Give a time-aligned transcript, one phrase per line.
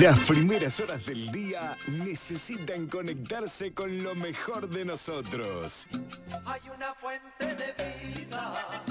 [0.00, 5.88] Las primeras horas del día necesitan conectarse con lo mejor de nosotros.
[6.44, 8.82] Hay una fuente de vida,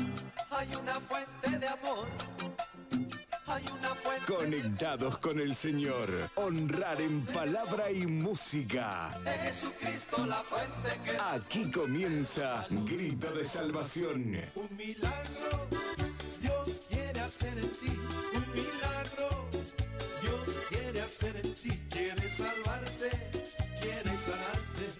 [0.49, 2.07] hay una fuente de amor.
[3.47, 6.09] Hay una fuente Conectados con el Señor.
[6.35, 9.11] Honrar en palabra y música.
[9.23, 14.41] de Jesucristo, la fuente que Aquí comienza Grito de Salvación.
[14.55, 15.67] un milagro
[16.41, 17.99] Dios quiere hacer en ti.
[18.33, 19.04] Un milagro
[22.35, 23.09] salvarte,
[23.79, 24.91] quiere sanarte,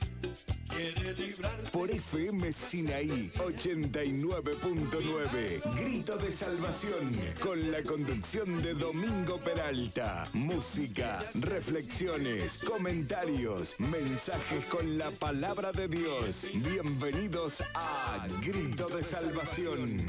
[0.69, 1.69] quiere librarte.
[1.71, 5.75] Por FM Sinaí 89.9.
[5.75, 7.11] Grito de Salvación.
[7.41, 10.29] Con la conducción de Domingo Peralta.
[10.31, 16.47] Música, reflexiones, comentarios, mensajes con la palabra de Dios.
[16.53, 20.05] Bienvenidos a Grito de Salvación.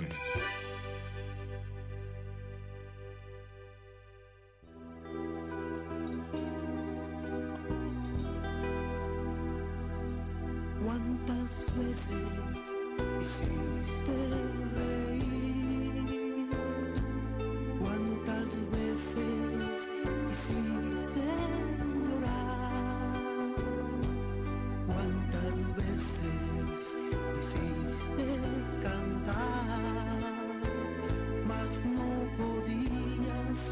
[10.86, 12.14] ¿Cuántas veces
[13.20, 14.18] hiciste
[14.76, 16.48] reír?
[17.80, 19.88] ¿Cuántas veces
[20.30, 21.24] hiciste
[22.06, 23.10] llorar?
[24.86, 26.80] ¿Cuántas veces
[27.36, 28.28] hiciste
[28.80, 30.22] cantar?
[31.48, 33.62] Mas no podías,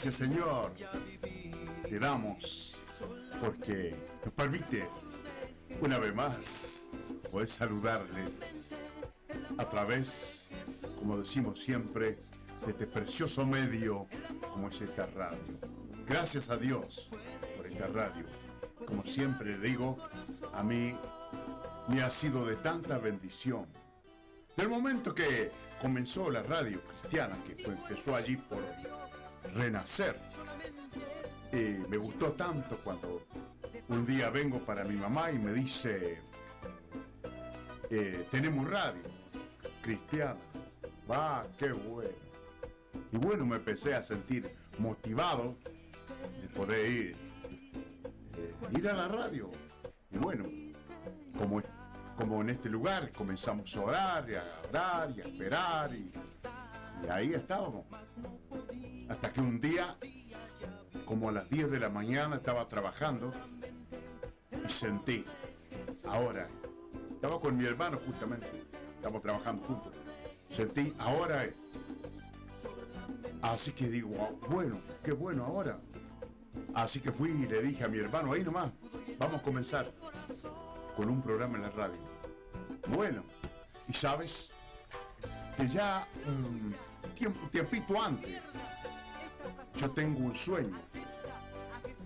[0.00, 0.72] Gracias Señor.
[1.82, 2.84] Te damos
[3.40, 5.18] porque nos permites
[5.80, 6.88] una vez más
[7.32, 8.76] poder saludarles
[9.58, 10.50] a través,
[11.00, 12.20] como decimos siempre,
[12.64, 14.06] de este precioso medio
[14.52, 15.40] como es esta radio.
[16.06, 17.10] Gracias a Dios
[17.56, 18.24] por esta radio.
[18.86, 19.98] Como siempre digo,
[20.54, 20.94] a mí
[21.88, 23.66] me ha sido de tanta bendición.
[24.56, 25.50] Del momento que
[25.82, 28.62] comenzó la radio cristiana, que empezó allí por
[29.54, 30.16] renacer,
[31.52, 33.22] y me gustó tanto cuando
[33.88, 36.20] un día vengo para mi mamá y me dice,
[37.90, 39.02] eh, tenemos radio
[39.80, 40.36] cristiana.
[41.10, 42.10] Va, qué bueno.
[43.12, 45.56] Y bueno, me empecé a sentir motivado
[46.42, 47.16] de poder ir,
[48.36, 49.50] eh, ir a la radio.
[50.10, 50.44] Y bueno,
[51.38, 51.62] como,
[52.16, 56.10] como en este lugar comenzamos a orar y a orar y a esperar y,
[57.04, 57.84] y ahí estábamos.
[59.08, 59.96] Hasta que un día,
[61.06, 63.32] como a las 10 de la mañana, estaba trabajando
[64.66, 65.24] y sentí,
[66.06, 66.48] ahora,
[67.14, 68.46] estaba con mi hermano justamente,
[68.96, 69.92] estamos trabajando juntos,
[70.50, 71.54] sentí, ahora es.
[73.40, 75.78] Así que digo, "Ah, bueno, qué bueno ahora.
[76.74, 78.70] Así que fui y le dije a mi hermano, ahí nomás,
[79.18, 79.86] vamos a comenzar
[80.96, 81.98] con un programa en la radio.
[82.88, 83.22] Bueno,
[83.88, 84.52] y sabes
[85.56, 86.74] que ya tiempo,
[87.50, 88.40] tiempito antes,
[89.76, 90.76] yo tengo un sueño,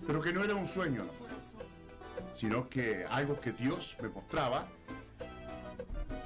[0.05, 4.67] pero que no era un sueño, no, sino que algo que Dios me mostraba,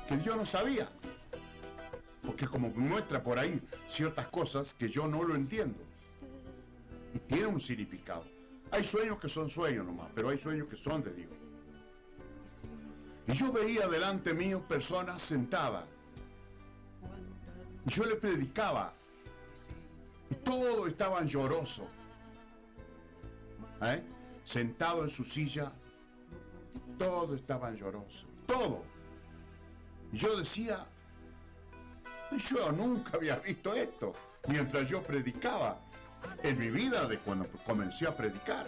[0.07, 0.89] que yo no sabía,
[2.25, 5.79] porque como muestra por ahí ciertas cosas que yo no lo entiendo,
[7.13, 8.25] y tiene un significado.
[8.71, 11.29] Hay sueños que son sueños nomás, pero hay sueños que son de Dios.
[13.27, 15.83] Y yo veía delante mío personas sentadas.
[17.87, 18.91] Yo le predicaba.
[20.29, 21.87] Y todos estaban llorosos.
[23.81, 24.03] ¿Eh?
[24.43, 25.71] Sentado en su silla.
[26.97, 28.25] Todos estaban llorosos.
[28.45, 28.83] Todo.
[30.12, 30.85] Yo decía,
[32.38, 34.13] yo nunca había visto esto.
[34.47, 35.79] Mientras yo predicaba.
[36.44, 38.67] En mi vida de cuando comencé a predicar.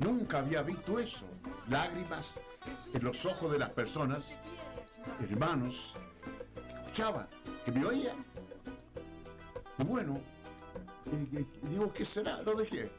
[0.00, 1.26] Nunca había visto eso.
[1.68, 2.40] Lágrimas
[2.94, 4.36] en los ojos de las personas,
[5.20, 5.96] hermanos,
[6.88, 7.28] que escuchaban,
[7.64, 8.24] que me oían.
[9.78, 10.20] Y bueno,
[11.62, 12.42] digo, ¿qué será?
[12.42, 12.90] Lo dejé.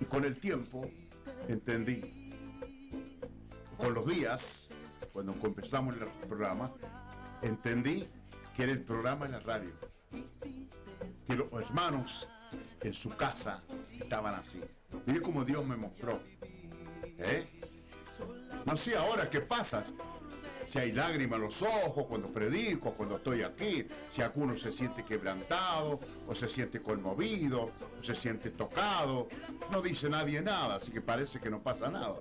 [0.00, 0.88] Y con el tiempo
[1.48, 2.32] entendí.
[3.76, 4.70] Con los días,
[5.12, 6.72] cuando empezamos el programa,
[7.42, 8.06] entendí
[8.56, 9.70] que era el programa en la radio.
[11.26, 12.28] Que los hermanos
[12.82, 13.62] en su casa
[13.98, 14.60] estaban así.
[15.06, 16.20] Mire cómo Dios me mostró.
[17.18, 17.46] ¿Eh?
[18.64, 19.82] No sé ahora qué pasa.
[20.66, 25.04] Si hay lágrimas en los ojos cuando predico, cuando estoy aquí, si alguno se siente
[25.04, 29.28] quebrantado, o se siente conmovido, o se siente tocado.
[29.70, 32.16] No dice nadie nada, así que parece que no pasa nada.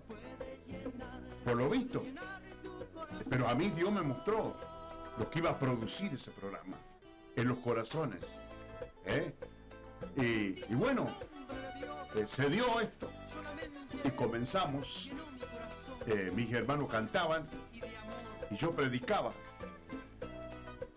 [1.44, 2.04] Por lo visto.
[3.30, 4.56] Pero a mí Dios me mostró
[5.18, 6.78] lo que iba a producir ese programa
[7.36, 8.24] en los corazones.
[9.06, 9.34] ¿eh?
[10.18, 11.10] Y, bueno,
[12.16, 13.10] eh, se dio esto.
[14.04, 15.10] Y comenzamos.
[16.08, 17.44] eh, mis hermanos cantaban
[18.54, 19.32] y yo predicaba.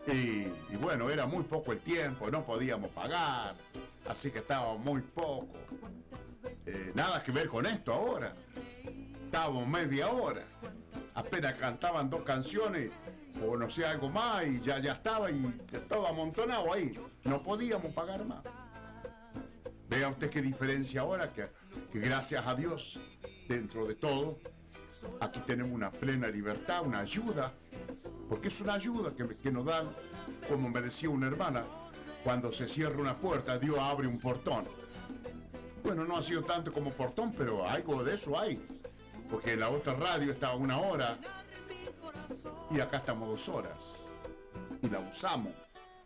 [0.06, 0.44] Y,
[0.76, 3.56] bueno, era muy poco el tiempo, no podíamos pagar,
[4.08, 5.49] así que estábamos muy poco.
[6.64, 8.35] Eh, nada que ver con esto ahora.
[9.25, 10.44] Estábamos media hora.
[11.14, 12.91] Apenas cantaban dos canciones
[13.44, 15.43] o no sé, algo más y ya, ya estaba y
[15.88, 16.97] todo amontonado ahí.
[17.25, 18.43] No podíamos pagar más.
[19.88, 21.49] Vea usted qué diferencia ahora, que
[21.93, 23.00] gracias a Dios,
[23.49, 24.38] dentro de todo,
[25.20, 27.53] aquí tenemos una plena libertad, una ayuda,
[28.29, 29.88] porque es una ayuda que, que nos dan,
[30.49, 31.62] como me decía una hermana,
[32.25, 34.64] cuando se cierra una puerta, Dios abre un portón.
[35.85, 38.61] Bueno, no ha sido tanto como portón, pero algo de eso hay,
[39.31, 41.17] porque en la otra radio estaba una hora
[42.70, 44.05] y acá estamos dos horas
[44.82, 45.53] y la usamos.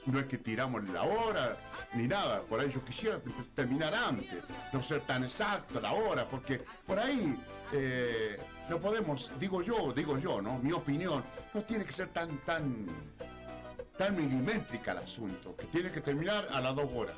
[0.07, 1.57] No es que tiramos la hora
[1.95, 3.21] ni nada, por ahí yo quisiera
[3.55, 7.39] terminar antes, no ser tan exacto la hora, porque por ahí
[7.73, 8.39] eh,
[8.71, 10.59] no podemos, digo yo, digo yo, ¿no?
[10.61, 11.23] Mi opinión,
[11.53, 12.87] no tiene que ser tan, tan,
[13.99, 17.17] tan milimétrica el asunto, que tiene que terminar a las dos horas.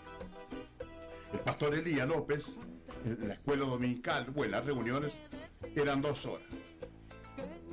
[1.32, 2.58] El pastor Elías López,
[3.04, 5.20] en la escuela dominical, bueno, las reuniones
[5.76, 6.46] eran dos horas.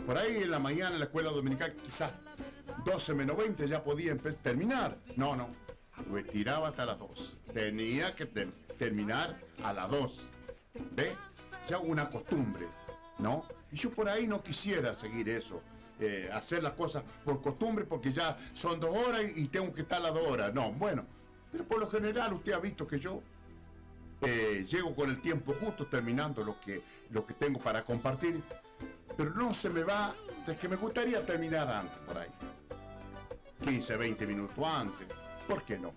[0.05, 2.11] Por ahí en la mañana en la escuela dominical quizás
[2.85, 4.95] 12 menos 20 ya podía terminar.
[5.15, 5.49] No, no.
[6.09, 7.37] Lo estiraba hasta las 2.
[7.53, 10.27] Tenía que ter- terminar a las 2.
[10.95, 11.13] ¿Ve?
[11.67, 12.65] Ya una costumbre,
[13.19, 13.45] ¿no?
[13.71, 15.62] Y yo por ahí no quisiera seguir eso.
[16.01, 20.01] eh, hacer las cosas por costumbre porque ya son dos horas y, tengo que estar
[20.01, 20.54] las dos horas.
[20.54, 21.06] No, bueno.
[21.51, 23.21] Pero por lo general usted ha visto que yo
[24.21, 28.42] eh, llego con el tiempo justo terminando lo que, lo que tengo para compartir,
[29.18, 30.13] pero no se me va,
[30.45, 32.30] es que me gustaría terminar antes por ahí.
[33.66, 35.07] 15, 20 minutos antes,
[35.48, 35.94] ¿por qué no?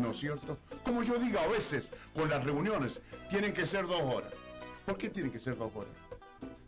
[0.00, 0.56] ¿No es cierto?
[0.84, 4.32] Como yo digo a veces con las reuniones, tienen que ser dos horas.
[4.86, 5.92] ¿Por qué tienen que ser dos horas?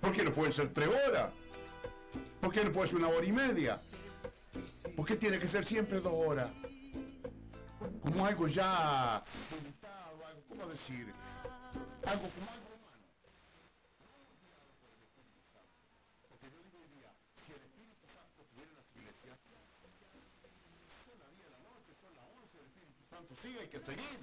[0.02, 1.31] ¿Por qué no pueden ser tres horas?
[2.40, 3.81] ¿Por qué no puede ser una hora y media?
[4.96, 6.50] ¿Por qué tiene que ser siempre dos horas?
[8.02, 9.22] Como algo ya...
[10.49, 11.06] ¿Cómo decir?
[12.04, 13.06] Algo como algo humano.
[16.28, 17.10] Porque yo digo hoy día,
[17.46, 19.38] si el Espíritu Santo estuviera en las iglesias,
[21.06, 23.81] son las 10 de la noche, son las 11, el Espíritu Santo sigue, hay que
[23.81, 24.19] seguir.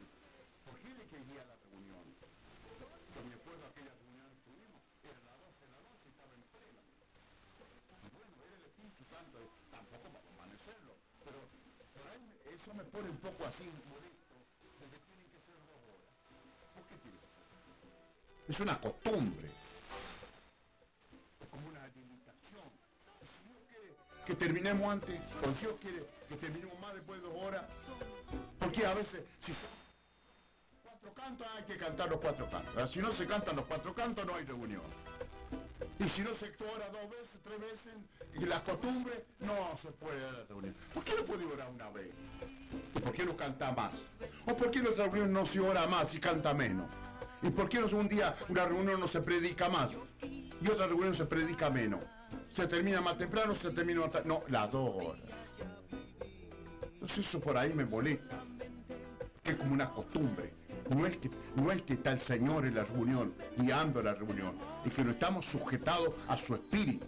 [0.70, 2.06] ¿Por qué hay que ir a la reunión?
[2.14, 6.34] Yo me acuerdo aquella reunión que tuvimos, era las 12 de la noche y estaba
[6.38, 6.82] en plena.
[8.06, 9.38] Y bueno, era el Espíritu Santo,
[9.74, 10.94] tampoco para amanecerlo,
[11.26, 11.40] pero
[11.98, 14.36] por ahí me- eso me pone un poco así molesto,
[14.80, 16.10] de que tienen que ser dos horas.
[16.74, 18.56] ¿Por qué tiene que ser?
[18.56, 19.48] Es una costumbre.
[21.42, 22.70] Es como una limitación.
[23.22, 23.96] Si Dios quiere
[24.26, 27.66] que terminemos antes, o si Dios quiere que terminemos más después de dos horas,
[28.60, 29.70] porque a veces, si son
[30.84, 32.92] cuatro cantos, hay que cantar los cuatro cantos.
[32.92, 34.84] Si no se cantan los cuatro cantos, no hay reunión.
[36.00, 37.94] Y si no se ora dos veces, tres veces,
[38.40, 40.74] y las costumbres, no se puede dar la reunión.
[40.94, 42.10] ¿Por qué no puede orar una vez?
[42.96, 44.06] ¿Y por qué no canta más?
[44.46, 46.90] ¿O por qué en otra reunión no se ora más y canta menos?
[47.42, 51.14] ¿Y por qué no un día una reunión no se predica más y otra reunión
[51.14, 52.02] se predica menos?
[52.50, 54.28] Se termina más temprano, se termina más tarde.
[54.28, 55.22] No, las dos horas.
[56.94, 58.42] Entonces eso por ahí me molesta.
[59.44, 60.59] Que es como una costumbre.
[60.90, 64.58] No es, que, no es que está el Señor en la reunión, guiando la reunión,
[64.84, 67.06] y que no estamos sujetados a su espíritu.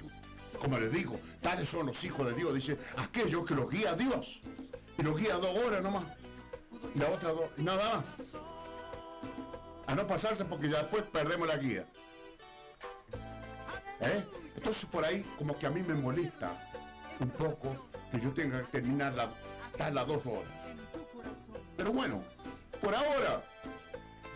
[0.60, 2.54] Como les digo, tales son los hijos de Dios.
[2.54, 4.42] Dice, aquellos que los guía Dios.
[4.98, 6.04] Y los guía dos horas nomás.
[6.94, 8.06] Y la otra dos, nada más.
[9.88, 11.86] A no pasarse porque ya después perdemos la guía.
[14.02, 14.24] ¿Eh?
[14.56, 16.70] Entonces por ahí como que a mí me molesta
[17.20, 17.76] un poco
[18.12, 19.30] que yo tenga que terminar la,
[19.92, 20.52] las dos horas.
[21.78, 22.24] Pero bueno,
[22.82, 23.44] por ahora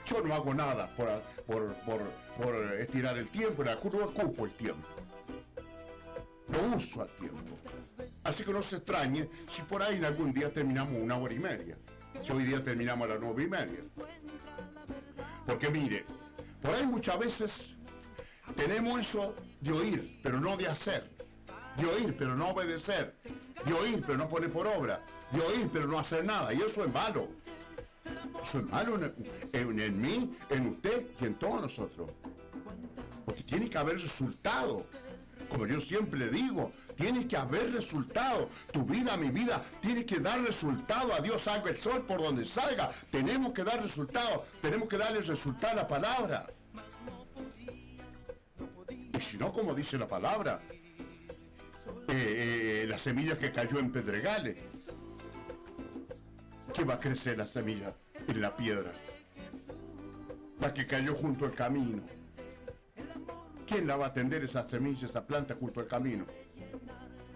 [0.05, 2.01] yo no hago nada por, por, por,
[2.41, 4.87] por estirar el tiempo, no ocupo el tiempo.
[6.47, 7.57] Lo uso al tiempo.
[8.23, 11.39] Así que no se extrañe si por ahí en algún día terminamos una hora y
[11.39, 11.77] media.
[12.21, 13.79] Si hoy día terminamos a las nueve y media.
[15.45, 16.05] Porque mire,
[16.61, 17.75] por ahí muchas veces
[18.55, 21.09] tenemos eso de oír, pero no de hacer.
[21.77, 23.15] De oír, pero no obedecer.
[23.65, 25.01] De oír, pero no poner por obra.
[25.31, 26.53] De oír, pero no hacer nada.
[26.53, 27.29] Y eso es malo.
[28.41, 28.95] Eso es malo
[29.53, 32.11] en, en- mí, en usted y en todos nosotros.
[33.25, 34.85] Porque tiene que haber resultado.
[35.49, 38.49] Como yo siempre digo, tiene que haber resultado.
[38.71, 41.13] Tu vida, mi vida, tiene que dar resultado.
[41.13, 42.91] A Dios salga el sol por donde salga.
[43.11, 44.45] Tenemos que dar resultado.
[44.61, 46.47] Tenemos que darle resultado a la palabra.
[49.13, 50.61] Y si no, como dice la palabra,
[52.07, 54.57] eh, eh, la semilla que cayó en pedregales.
[56.73, 57.93] ¿Qué va a crecer la semilla
[58.27, 58.91] en la piedra?
[60.59, 62.03] La que cayó junto al camino.
[63.67, 66.25] ¿Quién la va a atender esa semilla, esa planta junto al camino?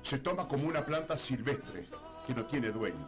[0.04, 1.86] Se toma como una planta silvestre
[2.26, 3.08] que no tiene dueño.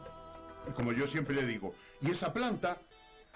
[0.68, 2.78] Y como yo siempre le digo, y esa planta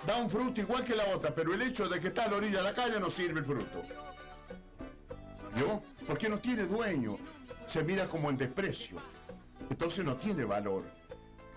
[0.05, 2.37] da un fruto igual que la otra, pero el hecho de que está a la
[2.37, 3.83] orilla de la calle no sirve el fruto.
[5.57, 5.81] ¿Yo?
[6.05, 7.17] Porque no tiene dueño.
[7.65, 8.97] Se mira como en desprecio.
[9.69, 10.83] Entonces no tiene valor.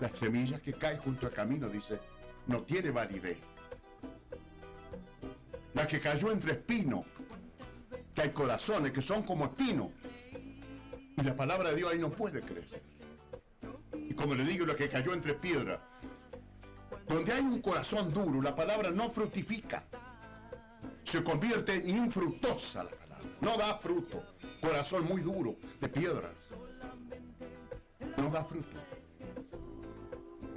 [0.01, 1.99] La semilla que cae junto al camino, dice,
[2.47, 3.39] no tiene validez.
[5.75, 7.05] La que cayó entre espinos,
[8.15, 9.89] que hay corazones que son como espinos.
[11.17, 12.83] Y la palabra de Dios ahí no puede crecer.
[13.93, 15.81] Y como le digo, la que cayó entre piedras,
[17.09, 19.85] donde hay un corazón duro, la palabra no fructifica.
[21.03, 23.29] Se convierte en infructuosa la palabra.
[23.41, 24.23] No da fruto.
[24.61, 26.31] Corazón muy duro, de piedra.
[28.17, 28.88] No da fruto.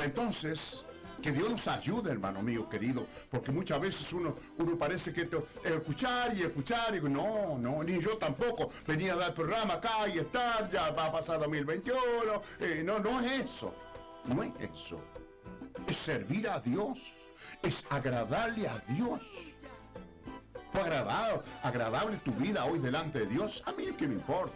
[0.04, 0.84] Entonces,
[1.22, 5.30] que Dios nos ayude, hermano mío querido, porque muchas veces uno, uno parece que
[5.64, 8.70] escuchar y escuchar, y no, no, ni yo tampoco.
[8.88, 11.98] Venía a dar programa acá y estar, ya va a pasar 2021.
[12.60, 13.74] eh, no, no es eso.
[14.26, 15.00] No es eso.
[15.88, 17.14] Es servir a Dios.
[17.62, 19.22] Es agradarle a Dios.
[20.72, 23.62] ¿Fue agradable, agradable tu vida hoy delante de Dios?
[23.66, 24.56] A mí qué me importa.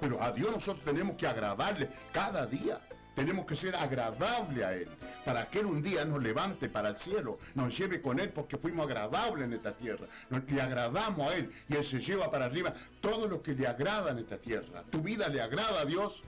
[0.00, 2.80] Pero a Dios nosotros tenemos que agradarle cada día.
[3.16, 4.88] Tenemos que ser agradable a Él.
[5.24, 8.58] Para que Él un día nos levante para el cielo, nos lleve con Él porque
[8.58, 10.06] fuimos agradables en esta tierra.
[10.28, 14.10] Le agradamos a Él y Él se lleva para arriba todo lo que le agrada
[14.10, 14.84] en esta tierra.
[14.90, 16.22] ¿Tu vida le agrada a Dios?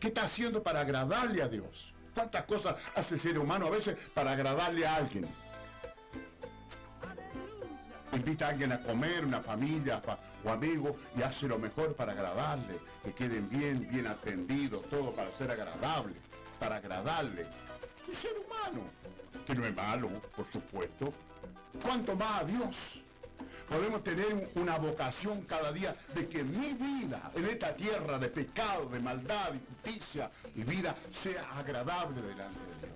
[0.00, 1.92] ¿Qué está haciendo para agradarle a Dios?
[2.14, 5.28] ¿Cuántas cosas hace el ser humano a veces para agradarle a alguien?
[8.16, 12.12] Invita a alguien a comer, una familia fa- o amigo, y hace lo mejor para
[12.12, 16.14] agradarle, que queden bien, bien atendidos, todo para ser agradable,
[16.58, 17.46] para agradarle.
[18.08, 18.82] Un ser humano,
[19.46, 21.12] que no es malo, por supuesto.
[21.82, 23.00] ¿Cuánto más a Dios?
[23.68, 28.28] Podemos tener un- una vocación cada día de que mi vida en esta tierra de
[28.28, 32.94] pecado, de maldad, de justicia, mi vida sea agradable delante de Dios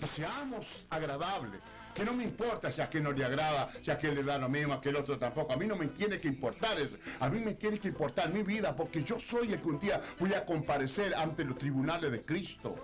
[0.00, 1.60] que seamos agradables.
[1.96, 4.36] Que no me importa si a quien no le agrada, si a quien le da
[4.36, 5.54] lo mismo, a aquel otro tampoco.
[5.54, 6.98] A mí no me tiene que importar eso.
[7.20, 9.98] A mí me tiene que importar mi vida porque yo soy el que un día
[10.18, 12.76] voy a comparecer ante los tribunales de Cristo.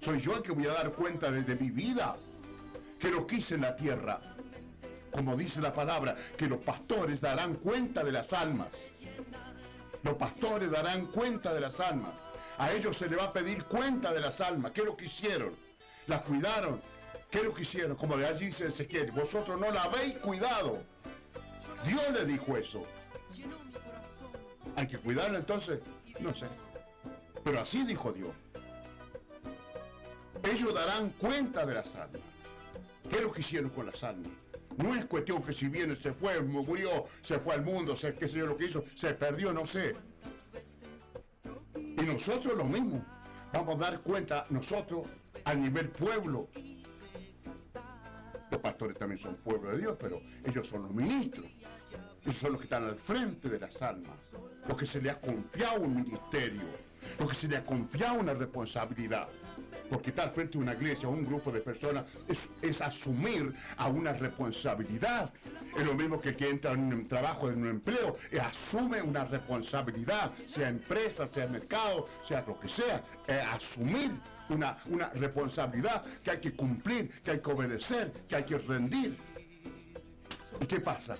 [0.00, 2.16] Soy yo el que voy a dar cuenta de, de mi vida.
[2.98, 4.20] Que lo quise en la tierra.
[5.12, 8.68] Como dice la palabra, que los pastores darán cuenta de las almas.
[10.02, 12.10] Los pastores darán cuenta de las almas.
[12.58, 14.72] A ellos se les va a pedir cuenta de las almas.
[14.72, 15.54] ¿Qué es lo que hicieron?
[16.06, 16.80] Las cuidaron.
[17.34, 17.96] ¿Qué es lo que hicieron?
[17.96, 20.80] Como de allí dice Ezequiel, vosotros no la habéis cuidado.
[21.84, 22.84] Dios le dijo eso.
[24.76, 25.80] Hay que cuidarla entonces.
[26.20, 26.46] No sé.
[27.42, 28.30] Pero así dijo Dios.
[30.44, 32.22] Ellos darán cuenta de las almas.
[33.10, 34.30] ¿Qué es lo que hicieron con las almas?
[34.76, 38.28] No es cuestión que si viene, se fue, murió, se fue al mundo, se, qué
[38.28, 39.96] sé yo lo que hizo, se perdió, no sé.
[41.74, 43.04] Y nosotros lo mismo.
[43.52, 45.08] Vamos a dar cuenta nosotros
[45.44, 46.48] a nivel pueblo.
[48.54, 51.44] Los pastores también son pueblo de Dios, pero ellos son los ministros.
[52.22, 54.16] Ellos son los que están al frente de las almas.
[54.68, 56.62] Los que se les ha confiado un ministerio.
[57.18, 59.26] Los que se les ha confiado una responsabilidad.
[59.90, 63.88] Porque estar frente a una iglesia o un grupo de personas es, es asumir a
[63.88, 65.32] una responsabilidad.
[65.76, 69.02] Es lo mismo que el que entra en un trabajo, en un empleo, eh, asume
[69.02, 74.12] una responsabilidad, sea empresa, sea mercado, sea lo que sea, eh, asumir
[74.48, 79.16] una, una responsabilidad que hay que cumplir, que hay que obedecer, que hay que rendir.
[80.60, 81.16] ¿Y qué pasa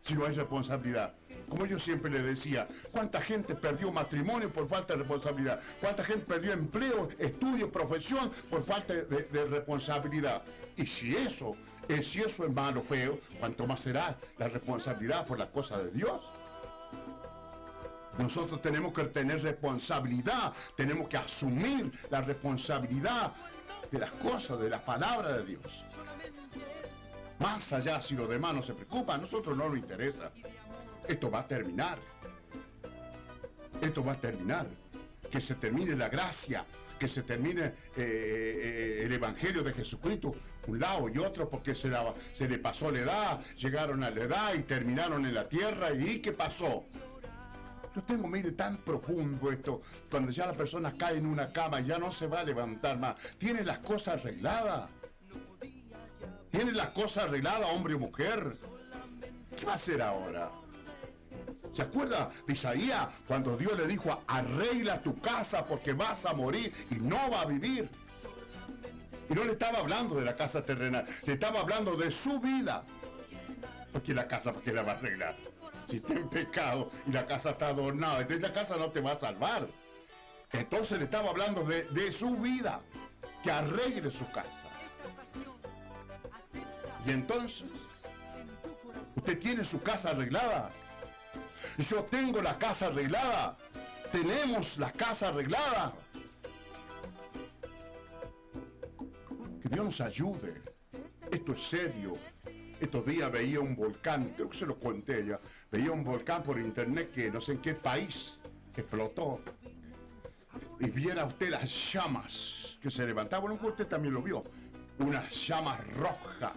[0.00, 1.14] si no hay responsabilidad?
[1.48, 5.60] Como yo siempre le decía, ¿cuánta gente perdió matrimonio por falta de responsabilidad?
[5.82, 10.42] ¿Cuánta gente perdió empleo, estudio, profesión por falta de, responsabilidad?
[10.78, 11.54] Y si eso,
[11.88, 15.90] eh, si eso es malo, feo, ¿cuánto más será la responsabilidad por las cosas de
[15.90, 16.30] Dios?
[18.18, 23.32] Nosotros tenemos que tener responsabilidad, tenemos que asumir la responsabilidad
[23.90, 25.84] de las cosas, de la palabra de Dios.
[27.38, 30.30] Más allá, si los demás no se preocupan, a nosotros no nos interesa.
[31.08, 31.98] Esto va a terminar.
[33.80, 34.66] Esto va a terminar.
[35.30, 36.64] Que se termine la gracia,
[36.98, 40.34] que se termine eh, eh, el Evangelio de Jesucristo,
[40.68, 44.62] un lado y otro, porque se, le pasó la edad, llegaron a la edad y
[44.62, 46.86] terminaron en la tierra, ¿y qué pasó?
[47.94, 51.86] Yo tengo, mire, tan profundo esto, cuando ya la persona cae en una cama y
[51.86, 54.88] ya no se va a levantar más, tiene las cosas arregladas.
[56.50, 58.56] Tiene las cosas arregladas, hombre o mujer.
[59.56, 60.50] ¿Qué va a hacer ahora?
[61.70, 66.72] ¿Se acuerda de Isaías cuando Dios le dijo, arregla tu casa porque vas a morir
[66.90, 67.88] y no va a vivir?
[69.30, 72.84] Y no le estaba hablando de la casa terrenal, le estaba hablando de su vida.
[73.92, 75.34] Porque la casa, ¿para qué la va a arreglar?
[75.92, 79.12] Si está en pecado y la casa está adornada, entonces la casa no te va
[79.12, 79.68] a salvar.
[80.54, 82.80] Entonces le estaba hablando de, su vida,
[83.42, 84.70] que arregle su casa.
[87.04, 87.66] Y entonces,
[89.16, 90.70] usted tiene su casa arreglada.
[91.76, 93.58] Yo tengo la casa arreglada.
[94.10, 95.92] Tenemos la casa arreglada.
[99.62, 100.62] Que Dios nos ayude.
[101.30, 102.14] Esto es serio.
[102.80, 105.38] Estos días veía un volcán, creo que se lo conté ya.
[105.72, 108.38] Veía un volcán por internet que no sé en qué país
[108.76, 109.40] explotó.
[110.78, 113.56] Y viera usted las llamas que se levantaban.
[113.56, 114.44] Bueno, usted también lo vio.
[114.98, 116.52] Unas llamas rojas.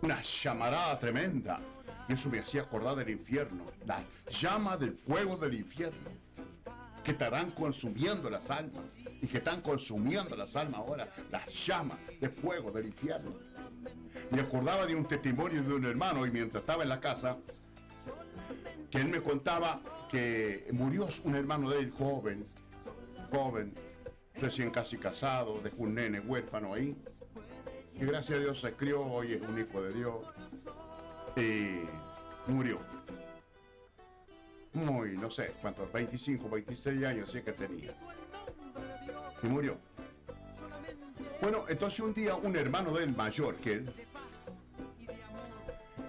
[0.00, 1.60] Una llamarada tremenda.
[2.08, 3.64] Y eso me hacía acordar del infierno.
[3.86, 6.10] La llama del fuego del infierno.
[7.04, 8.82] Que estarán consumiendo las almas.
[9.20, 11.08] Y que están consumiendo las almas ahora.
[11.30, 13.32] Las llamas de fuego del infierno.
[14.30, 17.36] Me acordaba de un testimonio de un hermano y mientras estaba en la casa,
[18.90, 22.46] que él me contaba que murió un hermano de él joven,
[23.30, 23.74] joven,
[24.36, 26.96] recién casi casado, dejó un nene huérfano ahí.
[27.94, 30.16] Y gracias a Dios se crió, hoy es un hijo de Dios.
[31.36, 32.78] Y murió.
[34.74, 37.94] Muy, no sé, cuántos, 25, 26 años, sí que tenía.
[39.42, 39.76] Y murió.
[41.40, 43.92] Bueno, entonces un día un hermano de él, mayor que él,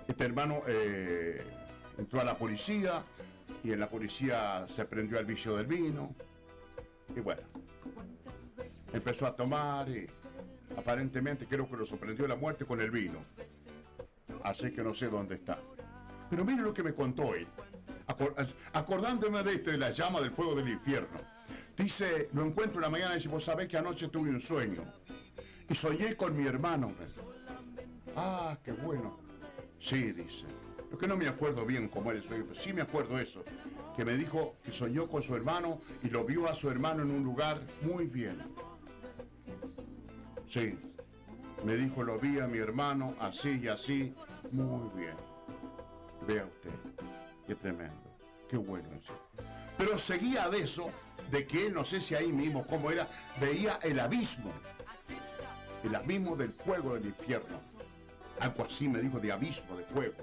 [0.07, 1.41] este hermano eh,
[1.98, 3.03] entró a la policía
[3.63, 6.13] y en la policía se prendió al vicio del vino.
[7.16, 7.42] Y bueno,
[8.92, 10.05] empezó a tomar y
[10.77, 13.20] aparentemente creo que lo sorprendió la muerte con el vino.
[14.44, 15.57] Así que no sé dónde está.
[16.29, 17.48] Pero mire lo que me contó él.
[18.07, 18.33] Acor-
[18.74, 21.18] acordándome de esto, de la llama del fuego del infierno.
[21.77, 24.83] Dice, lo encuentro en la mañana y dice, vos sabés que anoche tuve un sueño.
[25.70, 26.92] Y soñé con mi hermano.
[28.16, 29.18] Ah, qué bueno.
[29.83, 30.46] Sí, dice.
[30.89, 33.43] Lo que no me acuerdo bien cómo era el sueño, sí me acuerdo eso.
[33.98, 37.11] Que me dijo que soñó con su hermano y lo vio a su hermano en
[37.11, 38.37] un lugar muy bien.
[40.48, 40.79] Sí.
[41.65, 44.13] Me dijo, lo vi a mi hermano así y así,
[44.51, 45.17] muy bien.
[46.25, 46.72] Vea usted,
[47.46, 48.17] qué tremendo,
[48.50, 49.13] qué bueno eso.
[49.77, 50.89] Pero seguía de eso,
[51.29, 53.09] de que él, no sé si ahí mismo, cómo era,
[53.41, 54.50] veía el abismo,
[55.83, 57.73] el abismo del fuego del infierno.
[58.39, 60.17] Algo así me dijo, de abismo, de fuego.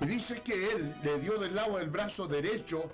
[0.00, 2.90] Y dice que él le dio del lado del brazo derecho,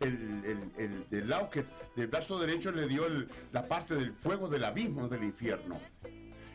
[0.00, 0.12] el,
[0.44, 1.64] el- el- del lado que,
[1.96, 3.04] del brazo derecho le dio
[3.52, 5.78] la parte del fuego del abismo del infierno.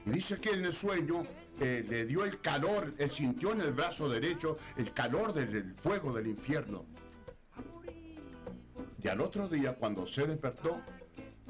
[0.05, 1.25] Y dice que en el sueño
[1.59, 6.13] eh, le dio el calor, él sintió en el brazo derecho el calor del fuego
[6.13, 6.85] del infierno.
[9.03, 10.81] Y al otro día, cuando se despertó,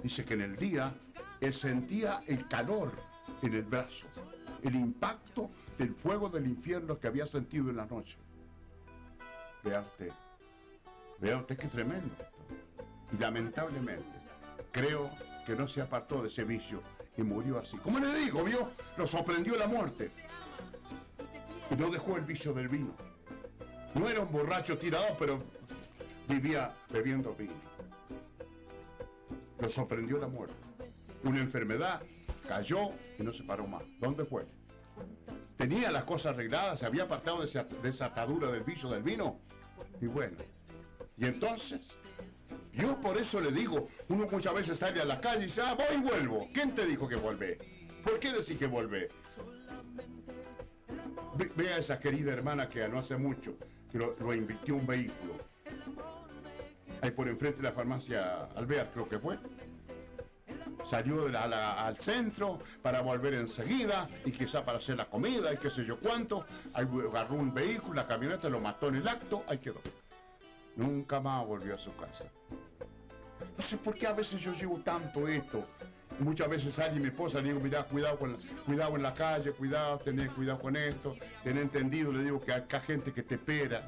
[0.04, 0.94] dice que en el día
[1.42, 2.92] él sentía el calor
[3.42, 4.08] en el brazo,
[4.64, 8.18] el impacto del fuego del infierno que había sentido en la noche.
[9.64, 10.12] Vea usted,
[11.20, 12.14] vea usted qué tremendo.
[13.12, 14.06] Y lamentablemente,
[14.72, 15.10] creo
[15.46, 16.82] que no se apartó de ese vicio
[17.18, 17.78] y murió así.
[17.78, 20.12] Como le digo, vio, lo sorprendió la muerte.
[21.70, 22.94] Y no dejó el vicio del vino.
[23.96, 25.38] No era un borracho tirado, pero
[26.28, 27.54] vivía bebiendo vino.
[29.60, 30.56] Lo sorprendió la muerte.
[31.24, 32.02] Una enfermedad,
[32.52, 33.84] cayó y no se paró más.
[33.98, 34.46] ¿Dónde fue?
[35.56, 39.04] Tenía las cosas arregladas, se había apartado de esa, de esa atadura del vicio del
[39.04, 39.40] vino.
[40.02, 40.36] Y bueno,
[41.18, 41.98] y entonces,
[42.74, 45.76] yo por eso le digo, uno muchas veces sale a la calle y dice, ah,
[45.76, 46.50] voy y vuelvo.
[46.54, 47.58] ¿Quién te dijo que volvé?
[48.04, 49.08] ¿Por qué decís que volvé?
[51.38, 53.56] Ve, ve a esa querida hermana que no hace mucho,
[53.90, 55.38] que lo, lo invirtió un vehículo.
[57.02, 59.40] Ahí por enfrente de la farmacia Alvear, creo que fue.
[60.86, 65.86] Salió al centro para volver enseguida y quizá para hacer la comida y qué sé
[65.86, 66.46] yo cuánto.
[66.74, 69.82] Agarró un vehículo, la camioneta lo mató en el acto, ahí quedó.
[70.76, 72.26] Nunca más volvió a su casa.
[73.58, 75.64] No sé por qué a veces yo llevo tanto esto.
[76.20, 79.98] Muchas veces sale mi esposa le digo, mira, cuidado, con cuidado en la calle, cuidado,
[79.98, 83.88] tener cuidado con esto, tener entendido, le digo que hay gente que te espera.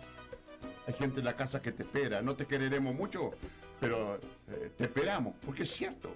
[0.87, 2.21] Hay gente en la casa que te espera.
[2.21, 3.31] No te quereremos mucho,
[3.79, 4.15] pero
[4.49, 6.13] eh, te esperamos, porque es cierto.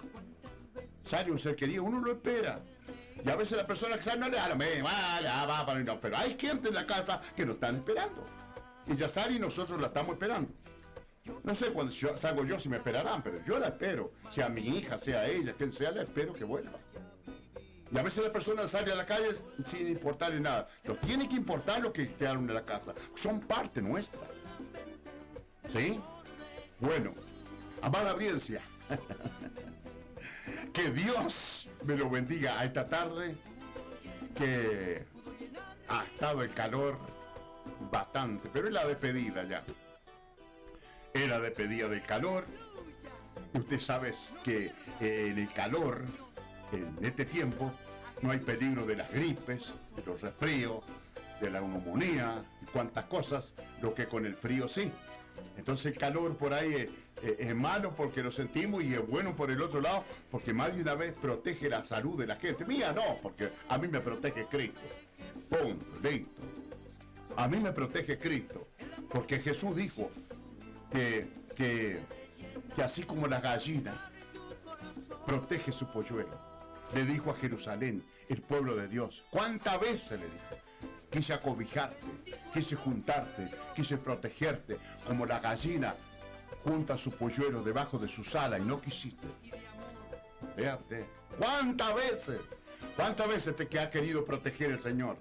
[1.07, 2.59] Sale un ser querido, uno lo espera.
[3.23, 5.99] Y a veces la persona que sale no le me ah, va, para no.
[6.01, 8.23] Pero hay gente en la casa que nos están esperando.
[8.85, 10.51] Y ya sale y nosotros la estamos esperando.
[11.43, 14.11] No sé cuándo salgo yo si me esperarán, pero yo la espero.
[14.29, 16.77] Sea mi hija, sea ella, quien sea, la espero que vuelva.
[17.89, 19.29] Y a veces la persona sale a la calle
[19.63, 20.67] sin importarle nada.
[20.83, 22.93] Lo tiene que importar lo que quedaron en la casa.
[23.15, 24.19] Son parte nuestra.
[25.71, 25.99] ¿Sí?
[26.79, 27.13] Bueno,
[27.81, 28.61] amada audiencia,
[30.73, 33.35] que Dios me lo bendiga a esta tarde,
[34.35, 35.03] que
[35.87, 36.97] ha estado el calor
[37.91, 39.63] bastante, pero es la despedida ya.
[41.13, 42.45] Era despedida del calor.
[43.53, 44.11] Usted sabe
[44.43, 46.03] que eh, en el calor,
[46.71, 47.71] en este tiempo,
[48.21, 50.83] no hay peligro de las gripes, de los resfríos,
[51.39, 54.91] de la neumonía y cuantas cosas, lo que con el frío sí.
[55.57, 56.89] Entonces el calor por ahí
[57.21, 60.83] es, malo porque lo sentimos y es bueno por el otro lado porque más de
[60.83, 62.65] una vez protege la salud de la gente.
[62.65, 64.79] Mía no, porque a mí me protege Cristo.
[65.49, 66.41] Punto, listo.
[67.35, 68.67] A mí me protege Cristo.
[69.11, 70.09] Porque Jesús dijo
[70.91, 71.99] que, que,
[72.75, 74.11] que así como la gallina
[75.25, 76.39] protege su polluelo,
[76.93, 80.56] le dijo a Jerusalén, el pueblo de Dios, ¿cuántas veces le dijo?
[81.09, 82.05] Quise acobijarte,
[82.53, 85.95] quise juntarte, quise protegerte, como la gallina
[86.63, 89.27] junta su polluelo debajo de su sala y no quisiste.
[90.55, 91.05] Fíjate,
[91.37, 92.41] ¿cuántas veces?
[92.95, 95.17] ¿Cuántas veces te ha querido proteger el Señor?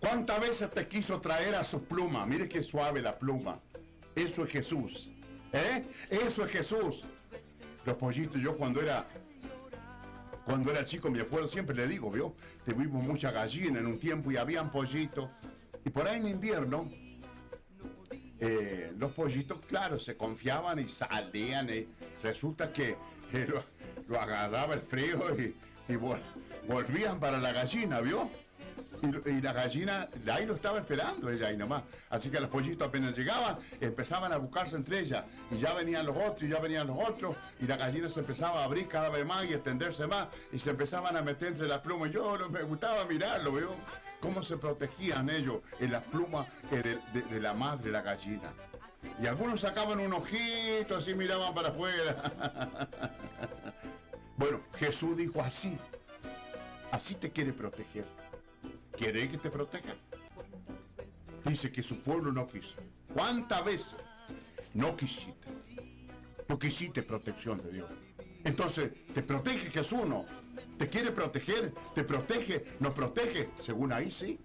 [0.00, 2.24] ¿Cuántas veces te quiso traer a su pluma?
[2.24, 3.58] Mire qué suave la pluma.
[4.14, 5.12] Eso es Jesús.
[5.52, 5.84] ¿Eh?
[6.10, 7.04] Eso es Jesús.
[7.84, 9.06] Los pollitos, yo cuando era
[10.44, 12.32] cuando era chico, mi abuelo siempre le digo, ¿vio?
[12.68, 15.30] Tuvimos mucha gallina en un tiempo y habían pollitos.
[15.86, 16.90] Y por ahí en invierno,
[18.40, 21.70] eh, los pollitos, claro, se confiaban y salían.
[21.70, 21.88] Y
[22.22, 22.94] resulta que
[23.32, 23.48] eh,
[24.06, 25.56] lo, agarraba el frío y,
[25.90, 26.20] y vol-
[26.68, 28.28] volvían para la gallina, ¿vio?
[29.26, 31.82] Y, la gallina, de ahí lo estaba esperando ella ahí nomás.
[32.10, 35.24] Así que los pollitos apenas llegaban, empezaban a buscarse entre ellas.
[35.50, 37.36] Y ya venían los otros, y ya venían los otros.
[37.60, 40.28] Y la gallina se empezaba a abrir cada vez más y extenderse más.
[40.52, 42.10] Y se empezaban a meter entre las plumas.
[42.10, 43.70] Yo me gustaba mirarlo, ¿vio?
[44.20, 48.50] Cómo se protegían ellos en las plumas eh, de, de- de la madre, la gallina.
[49.22, 52.32] Y algunos sacaban un ojito, así miraban para afuera.
[54.36, 55.78] bueno, Jesús dijo así.
[56.90, 58.04] Así te quiere proteger.
[58.98, 59.94] ¿Quiere que te proteja?
[61.44, 62.74] Dice que su pueblo no quiso.
[63.14, 63.96] ¿Cuántas veces
[64.74, 65.48] no quisiste?
[66.48, 67.90] No quisiste protección de Dios.
[68.42, 70.26] Entonces, ¿te protege Jesús no?
[70.76, 71.72] ¿Te quiere proteger?
[71.94, 72.64] ¿Te protege?
[72.80, 73.50] ¿Nos protege?
[73.60, 74.38] Según ahí sí.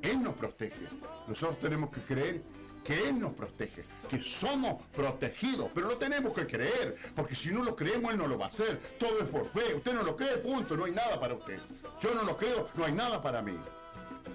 [0.00, 0.86] Él nos protege.
[1.28, 2.42] Nosotros tenemos que creer
[2.84, 7.64] que Él nos protege, que somos protegidos, pero lo tenemos que creer, porque si no
[7.64, 8.78] lo creemos, Él no lo va a hacer.
[8.98, 9.74] Todo es por fe.
[9.74, 11.58] Usted no lo cree, punto, no hay nada para usted.
[12.00, 13.56] Yo no lo creo, no hay nada para mí.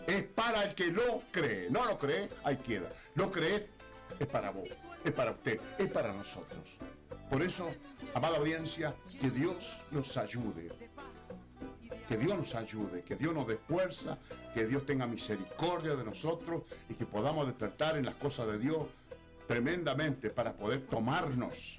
[0.08, 1.70] Es para el que lo cree.
[1.70, 2.90] No lo cree, ahí queda.
[3.16, 3.70] Lo cree,
[4.20, 4.70] es para vos,
[5.04, 6.80] es para usted, es para nosotros.
[7.30, 7.70] Por eso,
[8.16, 10.72] amada audiencia, que Dios nos ayude.
[12.10, 14.18] Que Dios nos ayude, que Dios nos dé fuerza,
[14.56, 18.88] que Dios tenga misericordia de nosotros y que podamos despertar en las cosas de Dios
[19.48, 21.78] tremendamente para poder tomarnos,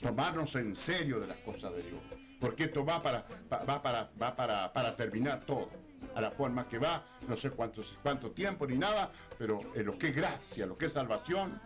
[0.00, 2.00] tomarnos en serio de las cosas de Dios.
[2.40, 5.70] Porque esto va para, va para, va para, para terminar todo.
[6.16, 10.08] A la forma que va, no sé cuánto, cuánto tiempo ni nada, pero lo que
[10.08, 11.60] es gracia, lo que es salvación,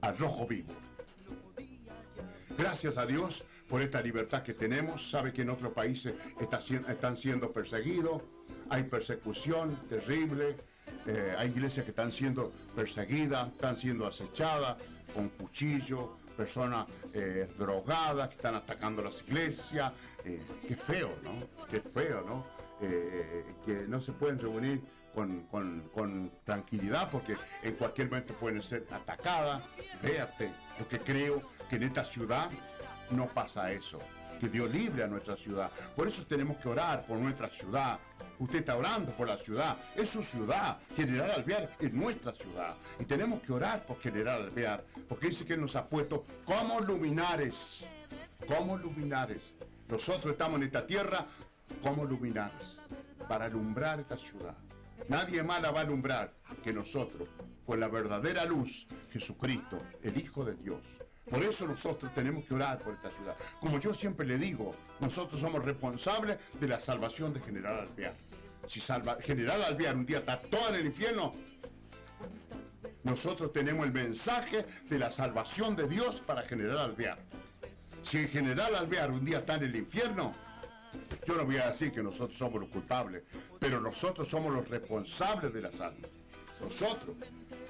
[0.00, 0.72] al rojo vivo.
[2.56, 5.10] Gracias a Dios por esta libertad que tenemos.
[5.10, 8.22] Sabe que en otros países están siendo perseguidos,
[8.70, 10.56] hay persecución terrible,
[11.06, 14.76] eh, hay iglesias que están siendo perseguidas, están siendo acechadas
[15.14, 19.92] con cuchillos, personas eh, drogadas que están atacando las iglesias.
[20.24, 21.66] Eh, qué feo, ¿no?
[21.70, 22.58] Qué feo, ¿no?
[22.78, 24.80] Que no se pueden reunir
[25.92, 29.62] con, tranquilidad porque en cualquier momento pueden ser atacadas.
[30.00, 32.48] Véate, porque creo que en esta ciudad
[33.10, 34.00] no pasa eso.
[34.40, 35.70] Que Dios libre a nuestra ciudad.
[35.96, 37.98] Por eso tenemos que orar por nuestra ciudad.
[38.38, 39.76] Usted está orando por la ciudad.
[39.96, 40.78] Es su ciudad.
[40.94, 42.76] General Alvear es nuestra ciudad.
[43.00, 44.84] Y tenemos que orar por General Alvear.
[45.08, 47.90] Porque dice que nos ha puesto como luminares.
[48.46, 49.54] Como luminares.
[49.88, 51.26] Nosotros estamos en esta tierra
[51.82, 52.76] como luminares.
[53.28, 54.54] Para alumbrar esta ciudad.
[55.08, 57.28] Nadie más la va a alumbrar que nosotros.
[57.66, 58.86] Con la verdadera luz.
[59.10, 60.78] Jesucristo, el Hijo de Dios.
[61.30, 63.36] Por eso nosotros tenemos que orar por esta ciudad.
[63.60, 68.14] Como yo siempre le digo, nosotros somos responsables de la salvación de General Alvear.
[68.66, 71.32] Si General Alvear un día está todo en el infierno,
[73.04, 77.18] Nosotros tenemos el mensaje de la salvación de Dios para General Alvear.
[78.02, 80.32] Si General Alvear un día está en el infierno,
[81.26, 83.22] yo no voy a decir que nosotros somos los culpables,
[83.58, 86.10] pero nosotros somos los responsables de las almas.
[86.60, 87.16] Nosotros,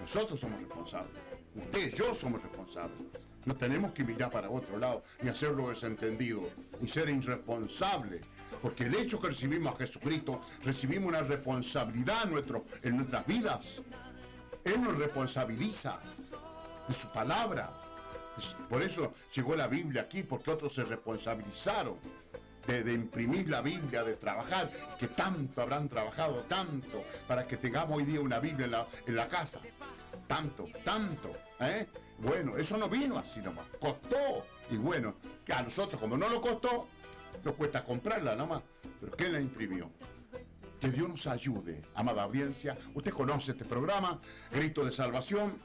[0.01, 1.23] nosotros somos responsables.
[1.55, 2.99] Usted y yo somos responsables.
[3.45, 8.21] No tenemos que mirar para otro lado, ni hacerlo desentendido, ni ser irresponsable.
[8.61, 13.83] Porque el hecho que recibimos a Jesucristo, recibimos una responsabilidad en, nuestro, en nuestras vidas.
[14.65, 15.99] Él nos responsabiliza
[16.87, 17.71] de su palabra.
[18.69, 21.97] Por eso llegó la Biblia aquí, porque otros se responsabilizaron
[22.67, 27.97] de, de, imprimir la Biblia, de trabajar, que tanto habrán trabajado, tanto, para que tengamos
[27.97, 29.61] hoy día una Biblia en la, en la casa.
[30.27, 31.33] Tanto, tanto.
[31.61, 31.87] ¿eh?
[32.19, 34.45] Bueno, eso no vino así nomás, costó.
[34.71, 36.89] Y bueno, que a nosotros como no lo costó,
[37.45, 38.63] nos cuesta comprarla nomás.
[39.01, 39.91] Pero ¿quién la imprimió?
[40.81, 42.77] Que Dios nos ayude, amada audiencia.
[42.95, 45.57] Usted conoce este programa, Grito de Salvación.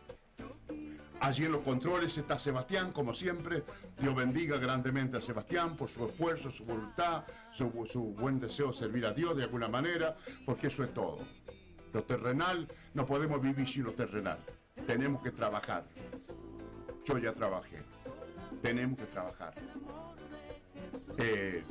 [1.19, 3.63] Allí en los controles está Sebastián, como siempre.
[3.97, 8.73] Dios bendiga grandemente a Sebastián por su esfuerzo, su voluntad, su, su, buen deseo de
[8.73, 11.19] servir a Dios de alguna manera, porque eso es todo.
[11.93, 14.39] Lo terrenal, no podemos vivir sin lo terrenal.
[14.85, 15.85] Tenemos que trabajar.
[17.05, 17.77] Yo ya trabajé.
[18.61, 19.53] Tenemos que trabajar.
[21.17, 21.63] Eh,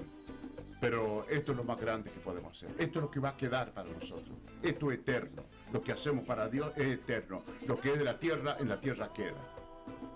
[0.81, 2.71] pero esto es lo más grande que podemos hacer.
[2.79, 4.37] Esto es lo que va a quedar para nosotros.
[4.63, 5.45] Esto es eterno.
[5.73, 7.43] Lo que hacemos para Dios es eterno.
[7.67, 9.41] Lo que es de la tierra, en la tierra queda.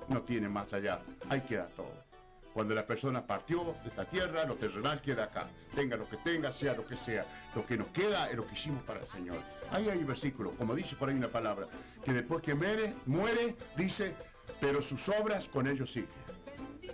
[0.09, 1.01] No tiene más allá.
[1.29, 2.07] Ahí queda todo.
[2.53, 5.47] Cuando la persona partió de esta tierra, lo terrenal queda acá.
[5.75, 7.27] Tenga lo que tenga, sea lo que sea.
[7.55, 9.37] Lo que nos queda es lo que hicimos para el Señor.
[9.71, 11.69] Ahí hay un versículo, como dice por ahí una palabra,
[12.03, 14.15] que después que muere, muere, dice,
[14.61, 16.09] pero sus obras con ellos siguen.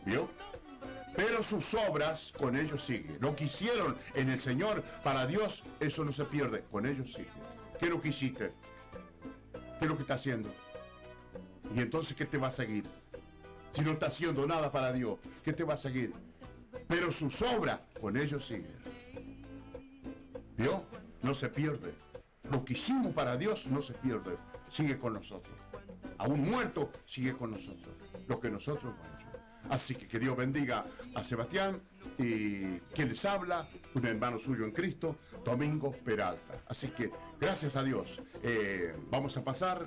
[0.04, 0.28] ¿Vio?
[1.16, 3.18] pero sus obras con ellos siguen.
[3.20, 7.28] Lo que hicieron en el Señor para Dios, eso no se pierde, con ellos sigue.
[7.78, 8.52] ¿Qué es lo que hiciste?
[9.78, 10.52] ¿Qué es lo que está haciendo?
[11.74, 12.84] Y entonces, ¿qué te va a seguir?
[13.70, 16.12] Si no está haciendo nada para Dios, ¿qué te va a seguir?
[16.88, 18.76] Pero sus obras con ellos siguen.
[20.56, 20.84] ¿Vio?
[21.22, 21.94] No se pierde.
[22.50, 24.36] Lo que hicimos para Dios no se pierde,
[24.68, 25.54] sigue con nosotros.
[26.22, 27.96] Aún muerto, sigue con nosotros.
[28.28, 29.26] Lo que nosotros hemos hecho.
[29.70, 30.84] Así que que Dios bendiga
[31.16, 31.80] a Sebastián
[32.16, 36.62] y quien les habla, un hermano suyo en Cristo, Domingo Peralta.
[36.68, 38.20] Así que gracias a Dios.
[38.44, 39.84] Eh, vamos a pasar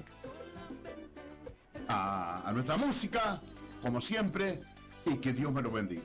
[1.88, 3.42] a, a nuestra música,
[3.82, 4.62] como siempre,
[5.06, 6.04] y que Dios me lo bendiga.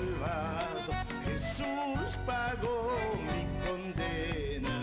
[0.00, 0.92] salvado,
[1.24, 4.78] Jesús pagó mi condena.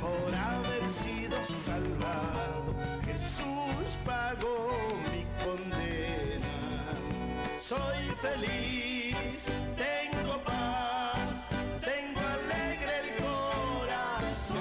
[0.00, 4.58] Por haber sido salvado, Jesús pagó
[5.10, 6.56] mi condena.
[7.60, 9.46] Soy feliz,
[9.76, 11.34] tengo paz,
[11.84, 14.58] tengo alegre el corazón.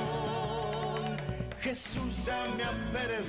[1.62, 3.21] Jesús ya me ha perdonado.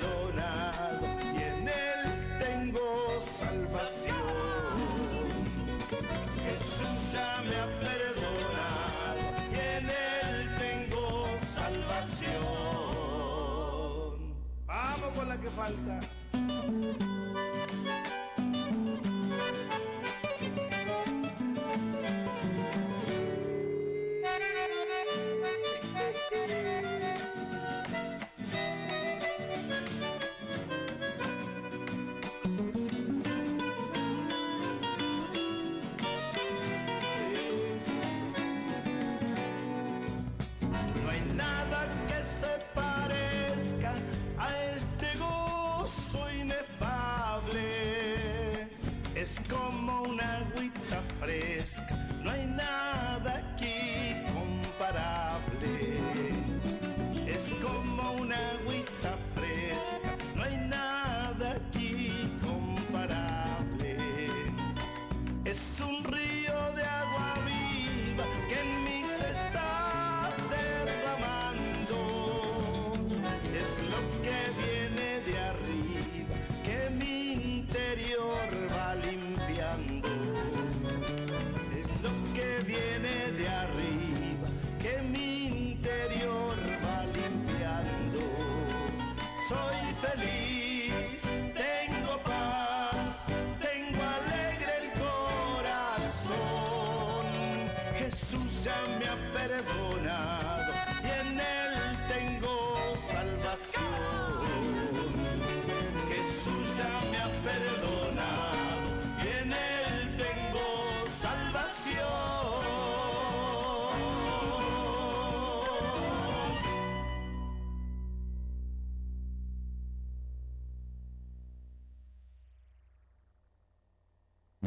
[15.43, 16.22] que falta.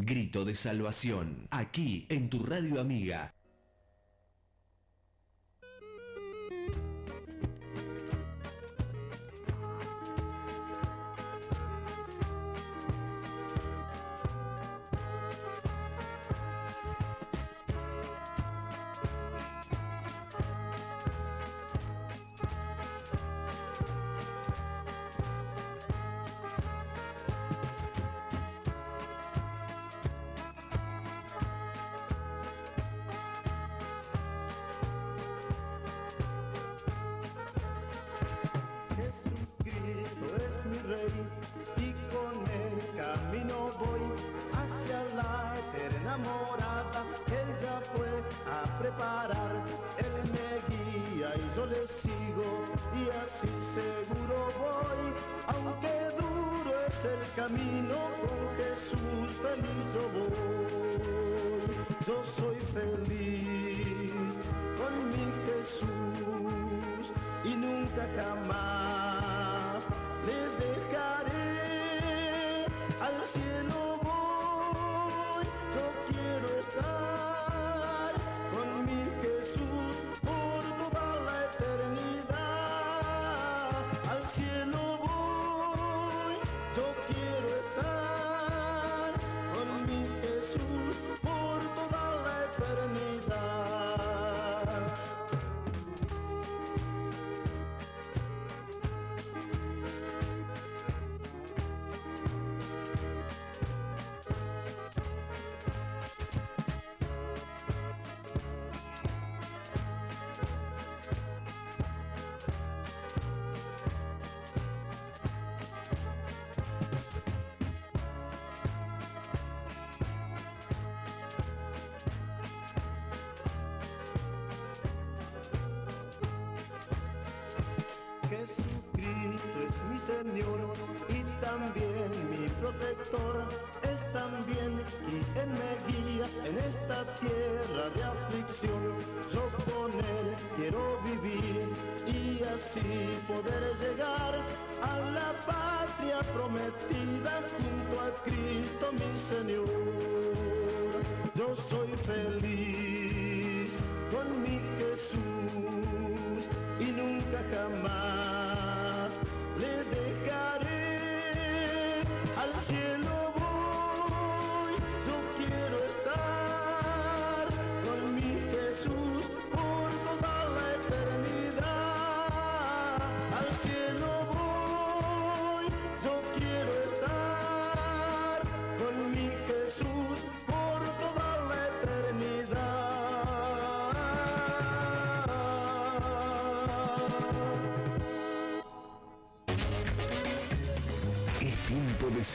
[0.06, 1.48] grito de salvación.
[1.50, 3.34] Aquí, en tu radio amiga,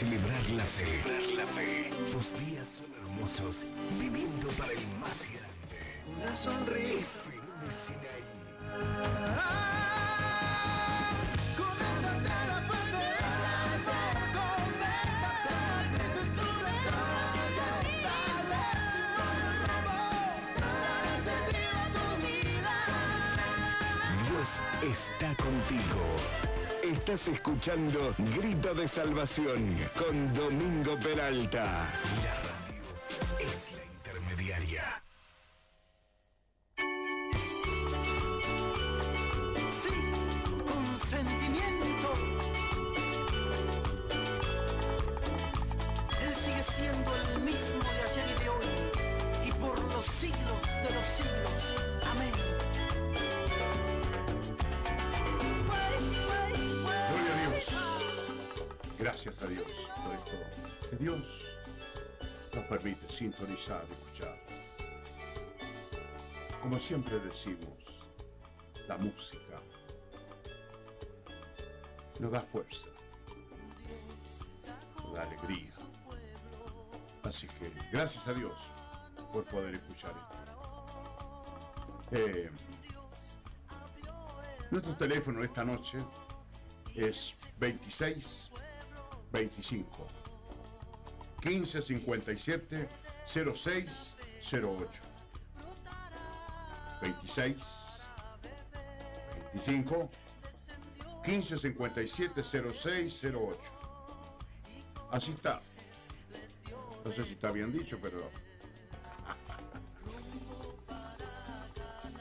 [0.02, 0.86] celebrar la fe.
[1.04, 1.90] Celebrar la fe.
[2.12, 3.56] Tus días son hermosos
[4.00, 5.78] viviendo para el más grande.
[6.18, 7.22] Una sonrisa.
[7.30, 8.24] FM Sinaí.
[11.62, 13.26] Conéctate a la fuente del
[13.78, 15.58] amor, conéctate
[15.94, 17.82] desde su restauración.
[18.08, 18.66] Dale
[19.18, 19.26] tu
[19.62, 20.02] rumbo,
[20.64, 22.76] dale sentido a tu vida.
[24.26, 24.50] Dios
[24.92, 26.04] está contigo.
[27.02, 31.88] Estás escuchando Grito de Salvación con Domingo Peralta.
[82.12, 82.50] Eh,
[84.70, 85.98] nuestro teléfono esta noche
[86.96, 88.52] es 26
[89.32, 90.08] 25
[91.42, 92.90] 15 57
[93.26, 94.16] 06
[94.52, 94.88] 08
[97.02, 97.64] 26
[99.54, 100.10] 25
[101.24, 103.82] 15 57 06 08
[105.12, 105.60] Así está.
[107.04, 108.32] No sé si está bien dicho, pero.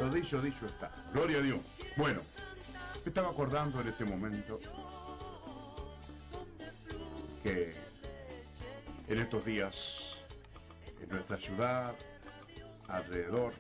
[0.01, 0.90] Lo dicho, dicho está.
[1.12, 1.59] Gloria a Dios.
[1.94, 2.22] Bueno,
[2.94, 4.59] me estaba acordando en este momento
[7.42, 7.74] que
[9.09, 10.26] en estos días
[11.03, 11.94] en nuestra ciudad,
[12.88, 13.53] alrededor,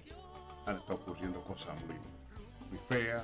[0.64, 1.96] han estado ocurriendo cosas muy,
[2.70, 3.22] muy feas,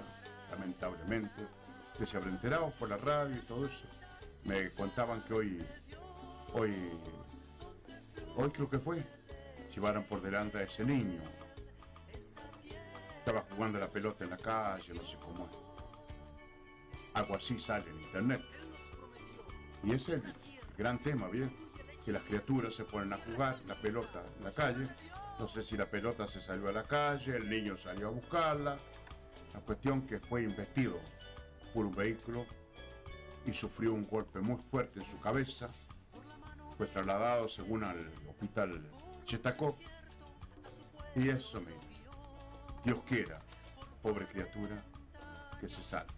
[0.51, 1.47] lamentablemente.
[1.93, 3.87] Ustedes se habrán enterado por la radio y todo eso.
[4.45, 5.67] Me contaban que hoy,
[6.53, 6.75] hoy,
[8.37, 9.03] hoy creo que fue,
[9.75, 11.46] llevaron por delante a ese niño.
[13.27, 15.49] Estaba jugando la pelota en la calle, no sé cómo.
[17.13, 18.41] Algo así sale en internet.
[19.83, 20.23] Y es el
[20.79, 21.51] gran tema, bien,
[22.05, 24.87] que las criaturas se ponen a jugar la pelota en la calle.
[25.41, 28.77] No sé si la pelota se salió a la calle, el niño salió a buscarla.
[29.55, 31.01] La cuestión que fue investido
[31.75, 32.47] por un vehículo
[33.45, 35.69] y sufrió un golpe muy fuerte en su cabeza.
[36.77, 38.89] Fue trasladado según al hospital
[39.25, 39.77] Chetacó.
[41.17, 41.86] Y eso, mira,
[42.87, 43.41] Dios quiera,
[44.01, 44.81] pobre criatura,
[45.61, 46.13] que se salve.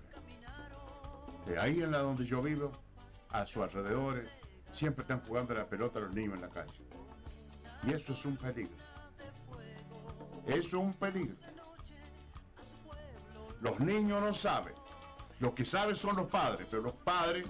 [1.46, 2.72] De ahí en la donde yo vivo,
[3.30, 4.28] a sus alrededores,
[4.70, 6.78] siempre están jugando la pelota los niños en la calle.
[7.84, 8.76] Y eso es un peligro.
[10.46, 11.36] Eso es un peligro.
[13.62, 14.74] Los niños no saben.
[15.40, 17.46] Lo que saben son los padres, pero los padres,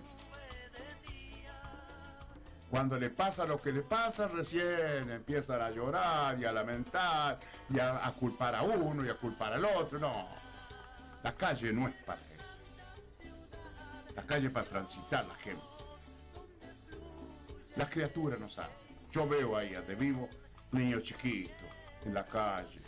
[2.70, 7.40] cuando le pasa lo que le pasa, recién empiezan a llorar y a lamentar
[7.70, 9.98] y a, culpar a uno y a culpar al otro.
[9.98, 10.28] No,
[11.22, 12.44] la calle no es para eso.
[14.14, 15.64] La calle es para transitar la gente.
[17.76, 18.76] Las criaturas no saben.
[19.10, 20.28] Yo veo ahí donde vivo
[20.72, 21.54] niños chiquitos
[22.04, 22.82] en la calle.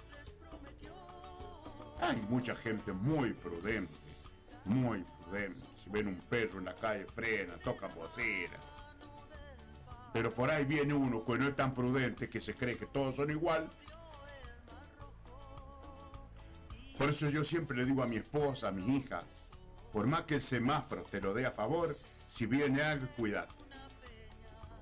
[2.02, 3.94] Hay mucha gente muy prudente,
[4.66, 5.66] muy prudente.
[5.82, 8.58] Si ven un perro en la calle, frena, toca bocina.
[10.12, 13.16] Pero por ahí viene uno que no es tan prudente, que se cree que todos
[13.16, 13.70] son igual.
[16.98, 19.22] Por eso yo siempre le digo a mi esposa, a mi hija,
[19.92, 21.96] por más que el semáforo te lo dé a favor,
[22.28, 23.48] si viene algo, cuidado.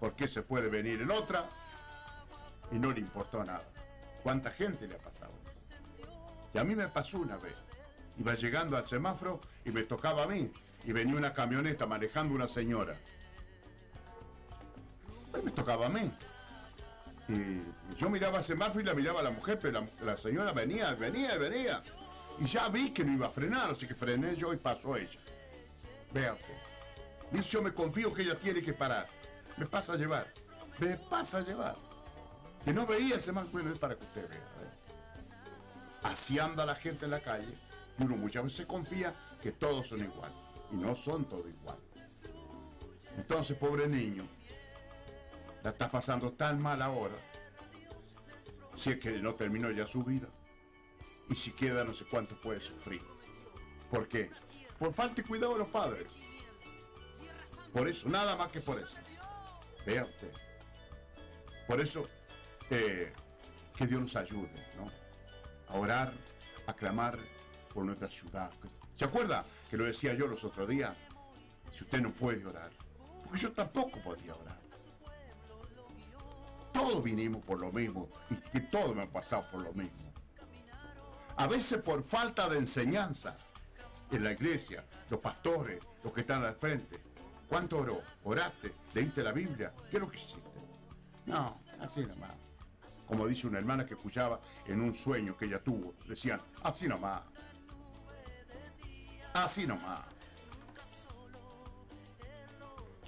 [0.00, 1.48] Porque se puede venir en otra
[2.70, 3.64] y no le importó nada.
[4.22, 5.32] ¿Cuánta gente le ha pasado?
[6.52, 7.54] Y a mí me pasó una vez.
[8.18, 10.50] Iba llegando al semáforo y me tocaba a mí.
[10.84, 12.96] Y venía una camioneta manejando una señora.
[15.42, 16.10] Me tocaba a mí.
[17.28, 20.94] Y yo miraba el semáforo y la miraba a la mujer, pero la, señora venía,
[20.94, 21.82] venía, venía.
[22.38, 25.18] Y ya vi que no iba a frenar, así que frené yo y pasó ella.
[26.12, 26.54] Vea usted.
[27.30, 29.06] Dice, yo me confío que ella tiene que parar.
[29.56, 30.32] Me pasa a llevar.
[30.78, 31.76] Me pasa a llevar.
[32.64, 34.48] Que no veía ese semáforo es para que usted vea.
[36.02, 37.58] Así anda la gente en la calle
[37.98, 39.12] y uno muchas veces confía
[39.42, 40.32] que todos son igual.
[40.72, 41.78] Y no son todos igual.
[43.16, 44.26] Entonces, pobre niño,
[45.68, 47.14] la está pasando tan mal ahora,
[48.74, 50.26] si es que no terminó ya su vida,
[51.28, 53.02] y si queda no sé cuánto puede sufrir.
[53.90, 54.30] ¿Por qué?
[54.78, 56.16] Por falta de cuidado de los padres.
[57.70, 58.96] Por eso, nada más que por eso.
[59.84, 60.32] Vea usted.
[61.66, 62.08] Por eso,
[62.70, 63.12] eh,
[63.76, 64.90] que Dios nos ayude, ¿no?
[65.68, 66.14] A orar,
[66.66, 67.18] a clamar
[67.74, 68.50] por nuestra ciudad.
[68.96, 70.96] ¿Se acuerda que lo decía yo los otros días?
[71.70, 72.70] Si usted no puede orar,
[73.22, 74.57] porque yo tampoco podía orar.
[76.78, 80.12] Todos vinimos por lo mismo y que todos me han pasado por lo mismo.
[81.36, 83.36] A veces por falta de enseñanza
[84.12, 87.00] en la iglesia, los pastores, los que están al frente.
[87.48, 88.00] ¿Cuánto oró?
[88.22, 88.72] ¿Oraste?
[88.94, 89.72] ¿Leíste la Biblia?
[89.90, 90.48] ¿Qué es lo que hiciste?
[91.26, 92.30] No, así nomás.
[93.08, 97.22] Como dice una hermana que escuchaba en un sueño que ella tuvo, decían, así nomás.
[99.34, 100.02] Así nomás.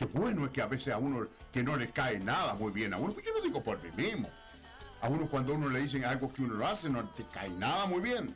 [0.01, 2.95] Qué bueno es que a veces a uno que no le cae nada muy bien
[2.95, 4.31] a uno, pues yo lo digo por mí mismo.
[5.03, 7.85] A uno cuando uno le dicen algo que uno lo hace, no te cae nada
[7.85, 8.35] muy bien.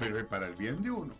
[0.00, 1.14] Pero es para el bien de uno.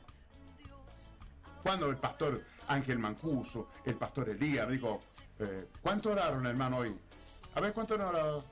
[1.63, 5.01] Cuando el pastor Ángel Mancuso, el pastor Elías, dijo,
[5.39, 6.93] eh, ¿cuánto oraron, hermano, hoy?
[7.55, 8.45] A ver, ¿cuánto han orado?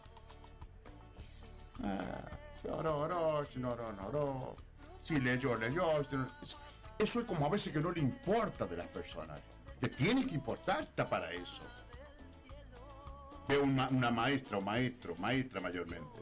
[1.82, 4.56] Ah, oró, oró, si no oró, no oró.
[5.02, 6.00] Si leyó, leyó.
[6.96, 9.40] Eso es como a veces que no le importa de las personas.
[9.80, 11.62] Le tiene que importar, está para eso.
[13.48, 16.20] Ve un ma- una maestra o maestro, maestra mayormente.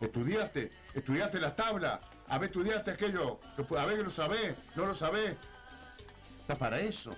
[0.00, 3.38] Estudiaste, estudiaste las tablas, a ver, estudiaste aquello,
[3.78, 5.36] a ver que lo sabés, no lo sabés.
[6.40, 7.14] Está para eso.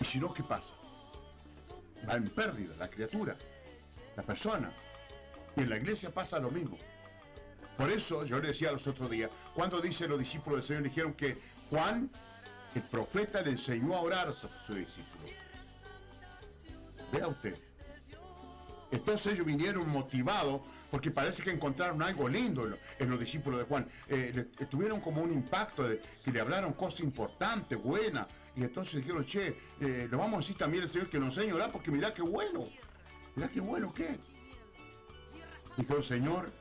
[0.00, 0.74] Y si no, ¿qué pasa?
[2.08, 3.36] Va en pérdida la criatura,
[4.16, 4.70] la persona.
[5.56, 6.78] Y en la iglesia pasa lo mismo.
[7.76, 11.14] Por eso yo le decía los otros días, cuando dice los discípulos del Señor, dijeron
[11.14, 11.36] que
[11.70, 12.10] Juan,
[12.74, 15.24] el profeta, le enseñó a orar a su discípulo.
[17.12, 17.56] Vea usted.
[18.90, 20.60] Entonces ellos vinieron motivados
[20.90, 23.88] porque parece que encontraron algo lindo en, lo- en los discípulos de Juan.
[24.08, 25.84] Eh, le- tuvieron como un impacto
[26.24, 28.26] que le hablaron cosas importantes, buenas.
[28.54, 29.48] Y entonces dijeron, che,
[29.80, 32.12] eh, le vamos a decir también al Señor que nos enseñe a orar porque mirá
[32.12, 32.66] qué bueno.
[33.34, 34.18] Mirá qué bueno que.
[35.78, 36.52] Dijo, Señor,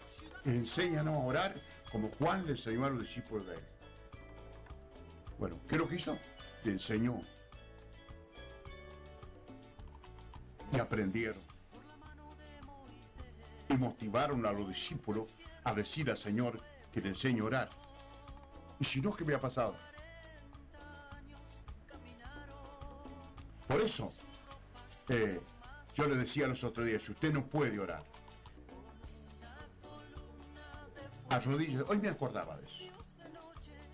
[0.45, 1.55] enséñanos a orar
[1.91, 3.61] como Juan le enseñó a los discípulos de él.
[5.41, 6.19] Bueno, ¿qué es lo que hizo?
[6.63, 7.19] Le enseñó.
[10.71, 11.41] Y aprendieron.
[13.67, 15.29] Y motivaron a los discípulos
[15.63, 16.61] a decir al Señor
[16.93, 17.69] que le enseñe a orar.
[18.79, 19.75] Y si no, ¿qué me ha pasado?
[23.67, 24.13] Por eso,
[25.09, 25.41] eh,
[25.95, 28.03] yo le decía los otros días, si usted no puede orar,
[31.29, 32.93] a rodillas, hoy me acordaba de eso.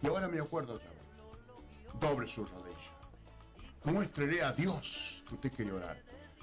[0.03, 0.96] Y ahora me acuerdo otra vez.
[1.99, 2.91] Doble su rodilla.
[3.83, 5.97] Muéstrele a Dios que usted quiere orar.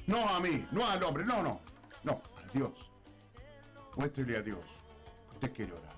[0.06, 1.60] No a mí, no al hombre, no, no.
[2.02, 2.90] No, a Dios.
[3.96, 4.64] Muéstrele a Dios
[5.28, 5.94] que usted quiere orar.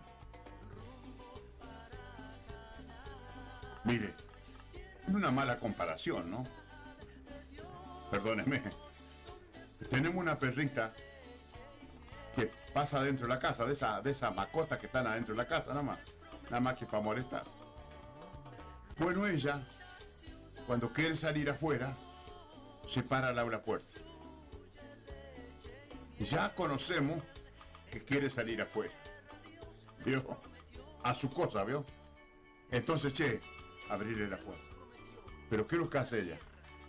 [3.84, 4.14] Mire,
[5.06, 6.44] es una mala comparación, ¿no?
[8.10, 8.62] Perdóneme.
[9.90, 10.92] Tenemos una perrita
[12.34, 15.38] que pasa dentro de la casa, de esa, de esa macota que están adentro de
[15.38, 15.98] la casa, nada más.
[16.44, 17.44] Nada más que para molestar.
[18.98, 19.62] Bueno, ella,
[20.66, 21.94] cuando quiere salir afuera,
[22.88, 24.00] se para al la puerta.
[26.18, 27.22] Ya conocemos
[27.90, 28.94] que quiere salir afuera.
[30.04, 30.40] ¿Vio?
[31.02, 31.84] A su cosa, ¿vio?
[32.70, 33.40] Entonces, che,
[33.90, 34.64] abrirle la puerta.
[35.50, 36.38] Pero ¿qué es lo que hace ella?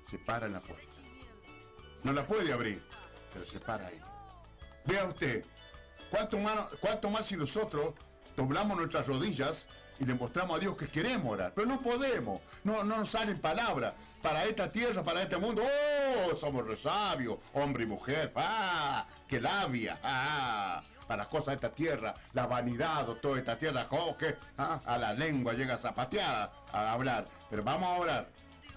[0.09, 0.93] Se para en la puerta.
[2.03, 2.81] No la puede abrir,
[3.33, 3.99] pero se para ahí.
[4.85, 5.45] Vea usted,
[6.09, 7.95] ¿cuánto más, cuánto más si nosotros
[8.37, 9.67] doblamos nuestras rodillas
[9.99, 11.53] y le mostramos a Dios que queremos orar?
[11.55, 13.93] Pero no podemos, no, no nos salen palabras.
[14.21, 16.35] Para esta tierra, para este mundo, ¡oh!
[16.35, 19.05] Somos resabios, hombre y mujer, ¡ah!
[19.27, 19.99] ¡Qué labia!
[20.03, 20.83] ¡ah!
[21.07, 24.35] Para las cosas de esta tierra, la vanidad toda esta tierra, ¿cómo que?
[24.57, 24.81] ah?
[24.85, 27.25] A la lengua llega zapateada a hablar.
[27.49, 28.29] Pero vamos a orar,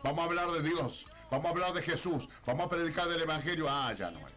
[0.04, 3.66] vamos a hablar de Dios, vamos a hablar de Jesús, vamos a predicar del Evangelio.
[3.68, 4.34] Ah, ya no es.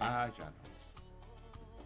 [0.00, 0.66] Ah, ya no.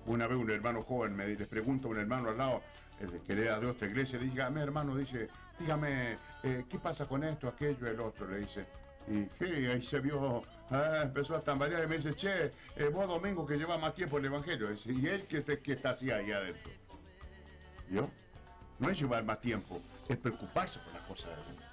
[0.06, 2.62] Una vez un hermano joven me le pregunta a un hermano al lado
[3.00, 5.28] eh, de que lea de otra iglesia, le diga, mi hermano dice,
[5.58, 8.28] dígame, eh, ¿qué pasa con esto, aquello, el otro?
[8.28, 8.66] Le dice.
[9.08, 13.46] Y ahí se vio, ah, empezó a tambalear y me dice, che, eh, vos domingo
[13.46, 14.68] que lleva más tiempo el evangelio.
[14.68, 16.70] Dice, ¿Y él qué, qué está así ahí adentro?
[17.90, 18.08] ¿Yo?
[18.78, 21.69] No es llevar más tiempo, es preocuparse por las cosas de Dios.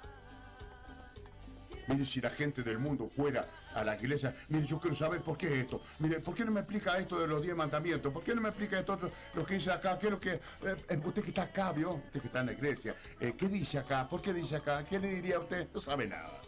[1.88, 5.38] Mire, si la gente del mundo fuera a la iglesia, mire, yo quiero saber por
[5.38, 5.80] qué es esto.
[6.00, 8.12] Mire, ¿por qué no me explica esto de los diez mandamientos?
[8.12, 9.98] ¿Por qué no me explica esto otro, lo que dice acá?
[9.98, 10.32] ¿Qué es lo que.
[10.34, 10.40] eh,
[10.88, 11.92] eh, usted que está acá, ¿vio?
[11.94, 12.94] Usted que está en la iglesia.
[13.20, 14.06] eh, ¿Qué dice acá?
[14.08, 14.84] ¿Por qué dice acá?
[14.84, 15.68] ¿Qué le diría a usted?
[15.72, 16.40] No sabe nada.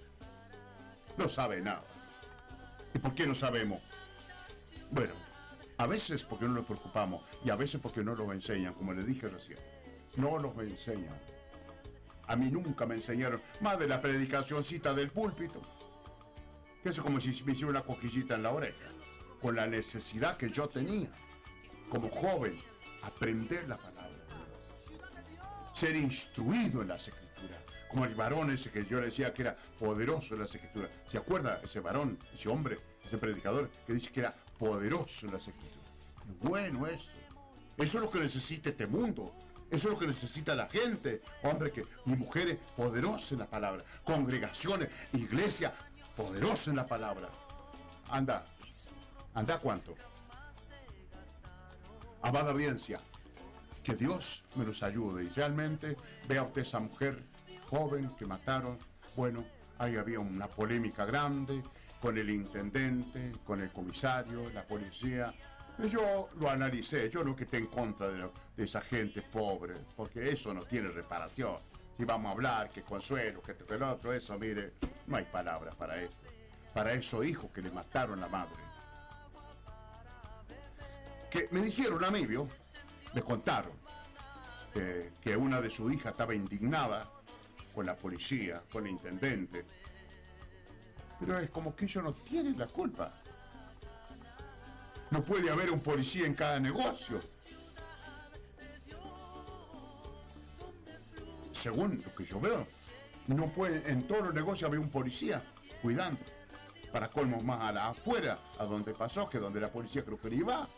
[1.17, 1.85] No sabe nada.
[2.95, 3.81] ¿Y por qué no sabemos?
[4.91, 5.15] Bueno,
[5.79, 9.05] a veces porque no nos preocupamos y a veces porque no nos enseñan, como le
[9.05, 9.59] dije recién.
[10.17, 11.19] No nos enseñan.
[12.31, 15.61] A mí nunca me enseñaron más de la predicacioncita del púlpito.
[16.81, 18.87] Que eso como si me hiciera una coquillita en la oreja.
[19.43, 21.11] Con la necesidad que yo tenía,
[21.89, 22.57] como joven,
[23.03, 24.17] aprender la palabra.
[25.75, 27.59] Ser instruido en las escrituras.
[27.89, 30.89] Como el varón ese que yo le decía que era poderoso en las escrituras.
[31.11, 35.49] ¿Se acuerda ese varón, ese hombre, ese predicador que dice que era poderoso en las
[35.49, 35.91] escrituras?
[36.41, 37.11] Bueno eso.
[37.77, 39.35] Eso es lo que necesita este mundo.
[39.71, 41.23] Eso es lo que necesita la gente.
[41.43, 43.85] Hombre que, y mujeres poderosas en la palabra.
[44.05, 45.73] Congregaciones, iglesia
[46.17, 47.29] poderosas en la palabra.
[48.11, 48.45] Anda.
[49.35, 49.95] Anda cuánto.
[52.23, 53.01] Amada audiencia,
[53.83, 55.25] que Dios me los ayude.
[55.25, 55.97] Y realmente
[56.29, 57.23] vea usted esa mujer
[57.71, 58.77] joven que mataron.
[59.17, 59.45] Bueno,
[59.79, 61.63] ahí había una polémica grande
[62.03, 65.33] con el intendente, con el comisario, la policía.
[65.89, 70.53] Yo lo analicé, yo no que esté en contra de, esa gente pobre, porque eso
[70.53, 71.57] no tiene reparación.
[71.97, 74.75] Si vamos a hablar, que consuelo, que lo otro, eso, mire,
[75.07, 76.21] no hay palabras para eso.
[76.75, 78.57] Para esos hijos que le mataron la madre.
[81.31, 82.47] Que me dijeron a mí, ¿vio?
[83.15, 83.73] Me contaron
[84.75, 87.09] que, que una de sus hijas estaba indignada
[87.75, 89.65] con la policía, con el intendente.
[91.19, 93.20] Pero es como que ellos no tienen la culpa.
[95.11, 97.21] No puede haber un policía en cada negocio.
[101.53, 102.67] Según lo que yo veo,
[103.27, 105.43] no puede, en todos los negocios haber un policía
[105.83, 106.21] cuidando.
[106.93, 110.31] Para colmos más a la afuera, a donde pasó, que donde la policía creo que
[110.31, 110.69] ni va.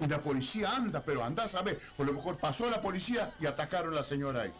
[0.00, 1.80] Y la policía anda, pero anda a saber.
[1.96, 4.52] Por lo mejor pasó la policía y atacaron a la señora ahí.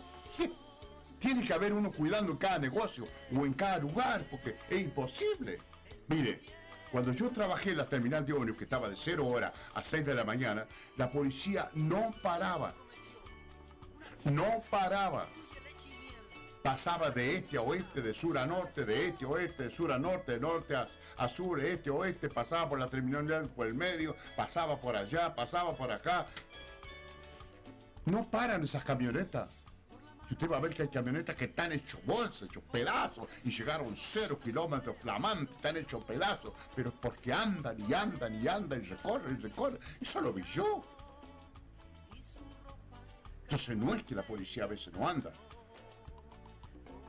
[1.19, 5.59] Tiene que haber uno cuidando en cada negocio o en cada lugar, porque es imposible.
[6.09, 6.41] Mire,
[6.97, 10.07] cuando yo trabajé en la terminal de ómnibus, que estaba de 0 hora a 6
[10.07, 10.65] de la mañana,
[10.97, 12.73] la policía no paraba.
[14.25, 15.27] No paraba.
[16.63, 19.93] Pasaba de este a oeste, de sur a norte, de este a oeste, de sur
[19.93, 20.87] a norte, de norte a,
[21.19, 25.35] a sur, este a oeste, pasaba por la terminal por el medio, pasaba por allá,
[25.35, 26.25] pasaba por acá.
[28.07, 29.66] No paran esas camionetas.
[30.29, 33.51] Y usted va a ver que hay camionetas que están hechos bolsas, hechos pedazos, y
[33.51, 38.87] llegaron cero kilómetros flamantes, están hechos pedazos, pero porque andan y andan y andan y
[38.87, 39.79] recorren y recorren.
[40.01, 40.85] Eso lo vi yo.
[43.43, 45.33] Entonces no es que la policía a veces no anda,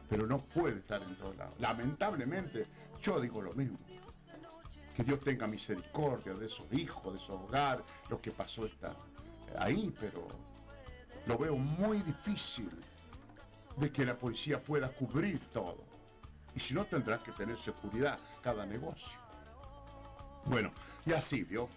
[0.08, 1.56] pero no puede estar en todos lados.
[1.60, 2.68] Lamentablemente,
[3.02, 3.80] yo digo lo mismo.
[4.96, 8.96] Que Dios tenga misericordia de esos hijos, de esos hogares, lo que pasó está
[9.58, 10.28] ahí, pero
[11.26, 12.70] lo veo muy difícil
[13.78, 15.86] de que la policía pueda cubrir todo.
[16.56, 19.20] Y si no, tendrá que tener seguridad cada negocio.
[20.46, 20.72] Bueno,
[21.06, 21.70] y así, ¿vio?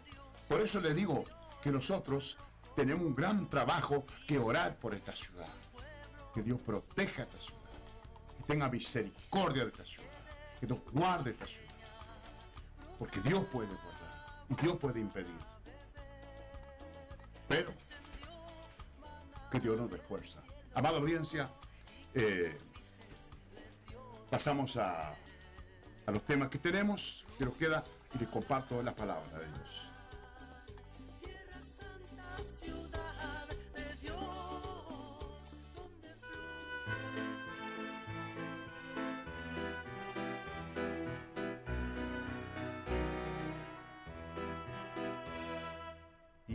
[0.49, 1.25] Por eso le digo
[1.63, 2.39] que nosotros
[2.75, 5.49] tenemos un gran trabajo que orar por esta ciudad.
[6.35, 7.61] Que Dios proteja esta ciudad.
[8.39, 10.09] Que tenga misericordia de esta ciudad.
[10.59, 11.75] Que Dios guarde esta ciudad.
[12.99, 14.45] Porque Dios puede guardar.
[14.49, 15.39] Y Dios puede impedir.
[17.49, 17.71] Pero
[19.51, 20.39] que Dios nos dé fuerza.
[20.75, 21.51] Amada audiencia,
[22.15, 22.57] eh,
[24.31, 25.11] pasamos a,
[26.07, 27.85] a los temas que tenemos, que nos queda,
[28.15, 29.90] y les comparto la palabra de Dios.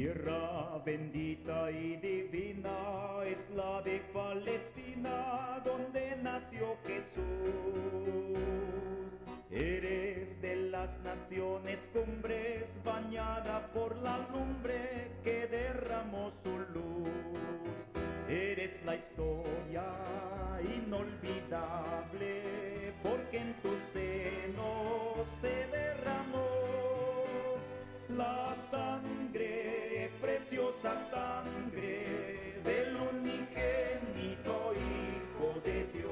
[0.06, 7.24] Tierra bendita y divina es la de Palestina, donde nació Jesús.
[9.50, 17.10] Eres de las naciones cumbres, bañada por la lumbre que derramó su luz.
[18.30, 19.86] Eres la historia
[20.86, 22.44] inolvidable,
[23.02, 26.46] porque en tu seno se derramó
[28.10, 29.25] la sangre,
[30.82, 36.12] preciosa sangre del unigénito Hijo de Dios.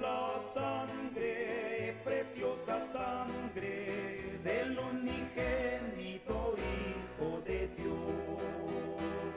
[0.00, 9.32] La sangre, preciosa sangre del unigénito Hijo de Dios.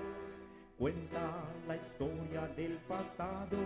[0.78, 3.58] Cuenta la historia del pasado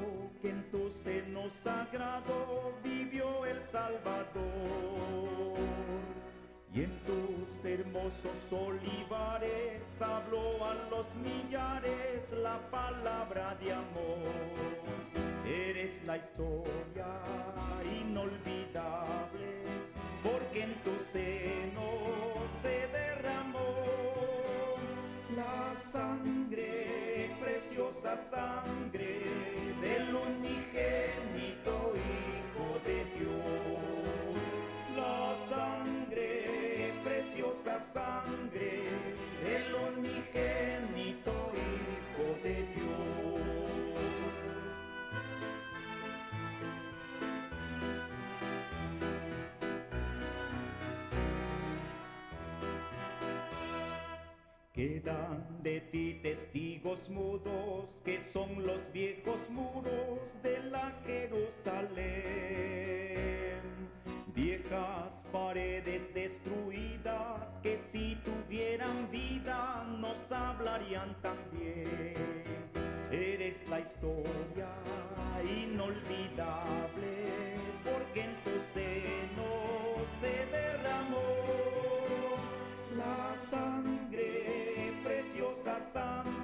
[0.41, 5.24] que en tu seno sagrado vivió el Salvador.
[7.67, 14.75] Hermosos olivares habló a los millares la palabra de amor.
[15.47, 17.07] Eres la historia
[18.03, 19.63] inolvidable,
[20.21, 21.89] porque en tu seno
[22.61, 23.73] se derramó
[25.35, 29.23] la sangre, preciosa sangre
[29.81, 31.24] del unigénito
[54.85, 62.13] Quedan de ti testigos mudos que son los viejos muros de la Jerusalén.
[64.35, 72.43] Viejas paredes destruidas que si tuvieran vida nos hablarían también.
[73.11, 74.69] Eres la historia
[75.63, 77.25] inolvidable
[77.83, 79.49] porque en tu seno
[80.21, 81.25] se derramó
[82.95, 83.94] la sangre
[85.75, 86.34] coração.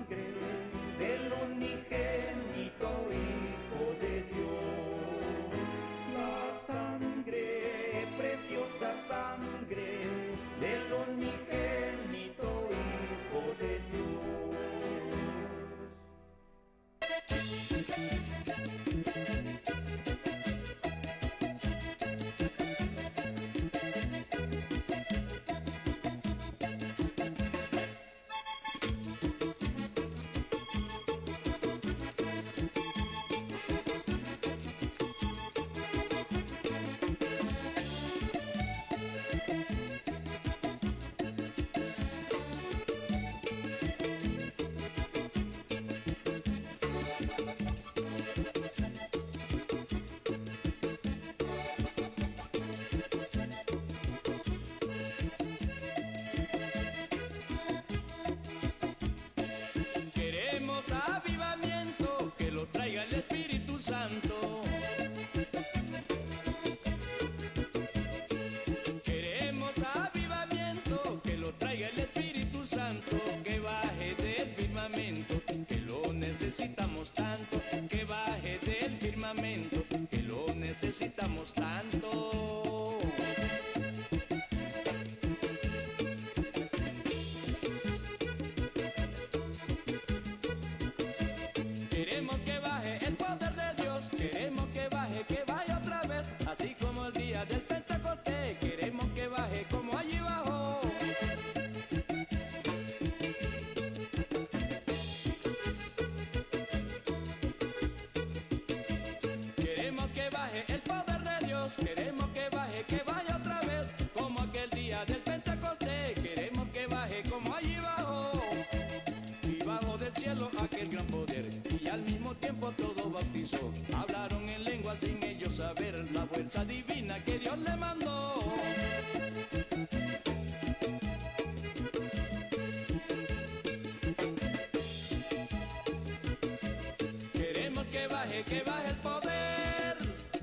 [138.30, 139.98] que baje el poder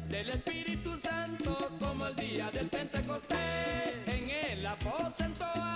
[0.09, 3.95] del Espíritu Santo como el día del Pentecostés.
[4.07, 5.68] En él aposentó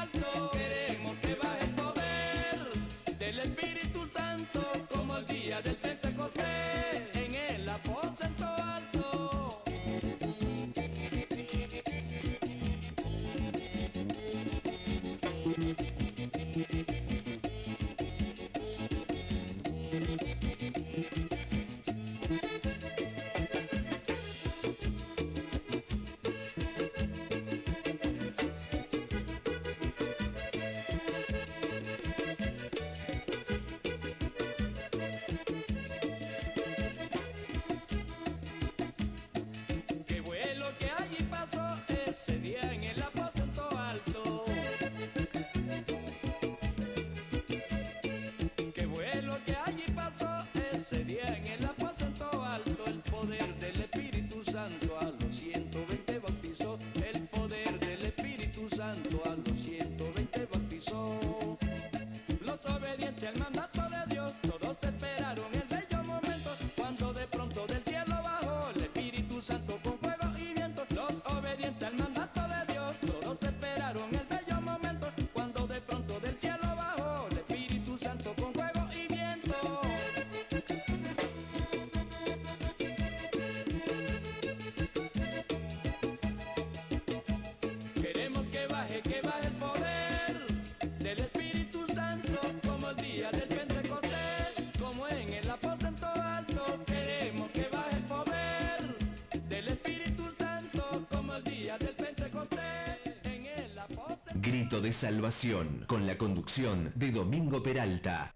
[104.43, 108.35] Grito de Salvación, con la conducción de Domingo Peralta.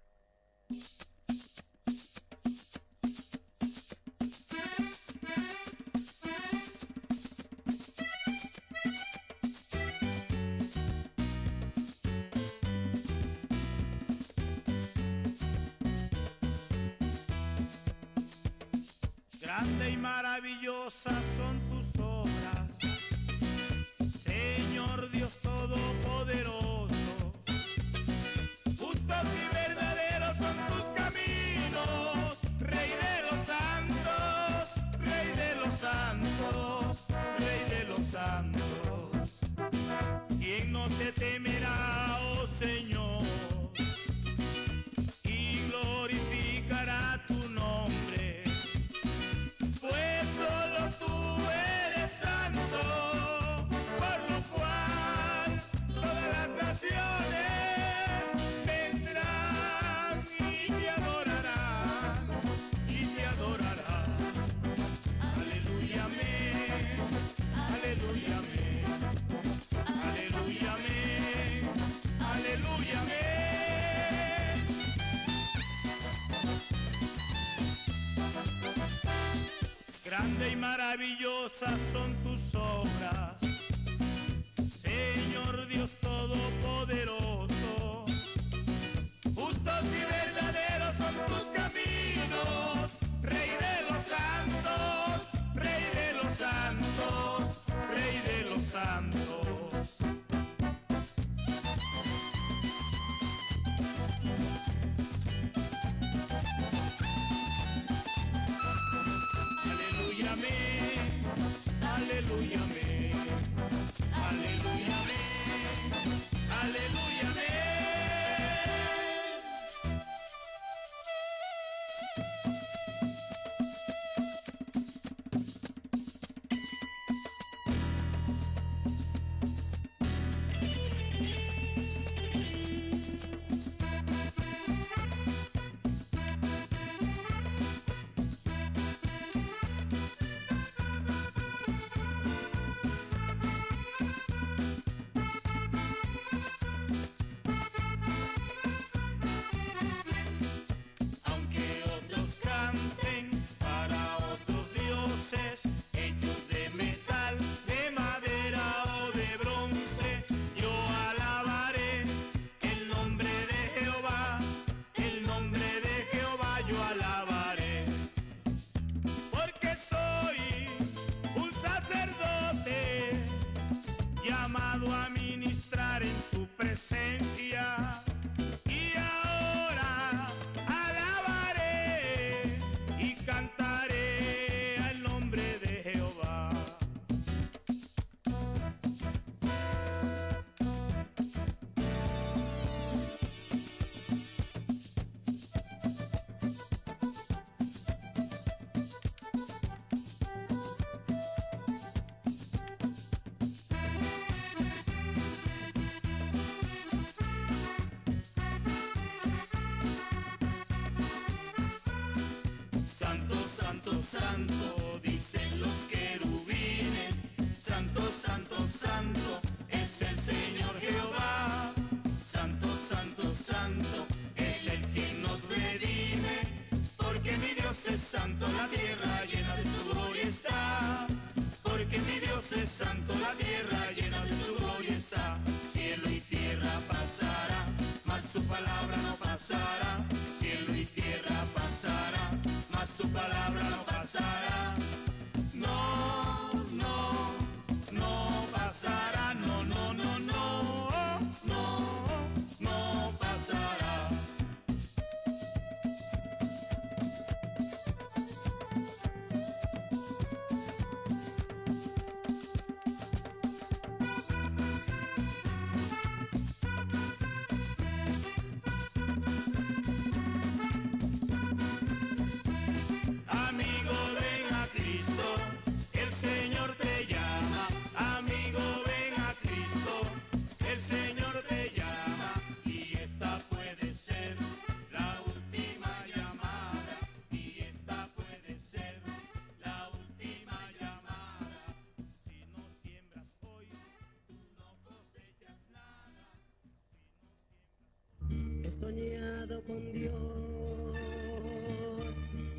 [299.65, 300.13] Con Dios.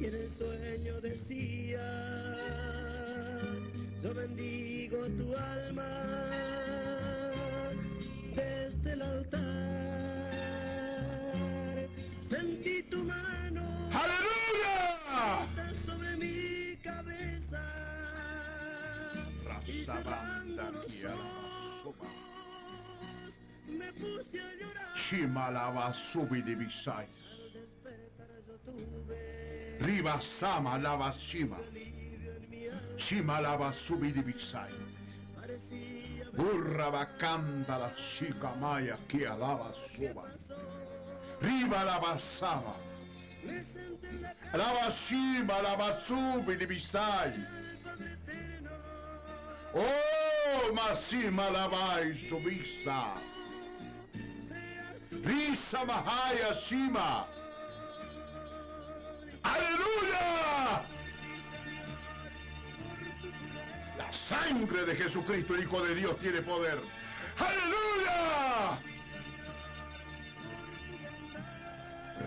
[0.00, 1.77] Y en el sueño decía,
[25.08, 27.06] Shimalaba subidibisai.
[29.80, 31.56] Riba sama lava shima.
[32.98, 34.70] Shima lava subidibisai.
[36.36, 40.24] Burra bacanda la chica maya que alaba suba.
[41.40, 42.74] Riba lava sama.
[44.52, 47.46] Lava shima lava subidibisai.
[49.74, 53.27] Oh, masima labai subisa.
[55.24, 57.26] Risa mahaya shima.
[59.42, 60.82] ¡Aleluya!
[63.96, 66.80] La sangre de Jesucristo, el Hijo de Dios, tiene poder.
[67.38, 68.78] ¡Aleluya!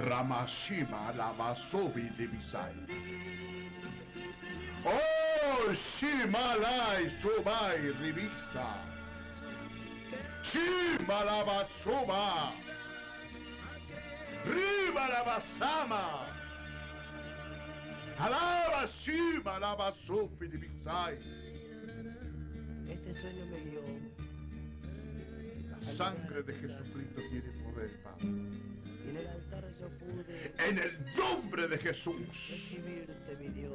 [0.08, 2.74] Ramashima Lamasobi Divisai.
[4.84, 8.78] Oh, Shimalai Subai Ribisa.
[10.42, 12.71] Shimalaba Suba.
[14.46, 16.26] Riba la basama.
[18.20, 21.18] Alaba Shima Alaba Supi Divisai.
[22.88, 23.82] Este sueño me guió.
[25.72, 28.28] La sangre de Jesucristo tiene poder, Padre.
[29.10, 33.74] En el altar yo pude En el nombre de Jesús, recibirte, mi Dios.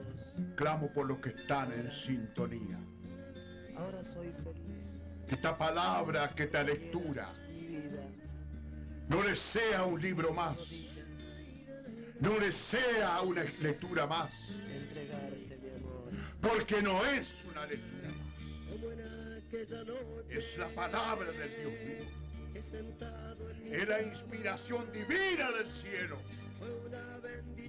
[0.55, 2.79] clamo por los que están en sintonía.
[3.77, 5.27] Ahora soy feliz.
[5.29, 7.29] Que esta palabra, que esta lectura.
[9.09, 10.73] No les sea un libro más.
[12.21, 14.55] No les sea una lectura más.
[16.41, 18.27] Porque no es una lectura más.
[20.29, 22.27] Es la palabra del Dios vivo.
[23.71, 26.19] Es la inspiración divina del cielo.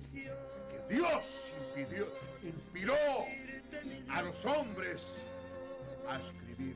[0.09, 2.07] Que Dios impidió,
[2.43, 2.95] inspiró
[4.09, 5.21] a los hombres
[6.07, 6.75] a escribir.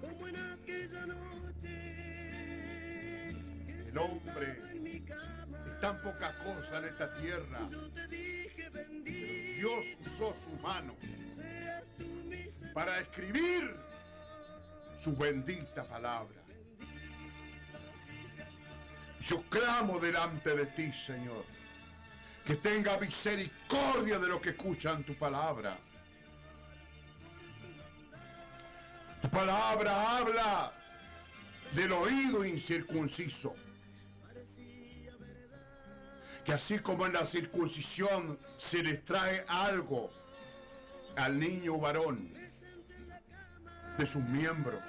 [3.91, 4.61] El hombre
[5.67, 7.69] es tan poca cosa en esta tierra.
[8.73, 10.95] bendito Dios usó su mano
[12.73, 13.75] para escribir
[14.97, 16.39] su bendita palabra.
[19.19, 21.45] Yo clamo delante de ti, Señor,
[22.45, 25.77] que tenga misericordia de los que escuchan tu palabra.
[29.21, 30.73] Tu palabra habla
[31.73, 33.55] del oído incircunciso.
[36.45, 40.11] Que así como en la circuncisión se les trae algo
[41.15, 42.33] al niño varón
[43.97, 44.81] de sus miembros.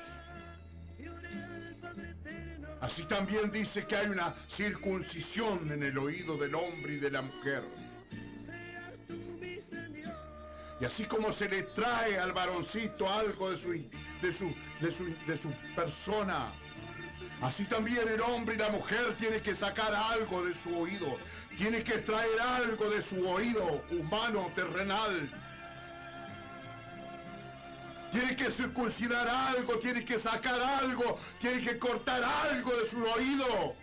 [2.81, 7.23] Así también dice que hay una circuncisión en el oído del hombre y de la
[7.23, 7.63] mujer.
[10.81, 13.71] Y así como se le trae al varoncito algo de su,
[14.21, 16.53] de su, de su, de su persona,
[17.43, 21.19] así también el hombre y la mujer tienen que sacar algo de su oído,
[21.57, 25.31] tiene que traer algo de su oído humano, terrenal,
[28.13, 33.75] tiene que circuncidar algo, tiene que sacar algo, tiene que cortar algo de su oído.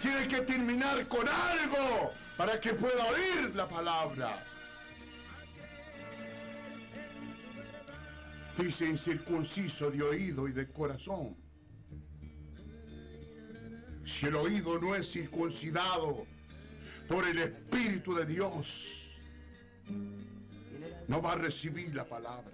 [0.00, 4.44] Tiene que terminar con algo para que pueda oír la palabra.
[8.58, 11.43] Dice incircunciso de oído y de corazón.
[14.04, 16.26] Si el oído no es circuncidado
[17.08, 19.16] por el Espíritu de Dios,
[21.08, 22.52] no va a recibir la palabra.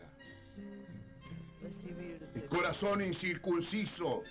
[2.34, 4.22] El corazón incircunciso,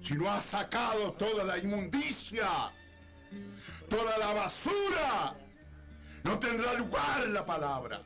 [0.00, 2.72] si no ha sacado toda la inmundicia,
[3.88, 5.36] toda la basura,
[6.24, 8.02] no tendrá lugar la palabra.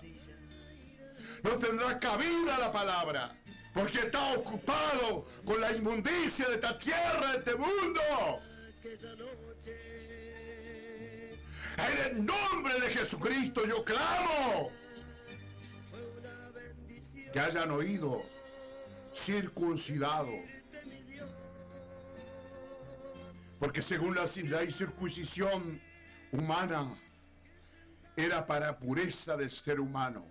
[1.42, 3.36] No tendrá cabida la palabra.
[3.74, 8.00] Porque está ocupado con la inmundicia de esta tierra, de este mundo.
[11.76, 14.70] En el nombre de Jesucristo yo clamo.
[17.32, 18.22] Que hayan oído
[19.12, 20.32] circuncidado.
[23.58, 25.80] Porque según la, la circuncisión
[26.30, 26.96] humana,
[28.16, 30.26] era para pureza del ser humano.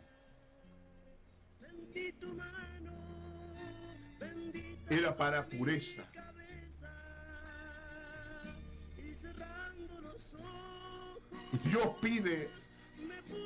[4.90, 6.04] Era para pureza.
[11.64, 12.50] Dios pide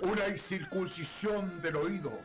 [0.02, 2.20] una circuncisión del oído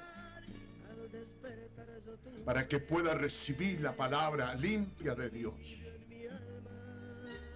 [2.44, 5.82] para que pueda recibir la palabra limpia de Dios.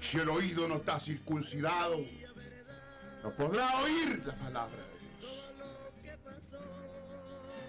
[0.01, 2.05] Si el oído no está circuncidado,
[3.23, 5.45] no podrá oír la palabra de Dios.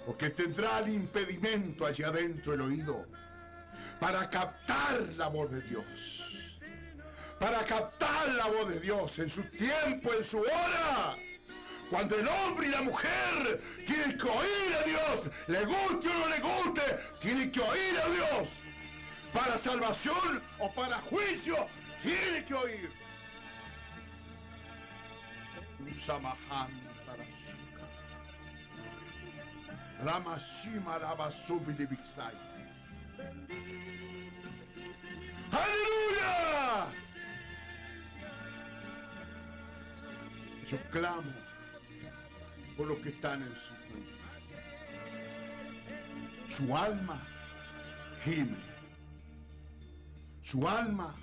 [0.05, 3.16] Porque tendrá el impedimento allá adentro el oído
[3.99, 6.23] para captar la voz de Dios.
[7.39, 11.15] para captar la voz de Dios en su tiempo, en su hora.
[11.87, 16.27] Cuando el hombre y la mujer tienen que oír a Dios, le guste o no
[16.27, 16.81] le guste,
[17.19, 18.61] tienen que oír a Dios.
[19.31, 21.67] Para salvación o para juicio,
[22.01, 22.91] tienen que oír.
[25.91, 26.71] Usamahan
[27.05, 27.85] tarashika.
[30.03, 31.87] Ramashima Rabasubi de.
[35.51, 36.93] ¡Aleluya!
[40.69, 41.33] Yo clamo
[42.75, 43.73] por los que están en su
[46.47, 47.21] Su alma
[48.23, 48.57] gime.
[50.41, 51.15] Su alma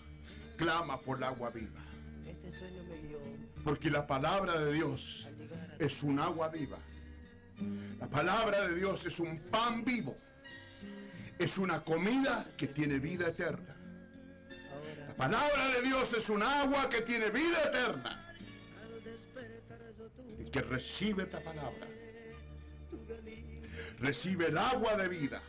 [0.56, 1.80] clama por el agua viva.
[3.62, 5.28] Porque la palabra de Dios
[5.78, 6.78] es un agua viva.
[7.98, 10.16] La palabra de Dios es un pan vivo.
[11.38, 13.73] Es una comida que tiene vida eterna.
[15.16, 18.34] La palabra de Dios es un agua que tiene vida eterna.
[20.38, 21.86] El que recibe esta palabra
[24.00, 25.40] recibe el agua de vida.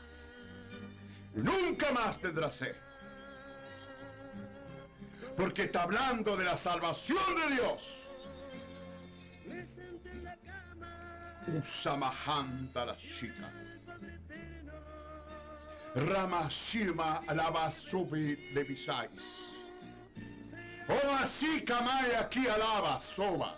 [1.33, 2.75] Nunca más tendrá sed.
[5.35, 8.01] Porque está hablando de la salvación de Dios.
[11.47, 13.51] Usamahanta la chica.
[15.95, 19.54] Ramashima alabasubi levisais.
[20.87, 23.57] O así kamai aquí alaba soba.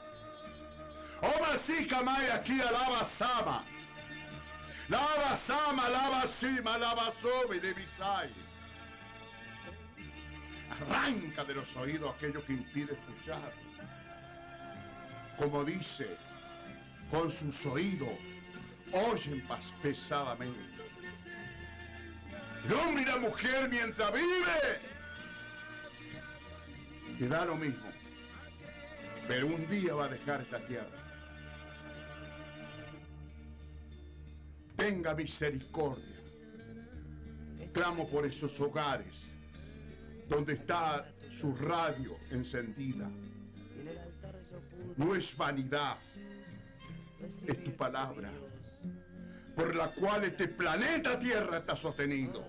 [1.21, 3.63] O así kamai aquí alaba sama.
[4.89, 8.31] Lava sama, lava sima, lava sobe levisai.
[10.69, 13.51] Arranca de los oídos aquello que impide escuchar.
[15.37, 16.17] Como dice,
[17.11, 18.17] con sus oídos
[18.93, 19.45] oyen
[19.81, 20.77] pesadamente.
[22.63, 24.86] El hombre y la mujer mientras vive
[27.19, 27.87] le da lo mismo.
[29.27, 31.03] Pero un día va a dejar esta tierra.
[34.75, 36.15] Tenga misericordia.
[37.73, 39.31] Clamo por esos hogares
[40.27, 43.09] donde está su radio encendida.
[44.95, 45.97] No es vanidad,
[47.45, 48.31] es tu palabra,
[49.55, 52.45] por la cual este planeta Tierra está sostenido.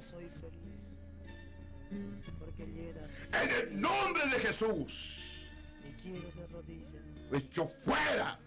[2.59, 5.47] En el nombre de Jesús,
[7.32, 8.39] hecho fuera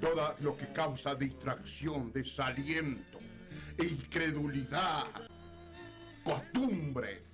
[0.00, 3.18] todo lo que causa distracción, desaliento,
[3.78, 5.06] incredulidad,
[6.24, 7.24] costumbre.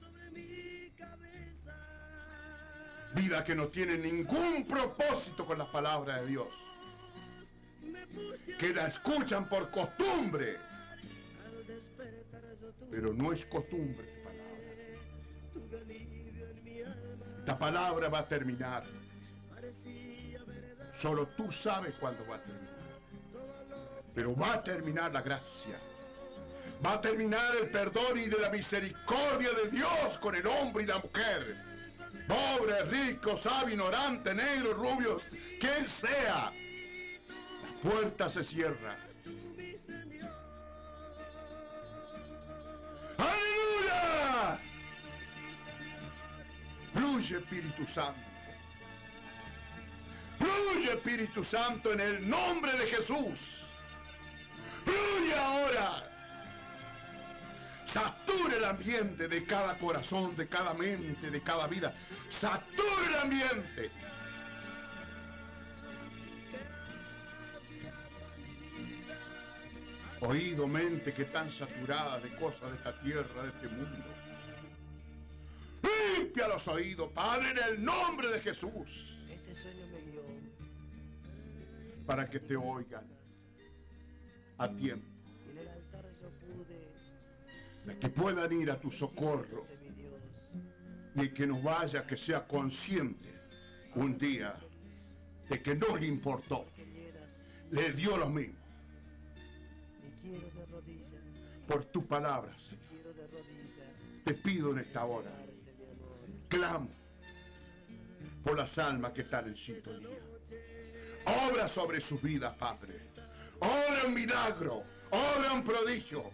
[3.15, 6.49] Vida que no tiene ningún propósito con las palabras de Dios.
[8.59, 10.59] Que la escuchan por costumbre.
[12.91, 14.14] Pero no es costumbre
[17.45, 18.85] Esta palabra va a terminar.
[20.91, 22.75] Solo tú sabes cuándo va a terminar.
[24.15, 25.79] Pero va a terminar la gracia.
[26.83, 30.87] Va a terminar el perdón y de la misericordia de Dios con el hombre y
[30.87, 31.59] la mujer.
[32.27, 35.19] Pobre, rico, sabio, ignorante, negro, rubio,
[35.61, 36.51] quien sea.
[36.51, 38.97] La puerta se cierra.
[43.19, 43.54] ¡Aleluya!
[46.95, 48.21] Fluye Espíritu Santo.
[50.39, 53.67] Fluye Espíritu Santo en el nombre de Jesús.
[54.85, 56.11] Fluye ahora.
[57.85, 61.95] Satura el ambiente de cada corazón, de cada mente, de cada vida.
[62.29, 63.91] Satura el ambiente.
[70.21, 74.24] Oído, mente que están saturadas de cosas de esta tierra, de este mundo.
[75.85, 79.19] Limpia los oídos, Padre, en el nombre de Jesús.
[82.07, 83.07] Para que te oigan
[84.59, 85.07] a tiempo.
[87.85, 89.67] Para que puedan ir a tu socorro.
[91.17, 93.33] Y el que no vaya, que sea consciente
[93.95, 94.57] un día
[95.49, 96.67] de que no le importó.
[97.71, 98.59] Le dio lo mismo.
[101.67, 102.85] Por tu palabra, Señor.
[104.25, 105.44] Te pido en esta hora.
[106.55, 106.89] Clamo
[108.45, 110.21] por las almas que están en sintonía.
[111.51, 113.01] Obra sobre sus vidas, Padre.
[113.59, 114.85] Obra un milagro.
[115.11, 116.31] Obra un prodigio.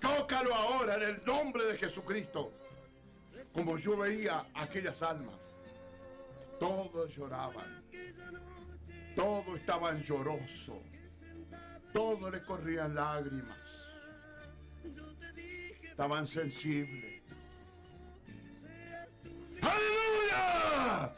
[0.00, 2.52] Tócalo ahora en el nombre de Jesucristo.
[3.52, 5.34] Como yo veía aquellas almas.
[6.60, 7.82] Todos lloraban.
[9.16, 10.78] Todos estaban llorosos.
[11.92, 13.58] Todos le corrían lágrimas.
[15.82, 17.17] Estaban sensibles.
[19.62, 21.14] ¡Aleluya!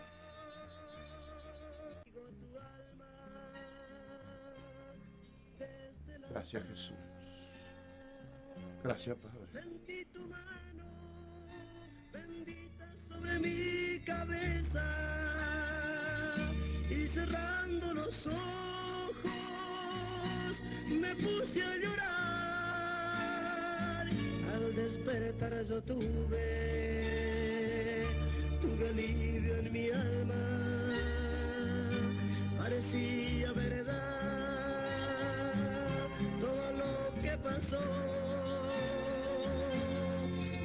[6.31, 6.97] Gracias Jesús.
[8.83, 9.47] Gracias Padre.
[12.13, 14.85] Bendita sobre mi cabeza
[16.89, 18.41] y cerrando los ojos
[20.89, 22.11] me puse a llorar.
[24.55, 26.91] Al despertar yo tuve
[28.81, 30.35] tuve alivio en mi alma.
[32.57, 33.93] Parecía verdad
[36.41, 37.81] todo lo que pasó.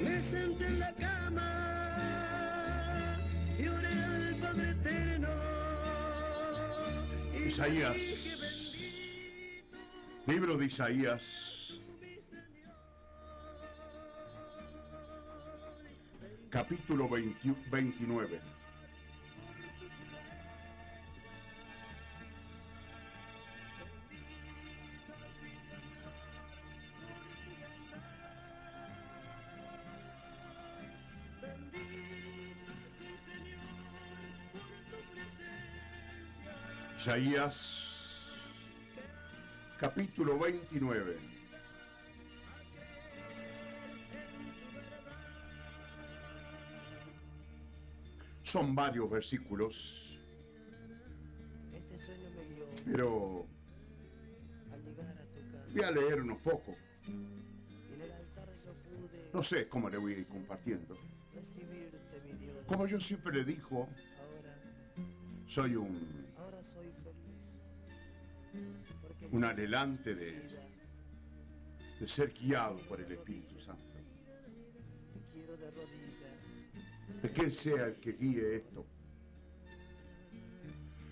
[0.01, 1.51] Me senté en la cama
[3.59, 5.29] y oré al Padre Eterno.
[7.45, 7.93] Isaías.
[7.93, 8.65] dije, "Bendito
[10.27, 11.64] Libro de Isaías.
[16.55, 18.39] Capítulo 20 29.
[36.97, 37.57] Isaías
[39.77, 41.34] capítulo 29.
[48.55, 50.17] Son varios versículos,
[51.73, 51.97] Este
[52.85, 53.45] pero
[54.71, 55.73] al llegar a tu casa.
[55.73, 56.73] voy a leer unos pocos.
[57.05, 57.11] Y
[57.95, 60.97] en el altar yo pude No sé cómo le voy a ir compartiendo.
[61.33, 62.65] recibirte, mi Dios.
[62.65, 64.53] Como yo siempre le digo, Ahora,
[65.47, 66.25] soy un,
[69.33, 70.65] un mi adelante de, vida
[71.99, 73.83] de ser guiado por el Espíritu Santo.
[77.31, 78.85] Que sea el que guíe esto.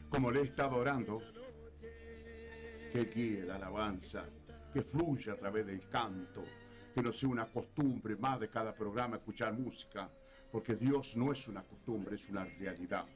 [0.09, 1.21] Como le he estado orando,
[2.91, 4.25] que guíe la alabanza,
[4.71, 6.43] que fluya a través del canto,
[6.93, 10.09] que no sea una costumbre más de cada programa escuchar música,
[10.51, 13.07] porque Dios no es una costumbre, es una realidad.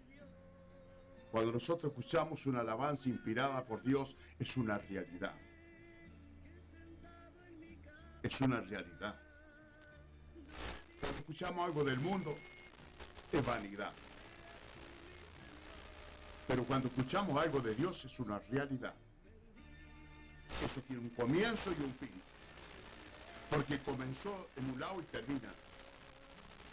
[1.31, 5.35] Cuando nosotros escuchamos una alabanza inspirada por Dios, es una realidad.
[8.23, 9.19] Es una realidad.
[10.99, 12.35] Cuando escuchamos algo del mundo,
[13.31, 13.91] es vanidad.
[16.47, 18.93] Pero cuando escuchamos algo de Dios es una realidad.
[20.65, 22.09] Eso tiene un comienzo y un fin.
[23.49, 25.49] Porque comenzó en un lado y termina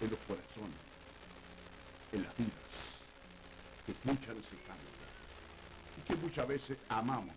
[0.00, 0.76] en los corazones,
[2.12, 3.00] en las vidas,
[3.86, 4.84] que escuchan ese canto.
[5.98, 7.34] Y que muchas veces amamos.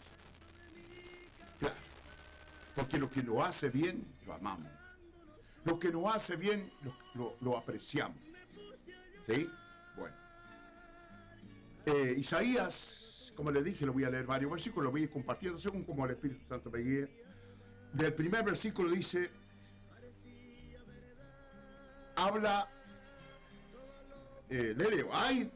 [1.59, 1.75] Claro.
[2.75, 4.71] Porque lo que lo hace bien, lo amamos.
[5.65, 6.71] Lo que nos hace bien,
[7.15, 8.17] lo- lo apreciamos.
[9.27, 9.51] ¿Sí?
[9.95, 10.15] Bueno.
[11.85, 15.09] Eh, Isaías, como le dije, lo voy a leer varios versículos, lo voy a ir
[15.09, 17.25] compartiendo según como el Espíritu Santo me guíe.
[17.91, 19.29] Del primer versículo dice,
[22.15, 22.69] habla,
[24.49, 25.51] eh, le leo, ay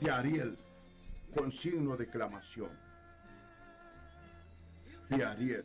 [0.00, 0.58] de Ariel,
[1.34, 2.70] con signo de exclamación.
[5.08, 5.64] De Ariel,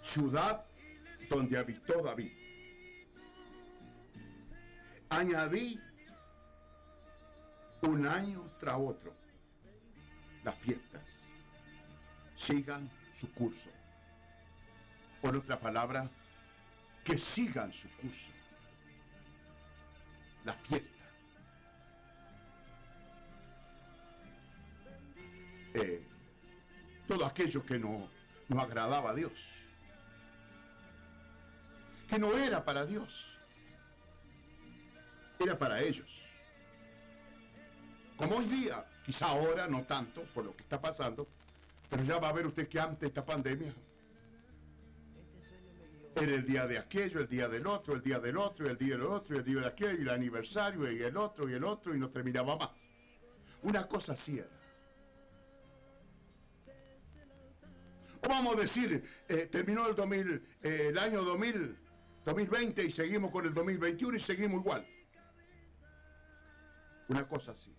[0.00, 0.64] ciudad
[1.30, 2.43] donde habitó David.
[5.10, 5.80] Añadí
[7.82, 9.14] un año tras otro
[10.42, 11.02] las fiestas
[12.34, 13.70] sigan su curso.
[15.20, 16.08] Por otra palabra,
[17.02, 18.32] que sigan su curso.
[20.44, 20.90] La fiesta.
[25.74, 26.06] Eh,
[27.08, 28.08] todo aquello que no,
[28.48, 29.54] no agradaba a Dios.
[32.08, 33.33] Que no era para Dios.
[35.38, 36.24] Era para ellos.
[38.16, 41.26] Como hoy día, quizá ahora no tanto por lo que está pasando,
[41.90, 43.74] pero ya va a ver usted que antes esta pandemia
[46.16, 48.96] era el día de aquello, el día del otro, el día del otro, el día
[48.96, 51.94] del otro, el día de aquello, y el aniversario, y el otro, y el otro,
[51.94, 52.70] y no terminaba más.
[53.62, 54.48] Una cosa así era.
[58.22, 61.76] O vamos a decir, eh, terminó el, 2000, eh, el año 2000,
[62.24, 64.86] 2020 y seguimos con el 2021 y seguimos igual.
[67.08, 67.74] Una cosa así.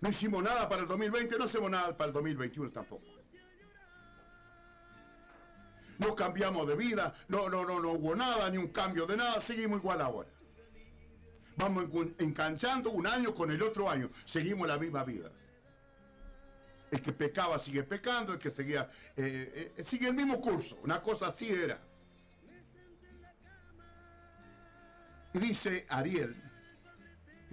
[0.00, 3.04] No hicimos nada para el 2020, no hacemos nada para el 2021 tampoco.
[5.98, 9.40] No cambiamos de vida, no, no, no, no hubo nada, ni un cambio de nada,
[9.40, 10.28] seguimos igual ahora.
[11.56, 11.86] Vamos
[12.18, 15.30] enganchando un año con el otro año, seguimos la misma vida.
[16.90, 21.00] El que pecaba sigue pecando, el que seguía, eh, eh, sigue el mismo curso, una
[21.00, 21.80] cosa así era.
[25.32, 26.36] Y dice Ariel,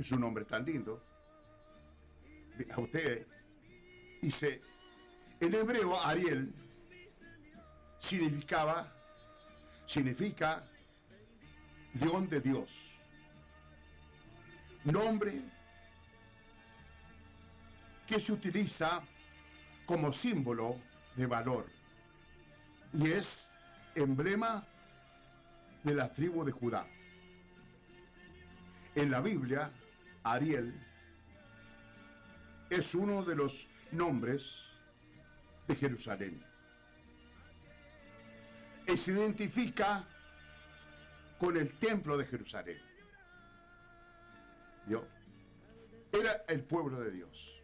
[0.02, 1.02] es un nombre tan lindo,
[2.72, 3.26] a usted,
[4.22, 4.62] dice,
[5.40, 6.54] En hebreo, Ariel
[8.00, 8.92] significaba,
[9.86, 10.64] significa
[11.94, 13.00] león de Dios.
[14.84, 15.42] Nombre
[18.08, 19.02] que se utiliza
[19.86, 20.80] como símbolo
[21.16, 21.70] de valor
[22.94, 23.52] y es
[23.96, 24.66] emblema
[25.84, 26.88] de la tribu de Judá.
[28.96, 29.72] En la Biblia,
[30.24, 30.74] Ariel
[32.70, 34.64] es uno de los nombres
[35.68, 36.44] de Jerusalén.
[38.88, 40.06] Y se identifica
[41.40, 42.82] con el templo de Jerusalén.
[44.86, 45.06] ¿Vio?
[46.12, 47.62] Era el pueblo de Dios.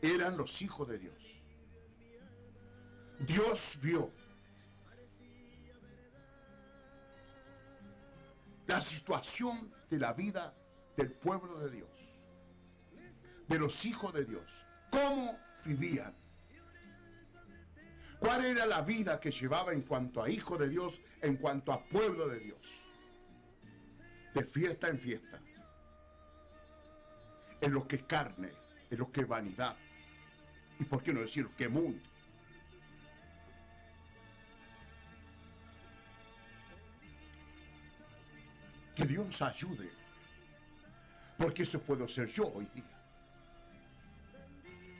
[0.00, 1.14] Eran los hijos de Dios.
[3.20, 4.10] Dios vio
[8.66, 10.54] la situación de la vida
[10.96, 11.90] del pueblo de Dios,
[13.48, 16.14] de los hijos de Dios, cómo vivían,
[18.18, 21.84] cuál era la vida que llevaba en cuanto a hijo de Dios, en cuanto a
[21.84, 22.84] pueblo de Dios,
[24.34, 25.40] de fiesta en fiesta,
[27.60, 28.52] en lo que es carne,
[28.90, 29.76] en lo que es vanidad,
[30.78, 32.02] y por qué no decir que mundo.
[38.94, 40.01] Que Dios ayude.
[41.42, 42.84] Porque eso puedo ser yo hoy día.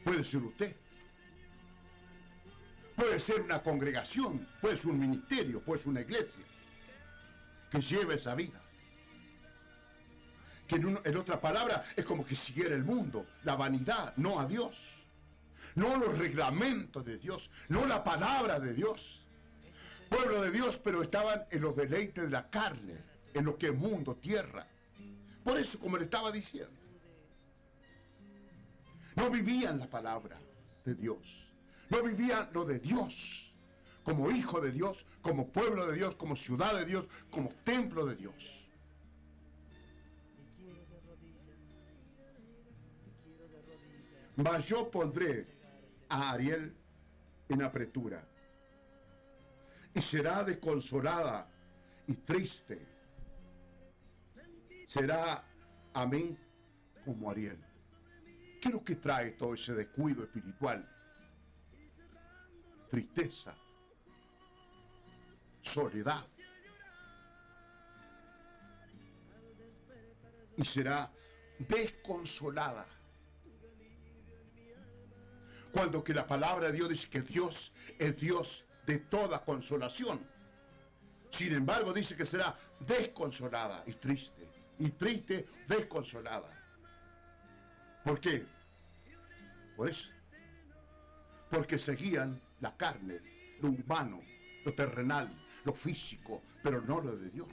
[0.05, 0.75] Puede ser usted.
[2.97, 6.43] Puede ser una congregación, puede ser un ministerio, puede ser una iglesia
[7.71, 8.61] que lleve esa vida.
[10.67, 14.47] Que en, un- otra palabra es como que siguiera el mundo, la vanidad, no a
[14.47, 14.99] Dios.
[15.77, 19.25] No los reglamentos de Dios, no la palabra de Dios.
[20.11, 22.97] Pueblo de Dios, pero estaban en los deleites de la carne,
[23.33, 24.67] en lo que es mundo, tierra.
[25.45, 26.73] Por eso, como le estaba diciendo,
[29.17, 30.39] no vivían la palabra
[30.85, 31.53] de Dios.
[31.91, 33.55] No vivían lo de Dios.
[34.03, 38.17] Como hijo de Dios, como pueblo de Dios, como ciudad de Dios, como templo de
[38.17, 38.69] Dios.
[44.37, 45.47] Mas yo pondré
[46.09, 46.75] a Ariel
[47.49, 48.27] en apretura
[49.95, 51.49] y será desconsolada
[52.07, 52.92] y triste.
[54.93, 55.43] Será
[55.95, 56.37] a mí
[57.03, 57.59] como Ariel.
[58.61, 60.87] ¿Qué es lo que trae todo ese descuido espiritual?
[62.91, 63.55] Tristeza,
[65.63, 66.27] soledad.
[70.59, 71.11] Y será
[71.59, 72.87] desconsolada.
[75.73, 80.21] Cuando que la palabra de Dios dice que Dios es Dios de toda consolación.
[81.31, 84.52] Sin embargo, dice que será desconsolada y triste.
[84.79, 86.51] Y triste, desconsolada.
[88.05, 88.45] ¿Por qué?
[89.77, 90.11] Por eso.
[91.51, 93.21] Porque seguían la carne,
[93.61, 94.21] lo humano,
[94.65, 95.31] lo terrenal,
[95.65, 97.49] lo físico, pero no lo de Dios.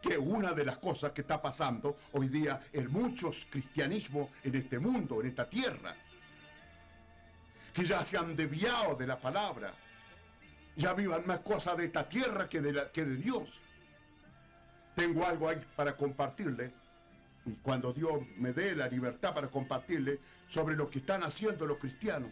[0.00, 4.78] Que una de las cosas que está pasando hoy día en muchos cristianismos en este
[4.78, 5.96] mundo, en esta tierra,
[7.72, 9.72] que ya se han desviado de la palabra,
[10.76, 13.60] ya vivan más cosas de esta tierra que de, que de Dios.
[14.96, 16.72] Tengo algo ahí para compartirle,
[17.44, 20.18] y cuando Dios me dé la libertad para compartirle
[20.48, 22.30] sobre lo que están haciendo los cristianos.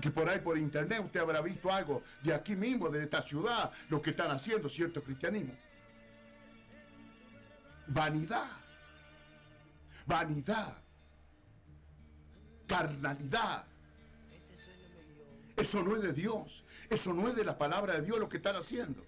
[0.00, 3.72] Que por ahí por internet usted habrá visto algo de aquí mismo, de esta ciudad,
[3.88, 5.54] lo que están haciendo cierto cristianismo.
[7.86, 8.50] Vanidad.
[10.04, 10.76] Vanidad.
[12.66, 13.64] Carnalidad.
[15.56, 16.64] Eso no es de Dios.
[16.90, 19.06] Eso no es de la palabra de Dios lo que están haciendo.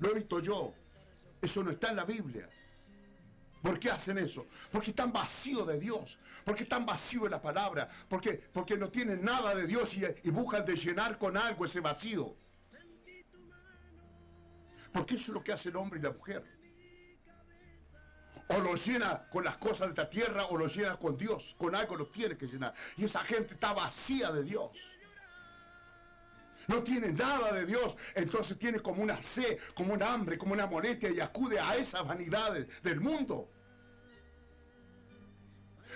[0.00, 0.74] Lo he visto yo.
[1.44, 2.48] Eso no está en la Biblia.
[3.60, 4.46] ¿Por qué hacen eso?
[4.72, 9.22] Porque están vacíos de Dios, porque están vacíos de la palabra, porque, porque no tienen
[9.22, 12.34] nada de Dios y, y buscan de llenar con algo ese vacío.
[14.92, 16.44] Porque eso es lo que hace el hombre y la mujer.
[18.48, 21.74] O lo llena con las cosas de esta tierra o lo llena con Dios, con
[21.74, 22.74] algo lo tiene que llenar.
[22.96, 24.70] Y esa gente está vacía de Dios.
[26.68, 30.66] No tiene nada de Dios, entonces tiene como una sed, como un hambre, como una
[30.66, 33.50] molestia y acude a esas vanidades del mundo.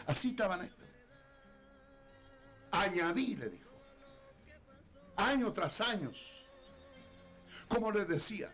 [0.06, 0.86] Así estaban estos.
[2.70, 3.70] Añadí, le dijo.
[5.16, 6.44] Año tras años.
[7.66, 8.52] Como les decía,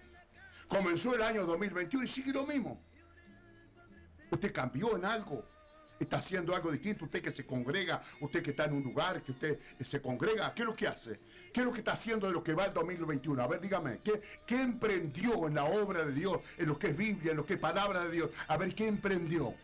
[0.68, 2.80] comenzó el año 2021 y sigue lo mismo.
[4.30, 5.53] Usted cambió en algo.
[6.04, 7.06] Está haciendo algo distinto.
[7.06, 10.54] Usted que se congrega, usted que está en un lugar, que usted se congrega.
[10.54, 11.18] ¿Qué es lo que hace?
[11.52, 13.42] ¿Qué es lo que está haciendo de lo que va el 2021?
[13.42, 14.00] A ver, dígame.
[14.04, 16.40] ¿Qué, qué emprendió en la obra de Dios?
[16.58, 18.30] En lo que es Biblia, en lo que es palabra de Dios.
[18.48, 19.54] A ver, ¿qué emprendió?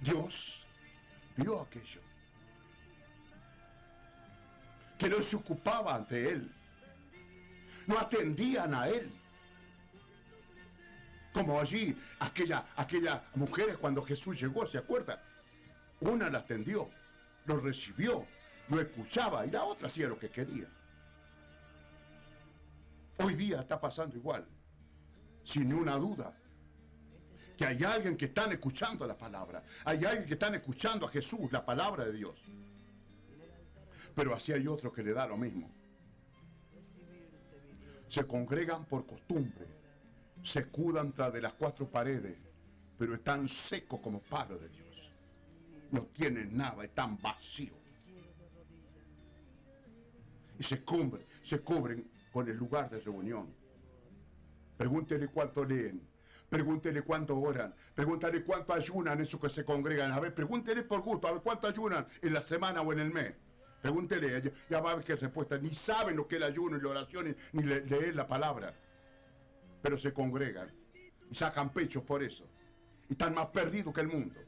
[0.00, 0.66] Dios
[1.36, 2.00] vio aquello.
[4.98, 6.52] Que no se ocupaba ante Él.
[7.86, 9.19] No atendían a Él.
[11.32, 15.18] Como allí, aquella, aquellas mujeres cuando Jesús llegó, ¿se acuerdan?
[16.00, 16.90] Una la atendió,
[17.46, 18.26] lo recibió,
[18.68, 20.66] lo escuchaba y la otra hacía lo que quería.
[23.18, 24.46] Hoy día está pasando igual,
[25.44, 26.34] sin una duda.
[27.56, 31.52] Que hay alguien que están escuchando la palabra, hay alguien que están escuchando a Jesús,
[31.52, 32.42] la palabra de Dios.
[34.14, 35.70] Pero así hay otros que le da lo mismo.
[38.08, 39.66] Se congregan por costumbre,
[40.42, 42.36] se escudan tras de las cuatro paredes,
[42.98, 45.10] pero están secos como palo de Dios.
[45.90, 47.76] No tienen nada, están vacíos.
[50.58, 53.52] Y se cubren, se cubren con el lugar de reunión.
[54.76, 56.00] Pregúntele cuánto leen,
[56.48, 60.12] pregúntele cuánto oran, pregúntele cuánto ayunan esos que se congregan.
[60.12, 63.10] A ver, pregúntele por gusto, a ver cuánto ayunan en la semana o en el
[63.12, 63.34] mes.
[63.82, 65.56] Pregúntele, ya- va a ver qué respuesta.
[65.58, 68.74] Ni saben lo que es el ayuno y la oración, ni le- leer la palabra.
[69.82, 70.70] Pero se congregan
[71.30, 72.44] y sacan pechos por eso.
[73.08, 74.40] Y están más perdidos que el mundo.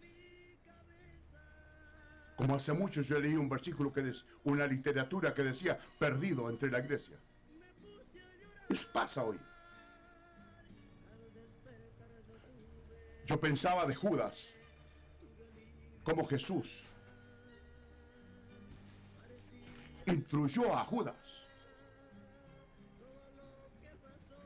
[2.37, 6.71] Como hace mucho yo leí un versículo que es una literatura que decía perdido entre
[6.71, 7.17] la iglesia.
[8.69, 9.39] Eso pasa hoy.
[13.27, 14.55] Yo pensaba de Judas
[16.03, 16.85] como Jesús
[20.07, 21.17] instruyó a Judas.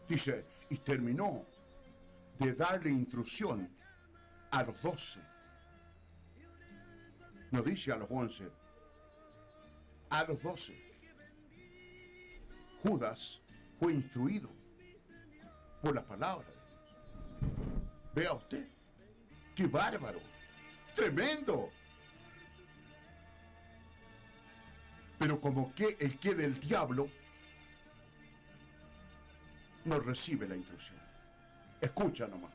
[0.09, 1.47] Dice, y terminó
[2.39, 3.69] de darle instrucción
[4.51, 5.21] a los doce.
[7.51, 8.51] No dice a los once,
[10.11, 10.75] a los doce.
[12.83, 13.41] Judas
[13.79, 14.51] fue instruido
[15.83, 18.13] por la palabra de Dios.
[18.15, 18.69] Vea usted,
[19.55, 20.21] qué bárbaro,
[20.95, 21.71] tremendo.
[25.19, 27.09] Pero como que el que del diablo
[29.87, 30.99] no recibe la instrucción.
[31.81, 32.53] Escucha nomás.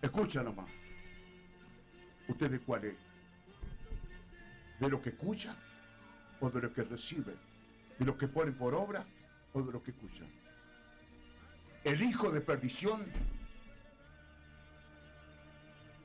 [0.00, 0.68] Escucha nomás.
[2.28, 2.96] ¿Usted de cuál es?
[4.80, 5.54] ¿De lo que escucha
[6.40, 7.34] o de lo que recibe?
[7.98, 9.06] ¿De lo que ponen por obra
[9.52, 10.28] o de lo que escuchan?
[11.84, 13.04] El hijo de perdición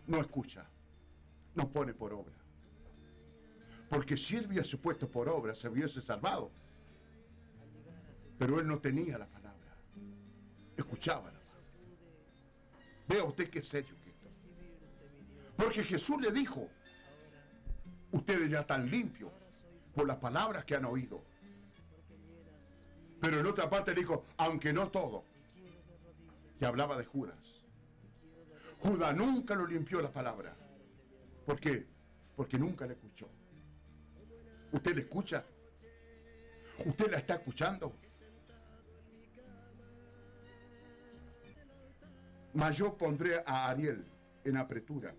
[0.06, 0.66] no escucha,
[1.56, 2.34] no pone por obra.
[3.90, 6.52] Porque si él hubiese puesto por obra, se hubiese salvado.
[8.38, 9.37] Pero él no tenía la palabra.
[10.88, 11.44] Escuchaba nomás.
[13.10, 14.30] Vea usted qué serio que esto.
[15.58, 16.70] Porque Jesús le dijo,
[18.12, 19.32] ustedes ya están limpios
[19.94, 21.22] por las palabras que han oído.
[23.20, 25.26] Pero en otra parte le dijo, aunque no todo.
[26.62, 27.66] Y hablaba de Judas.
[28.80, 30.56] Judas nunca lo limpió la palabra.
[31.46, 31.86] ¿Por qué?
[32.34, 33.28] Porque nunca la escuchó.
[34.72, 35.44] ¿Usted la escucha?
[36.86, 37.94] ¿Usted la está escuchando?
[42.58, 44.04] Mas yo pondré a Ariel
[44.44, 45.14] en apretura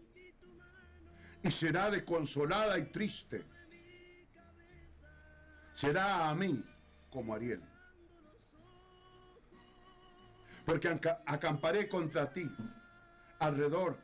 [1.40, 3.44] y será desconsolada y triste.
[5.72, 6.64] Será a mí
[7.08, 7.62] como Ariel.
[10.66, 12.50] Porque acamparé contra ti
[13.38, 13.96] alrededor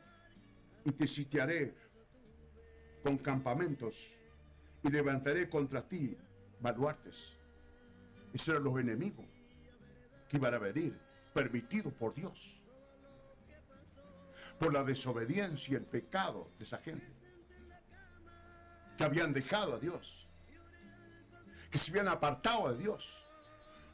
[0.85, 1.75] y te sitiaré
[3.03, 4.17] con campamentos
[4.81, 6.17] y levantaré contra ti
[6.61, 7.33] baluartes.
[8.33, 9.25] Esos eran los enemigos
[10.29, 10.97] que iban a venir,
[11.33, 12.61] permitidos por Dios,
[14.59, 17.13] por la desobediencia y el pecado de esa gente,
[18.97, 20.27] que habían dejado a Dios,
[21.69, 23.21] que se habían apartado de Dios,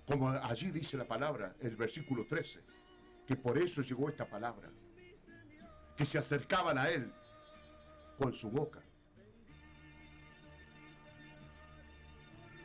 [0.06, 2.62] como allí dice la palabra, el versículo 13,
[3.26, 4.70] que por eso llegó esta palabra,
[5.96, 7.12] que se acercaban a Él
[8.18, 8.82] con su boca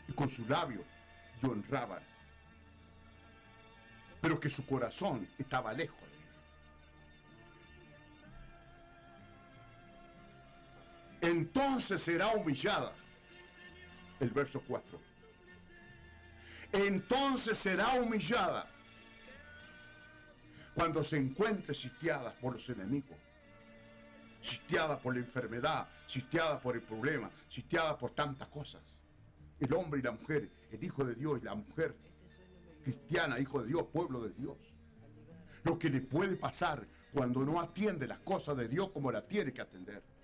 [0.08, 0.84] y con su labio
[1.42, 2.02] y honraban,
[4.20, 6.05] pero que su corazón estaba lejos
[11.26, 12.92] Entonces será humillada.
[14.20, 15.00] El verso 4.
[16.72, 18.70] Entonces será humillada
[20.74, 23.18] cuando se encuentre sitiada por los enemigos,
[24.40, 28.82] sitiada por la enfermedad, sitiada por el problema, sitiada por tantas cosas.
[29.58, 31.96] El hombre y la mujer, el hijo de Dios y la mujer
[32.84, 34.56] cristiana, hijo de Dios, pueblo de Dios.
[35.64, 39.52] Lo que le puede pasar cuando no atiende las cosas de Dios como la tiene
[39.52, 40.15] que atender.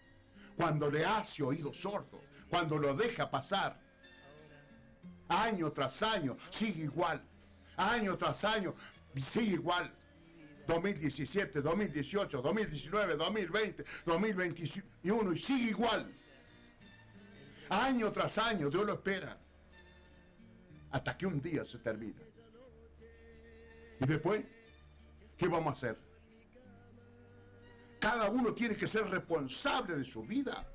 [0.56, 3.80] Cuando le hace oído sordo, cuando lo deja pasar.
[5.28, 7.22] Año tras año, sigue igual.
[7.76, 8.74] Año tras año,
[9.16, 9.92] sigue igual.
[10.66, 16.12] 2017, 2018, 2019, 2020, 2021 y sigue igual.
[17.68, 19.38] Año tras año Dios lo espera.
[20.90, 22.20] Hasta que un día se termina.
[23.98, 24.44] Y después,
[25.36, 26.11] ¿qué vamos a hacer?
[28.02, 30.66] Cada uno tiene que ser responsable de su vida.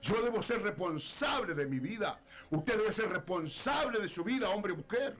[0.00, 2.20] Yo debo ser responsable de mi vida.
[2.50, 5.16] Usted debe ser responsable de su vida, hombre y mujer.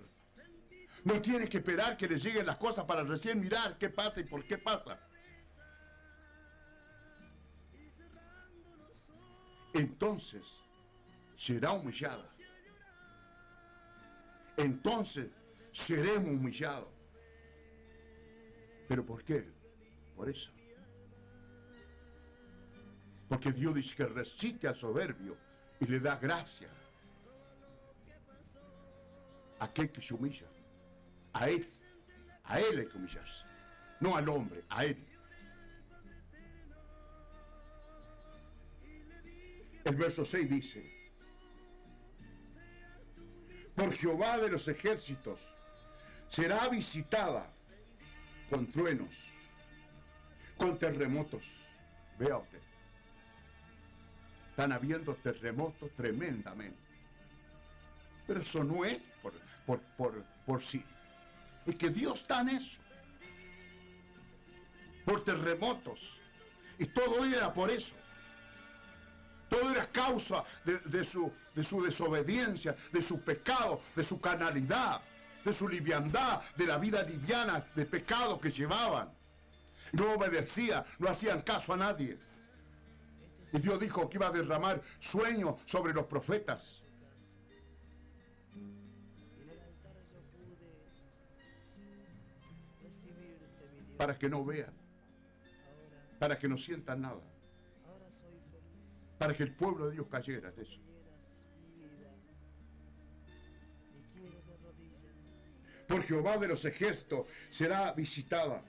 [1.05, 4.25] No tiene que esperar que le lleguen las cosas para recién mirar qué pasa y
[4.25, 4.99] por qué pasa.
[9.75, 10.43] Entonces
[11.37, 12.29] será humillada.
[14.57, 15.29] Entonces
[15.71, 17.02] seremos humillados.
[18.89, 19.49] ¿Pero por qué?
[20.17, 20.51] Por eso.
[23.29, 25.37] Porque Dios dice que resiste al soberbio
[25.81, 26.69] y le da gracia
[29.59, 30.47] a aquel que se humilla.
[31.33, 31.67] A Él.
[32.45, 33.45] A Él hay que humillarse.
[34.01, 35.07] No al hombre, a Él.
[39.85, 41.03] El verso 6 dice,
[43.75, 45.53] por Jehová de los ejércitos
[46.29, 47.52] será visitada
[48.53, 49.15] con truenos,
[50.59, 51.65] con terremotos.
[52.19, 52.61] Vea usted.
[54.51, 56.77] Están habiendo terremotos tremendamente.
[58.27, 59.33] Pero eso no es por,
[59.65, 60.85] por, por, por sí.
[61.65, 62.79] Es que Dios está en eso.
[65.07, 66.21] Por terremotos.
[66.79, 67.97] Y todo era por eso.
[69.49, 75.01] Todo era causa de, de su, de su desobediencia, de su pecado, de su canalidad,
[75.45, 79.11] de su liviandad, de la vida liviana de pecado que llevaban.
[79.93, 82.19] No obedecía, no hacían caso a nadie.
[83.53, 86.83] Y Dios dijo que iba a derramar sueños sobre los profetas.
[93.99, 94.73] Para que no vean,
[96.19, 97.21] para que no sientan nada,
[99.19, 100.81] para que el pueblo de Dios cayera en eso.
[105.93, 108.63] Por Jehová de los ejércitos será visitada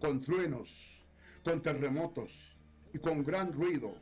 [0.00, 1.04] con truenos,
[1.44, 2.56] con terremotos
[2.94, 3.94] y con gran ruido,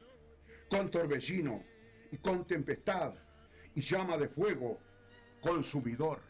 [0.70, 1.65] con torbellino
[2.12, 3.15] y con tempestad
[3.75, 4.79] y llama de fuego
[5.41, 6.20] consumidor.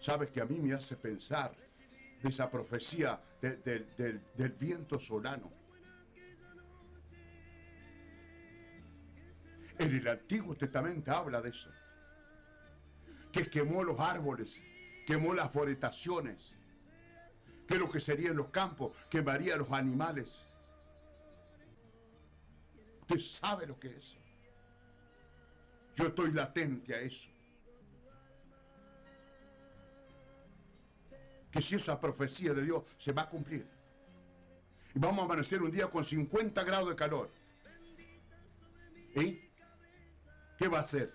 [0.00, 1.54] Sabes que a mí me hace pensar
[2.22, 5.52] de esa profecía de- del- del- del viento solano.
[9.78, 11.70] En el Antiguo Testamento habla de eso.
[13.32, 14.62] Que quemó los árboles,
[15.06, 16.54] quemó las forestaciones,
[17.66, 20.50] que lo que sería en los campos, quemaría los animales.
[23.02, 24.16] Usted sabe lo que es.
[25.96, 27.28] Yo estoy latente a eso.
[31.50, 33.66] Que si esa profecía de Dios se va a cumplir.
[34.94, 37.30] Y vamos a amanecer un día con 50 grados de calor.
[39.14, 39.40] ¿Y
[40.56, 41.12] qué va a hacer?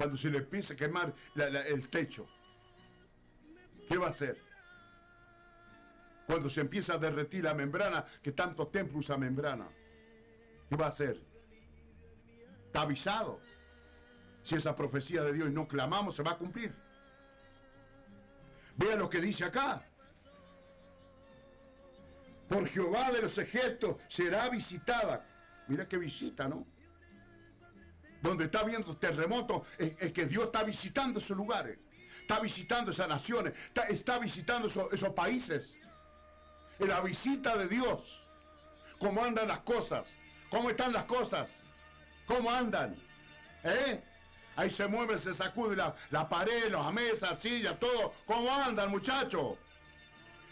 [0.00, 2.26] Cuando se le empiece a quemar el techo.
[3.86, 4.40] ¿Qué va a hacer?
[6.26, 9.68] Cuando se empieza a derretir la membrana, que tanto templo usa membrana.
[10.70, 11.20] ¿Qué va a hacer?
[12.64, 13.42] Está avisado.
[14.42, 16.74] Si esa profecía de Dios no clamamos, se va a cumplir.
[18.76, 19.86] Vea lo que dice acá.
[22.48, 25.26] Por Jehová de los ejércitos será visitada.
[25.68, 26.66] Mira qué visita, ¿no?
[28.22, 31.78] Donde está viendo terremotos, es, es que Dios está visitando esos lugares.
[32.20, 33.54] Está visitando esas naciones.
[33.66, 35.76] Está, está visitando esos, esos países.
[36.78, 38.26] En la visita de Dios.
[38.98, 40.08] ¿Cómo andan las cosas?
[40.50, 41.62] ¿Cómo están las cosas?
[42.26, 42.96] ¿Cómo andan?
[43.64, 44.02] ¿Eh?
[44.56, 48.12] Ahí se mueve, se sacude la, la pared, las mesas, sillas, todo.
[48.26, 49.56] ¿Cómo andan, muchachos?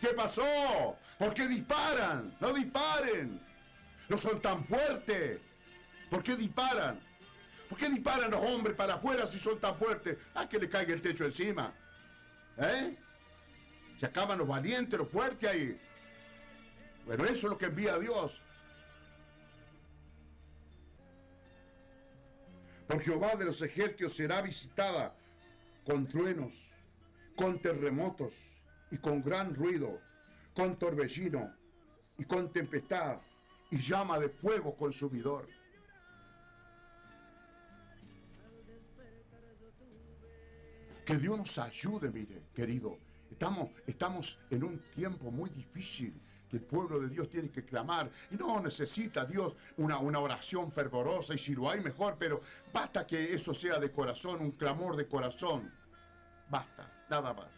[0.00, 0.96] ¿Qué pasó?
[1.18, 2.34] ¿Por qué disparan?
[2.40, 3.40] No disparen.
[4.08, 5.40] No son tan fuertes.
[6.08, 7.00] ¿Por qué disparan?
[7.68, 10.16] ¿Por qué disparan los hombres para afuera si son tan fuertes?
[10.34, 11.74] Ah, que le caiga el techo encima.
[12.56, 12.96] ¿Eh?
[13.98, 15.78] Se acaban los valientes, los fuertes ahí.
[17.06, 18.40] Pero eso es lo que envía Dios.
[22.86, 25.14] Por Jehová de los ejércitos será visitada
[25.84, 26.54] con truenos,
[27.36, 28.34] con terremotos
[28.90, 30.00] y con gran ruido,
[30.54, 31.54] con torbellino
[32.16, 33.20] y con tempestad
[33.70, 35.46] y llama de fuego consumidor.
[41.08, 42.98] Que Dios nos ayude, mire, querido.
[43.30, 46.20] Estamos, estamos en un tiempo muy difícil.
[46.50, 48.10] que el pueblo de Dios tiene que clamar.
[48.30, 52.42] Y no necesita Dios una, una oración fervorosa, y si lo hay mejor, pero
[52.74, 55.72] basta que eso sea de corazón, un clamor de corazón.
[56.50, 57.48] Basta, nada más.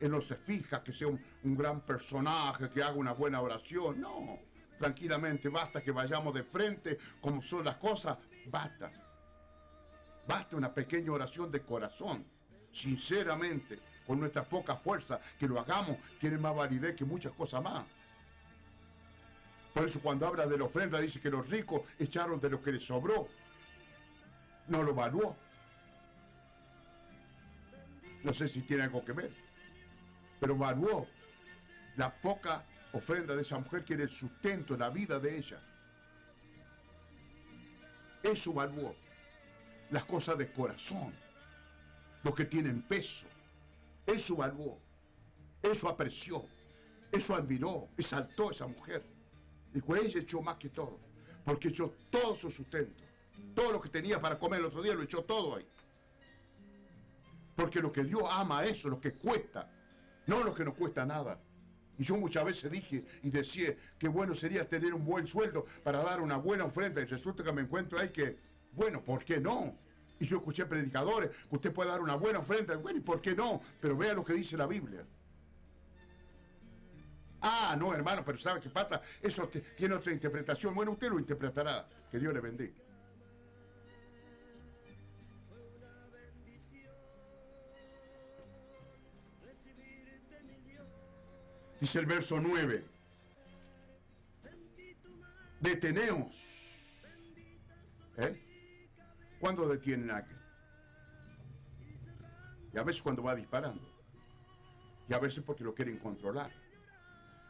[0.00, 4.00] Él no se fija que sea un, un gran personaje, que haga una buena oración.
[4.00, 4.40] No,
[4.76, 8.18] tranquilamente, basta que vayamos de frente como son las cosas.
[8.46, 8.90] Basta.
[10.26, 12.26] Basta una pequeña oración de corazón,
[12.72, 17.84] sinceramente, con nuestra poca fuerza, que lo hagamos, tiene más validez que muchas cosas más.
[19.72, 22.72] Por eso cuando habla de la ofrenda dice que los ricos echaron de lo que
[22.72, 23.28] les sobró.
[24.68, 25.36] No lo evaluó.
[28.22, 29.32] No sé si tiene algo que ver.
[30.40, 31.06] Pero evaluó
[31.96, 35.60] la poca ofrenda de esa mujer que era el sustento, la vida de ella.
[38.22, 38.94] Eso evaluó.
[39.90, 41.12] Las cosas de corazón.
[42.22, 43.26] Los que tienen peso.
[44.06, 44.78] Eso evaluó.
[45.62, 46.44] Eso apreció.
[47.10, 47.88] Eso admiró.
[47.96, 49.04] Exaltó a esa mujer.
[49.72, 50.98] Dijo, ella echó más que todo.
[51.44, 53.02] Porque echó todo su sustento.
[53.54, 55.66] Todo lo que tenía para comer el otro día lo echó todo ahí.
[57.54, 59.70] Porque lo que Dios ama eso, lo que cuesta,
[60.26, 61.38] no lo que no cuesta nada.
[61.98, 66.02] Y yo muchas veces dije y decía que bueno sería tener un buen sueldo para
[66.02, 67.02] dar una buena ofrenda.
[67.02, 68.38] Y resulta que me encuentro ahí que,
[68.72, 69.76] bueno, ¿por qué no?
[70.22, 72.76] Y yo escuché predicadores que usted puede dar una buena ofrenda.
[72.76, 73.60] Bueno, ¿y por qué no?
[73.80, 75.04] Pero vea lo que dice la Biblia.
[77.40, 79.02] Ah, no, hermano, pero ¿sabe qué pasa?
[79.20, 80.76] Eso tiene otra interpretación.
[80.76, 81.88] Bueno, usted lo interpretará.
[82.08, 82.72] Que Dios le bendiga.
[91.80, 92.84] Dice el verso 9.
[95.58, 96.52] Deteneos.
[98.18, 98.51] ¿Eh?
[99.42, 100.38] ¿Cuándo detienen a aquel?
[102.72, 103.82] Y a veces cuando va disparando.
[105.08, 106.52] Y a veces porque lo quieren controlar.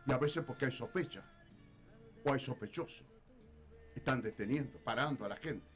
[0.07, 1.23] Y a veces porque hay sospecha.
[2.25, 3.05] O hay sospechoso.
[3.95, 5.67] Están deteniendo, parando a la gente.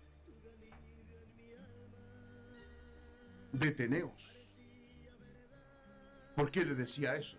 [3.53, 4.49] Deteneos.
[6.35, 7.37] ¿Por qué le decía eso?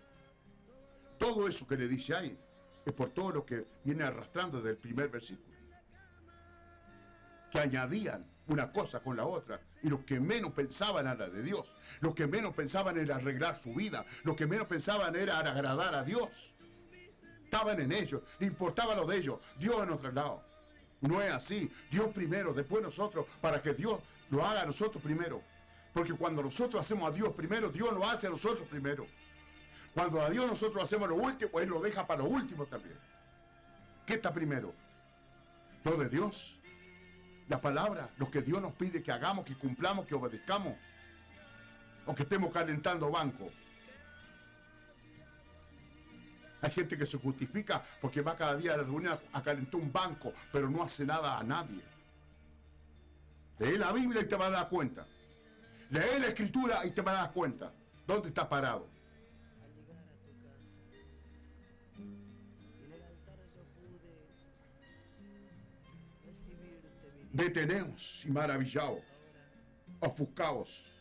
[1.18, 2.38] Todo eso que le dice ahí
[2.86, 5.58] es por todo lo que viene arrastrando del primer versículo.
[7.50, 9.60] Que añadían una cosa con la otra.
[9.82, 11.72] Y lo que menos pensaban era de Dios.
[12.00, 14.04] Lo que menos pensaban era arreglar su vida.
[14.24, 16.54] Lo que menos pensaban era agradar a Dios.
[17.44, 18.22] Estaban en ellos.
[18.38, 19.38] Le importaba lo de ellos.
[19.58, 20.42] Dios en otro lado.
[21.00, 21.70] No es así.
[21.90, 24.00] Dios primero, después nosotros, para que Dios
[24.30, 25.42] lo haga a nosotros primero.
[25.92, 29.06] Porque cuando nosotros hacemos a Dios primero, Dios lo hace a nosotros primero.
[29.94, 32.96] Cuando a Dios nosotros hacemos lo último, Él lo deja para lo último también.
[34.06, 34.72] ¿Qué está primero?
[35.84, 36.57] Lo de Dios.
[37.48, 40.74] La palabra, lo que Dios nos pide que hagamos, que cumplamos, que obedezcamos.
[42.06, 43.50] O que estemos calentando banco.
[46.60, 49.92] Hay gente que se justifica porque va cada día a la reunión a calentar un
[49.92, 51.82] banco, pero no hace nada a nadie.
[53.58, 55.06] Lee la Biblia y te vas a dar cuenta.
[55.90, 57.72] Lee la Escritura y te vas a dar cuenta.
[58.06, 58.88] ¿Dónde está parado?
[67.38, 69.04] Deteneos y maravillaos,
[70.00, 70.92] ofuscaos,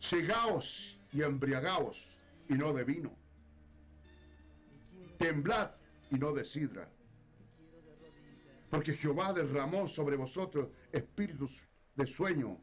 [0.00, 2.16] cegaos y embriagaos
[2.48, 3.14] y no de vino.
[5.18, 5.72] Temblad
[6.10, 6.88] y no de sidra.
[8.70, 12.58] Porque Jehová derramó sobre vosotros espíritus de sueño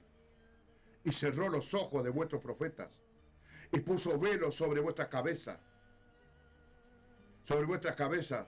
[1.04, 2.90] y cerró los ojos de vuestros profetas
[3.72, 5.60] y puso velo sobre vuestra cabeza.
[7.44, 8.48] Sobre vuestra cabeza.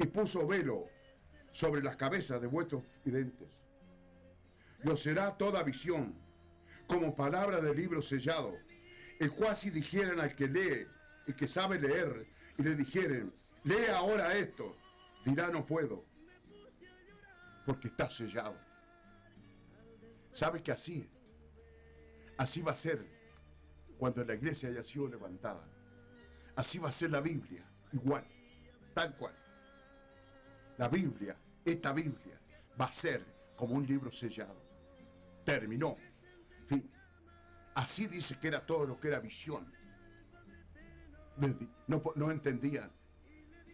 [0.00, 0.88] Y puso velo
[1.52, 3.48] sobre las cabezas de vuestros videntes.
[4.82, 6.14] Y os será toda visión,
[6.86, 8.56] como palabra del libro sellado,
[9.18, 10.86] el cual si dijeran al que lee
[11.26, 13.32] y que sabe leer, y le dijeren,
[13.64, 14.74] lee ahora esto,
[15.24, 16.02] dirá no puedo,
[17.66, 18.56] porque está sellado.
[20.32, 21.06] ¿Sabe que así?
[22.38, 23.06] Así va a ser
[23.98, 25.68] cuando la iglesia haya sido levantada.
[26.56, 27.62] Así va a ser la Biblia,
[27.92, 28.26] igual,
[28.94, 29.39] tal cual.
[30.80, 32.40] La Biblia, esta Biblia,
[32.80, 33.22] va a ser
[33.54, 34.56] como un libro sellado.
[35.44, 35.94] Terminó.
[36.66, 36.90] Fin.
[37.74, 39.70] Así dice que era todo lo que era visión.
[41.86, 42.90] No, no entendían.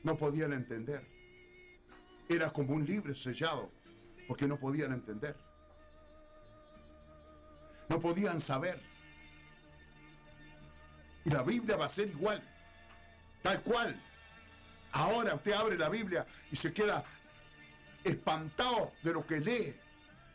[0.03, 1.07] No podían entender.
[2.29, 3.71] Era como un libro sellado,
[4.27, 5.37] porque no podían entender.
[7.89, 8.83] No podían saber.
[11.25, 12.43] Y la Biblia va a ser igual,
[13.45, 14.03] tal cual.
[14.97, 17.05] Ahora usted abre la Biblia y se queda
[18.03, 19.77] espantado de lo que lee,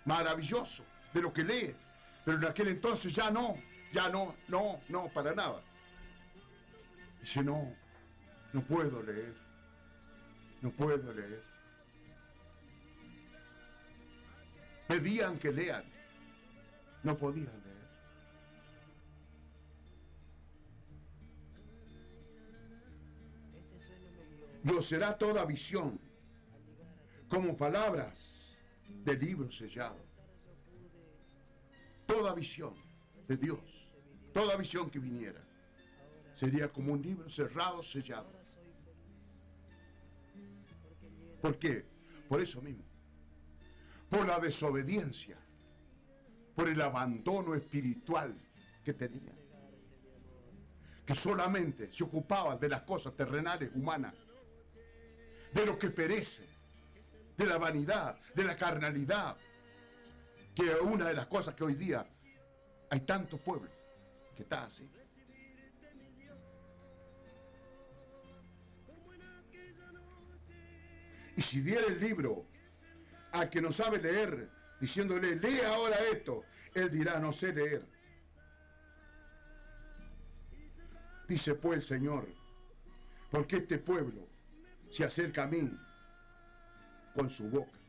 [0.06, 1.76] maravilloso de lo que lee.
[2.24, 3.56] Pero en aquel entonces ya no,
[3.92, 5.64] ya no, no, no, para nada.
[7.22, 7.76] Dice, no,
[8.54, 9.34] no puedo leer.
[10.62, 11.44] No puedo leer.
[14.88, 15.84] Pedían que lean.
[17.02, 17.61] No podían
[24.64, 26.00] Dios será toda visión,
[27.28, 28.58] como palabras
[29.04, 29.98] de libro sellado.
[32.06, 32.76] Toda visión
[33.28, 33.92] de Dios,
[34.34, 35.42] toda visión que viniera,
[36.34, 38.30] sería como un libro cerrado, sellado.
[41.42, 41.86] ¿Por qué?
[42.28, 42.84] Por eso mismo.
[44.10, 45.38] Por la desobediencia,
[46.54, 48.36] por el abandono espiritual
[48.84, 49.34] que tenía.
[51.06, 54.14] Que solamente se ocupaban de las cosas terrenales, humanas,
[55.54, 56.48] de lo que perece,
[57.38, 59.38] de la vanidad, de la carnalidad,
[60.56, 62.06] que es una de las cosas que hoy día
[62.90, 63.70] hay tanto pueblo
[64.36, 64.90] que está así.
[71.36, 72.46] Y si diera el libro
[73.32, 74.50] al que no sabe leer,
[74.80, 77.86] diciéndole, lee ahora esto, él dirá, no sé leer.
[81.28, 82.28] Dice pues el Señor,
[83.32, 84.31] porque este pueblo
[84.92, 85.72] se acerca a mí
[87.16, 87.80] con su boca,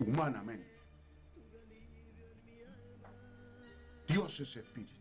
[0.00, 0.72] humanamente.
[4.06, 5.00] Dios es espíritu.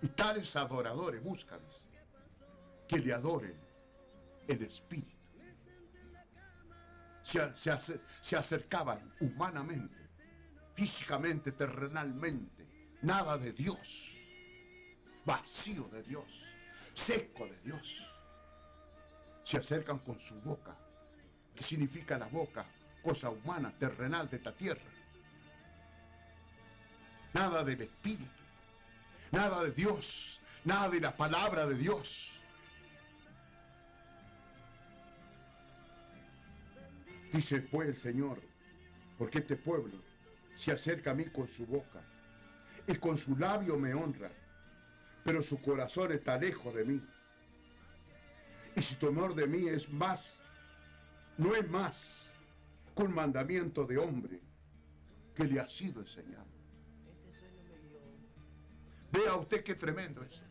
[0.00, 1.90] Y tales adoradores, búscales,
[2.86, 3.58] que le adoren
[4.46, 5.16] en espíritu.
[7.22, 9.98] Se, se se acercaban humanamente,
[10.74, 14.17] físicamente, terrenalmente, nada de Dios
[15.28, 16.46] vacío de Dios,
[16.94, 18.10] seco de Dios.
[19.44, 20.74] Se acercan con su boca.
[21.54, 22.64] ¿Qué significa la boca?
[23.02, 24.90] Cosa humana, terrenal de esta tierra.
[27.34, 28.42] Nada del Espíritu,
[29.30, 32.40] nada de Dios, nada de la palabra de Dios.
[37.30, 38.40] Dice pues el Señor,
[39.18, 40.02] porque este pueblo
[40.56, 42.00] se acerca a mí con su boca
[42.86, 44.30] y con su labio me honra
[45.28, 47.02] pero su corazón está lejos de mí.
[48.74, 50.36] Y si temor de mí es más,
[51.36, 52.22] no es más
[52.96, 54.40] que un mandamiento de hombre
[55.34, 56.46] que le ha sido enseñado.
[59.12, 60.42] Vea usted qué tremendo es.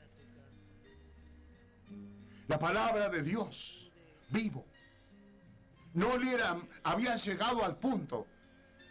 [2.47, 3.91] La palabra de Dios,
[4.29, 4.63] vivo.
[5.95, 8.27] No le era, había llegado al punto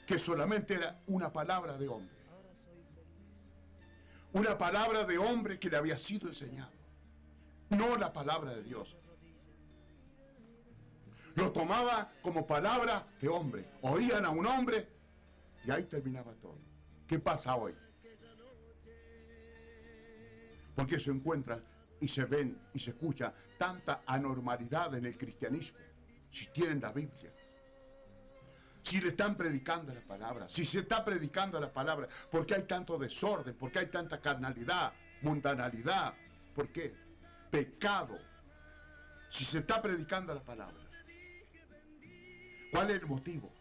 [0.05, 2.16] que solamente era una palabra de hombre
[4.37, 6.71] una palabra de hombre que le había sido enseñado,
[7.71, 8.95] no la palabra de Dios.
[11.37, 13.65] Lo tomaba como palabra de hombre.
[13.81, 14.89] Oían a un hombre
[15.65, 16.59] y ahí terminaba todo.
[17.07, 17.75] ¿Qué pasa hoy?
[20.75, 21.65] Porque se encuentran
[21.99, 25.79] y se ven y se escucha tanta anormalidad en el cristianismo,
[26.31, 27.33] si tienen la Biblia
[28.87, 32.63] si le están predicando la palabra, si se está predicando la palabra, ¿por qué hay
[32.63, 33.57] tanto desorden?
[33.57, 34.93] ¿Por qué hay tanta carnalidad,
[35.23, 36.15] mundanalidad?
[36.55, 36.95] ¿Por qué?
[37.51, 38.17] Pecado.
[39.29, 40.85] Si se está predicando la palabra.
[42.71, 43.53] ¿Cuál es el motivo?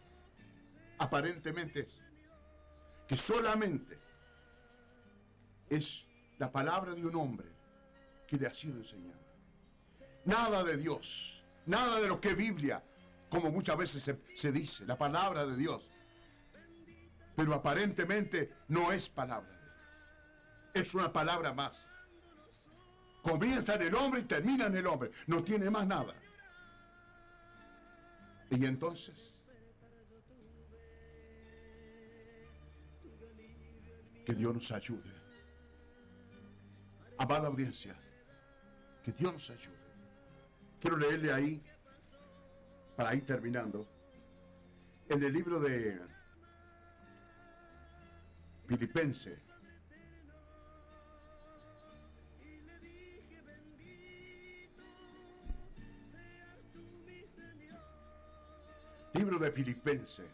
[0.98, 2.00] Aparentemente es
[3.08, 3.98] que solamente
[5.68, 6.06] es
[6.38, 7.48] la palabra de un hombre
[8.28, 9.26] que le ha sido enseñada.
[10.24, 12.80] Nada de Dios, nada de lo que Biblia,
[13.28, 15.88] como muchas veces se, dice, la palabra de Dios.
[17.34, 20.86] Pero aparentemente no es palabra de Dios.
[20.86, 21.94] Es una palabra más.
[23.22, 25.10] Comienza en el hombre y termina en el hombre.
[25.26, 26.14] No tiene más nada.
[28.50, 29.44] Y entonces,
[34.24, 35.12] que Dios nos ayude.
[37.18, 37.96] Amada audiencia,
[39.02, 39.76] que Dios nos ayude.
[40.80, 41.62] Quiero leerle ahí
[42.96, 43.86] para ir terminando,
[45.08, 46.00] en el libro de
[48.66, 49.38] Filipense,
[59.12, 60.24] libro de Filipense,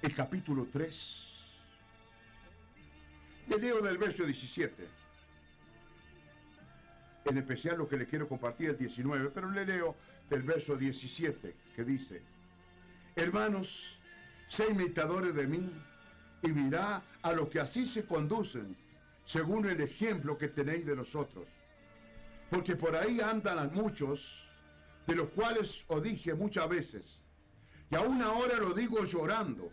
[0.00, 1.22] el capítulo 3,
[3.48, 5.05] le leo del verso 17
[7.26, 9.96] en especial lo que le quiero compartir el 19, pero le leo
[10.30, 12.22] del verso 17 que dice,
[13.16, 13.98] hermanos,
[14.48, 15.70] sé imitadores de mí
[16.42, 18.76] y mirá a lo que así se conducen,
[19.24, 21.48] según el ejemplo que tenéis de nosotros.
[22.48, 24.48] Porque por ahí andan muchos,
[25.06, 27.18] de los cuales os dije muchas veces,
[27.90, 29.70] Y aún ahora lo digo llorando,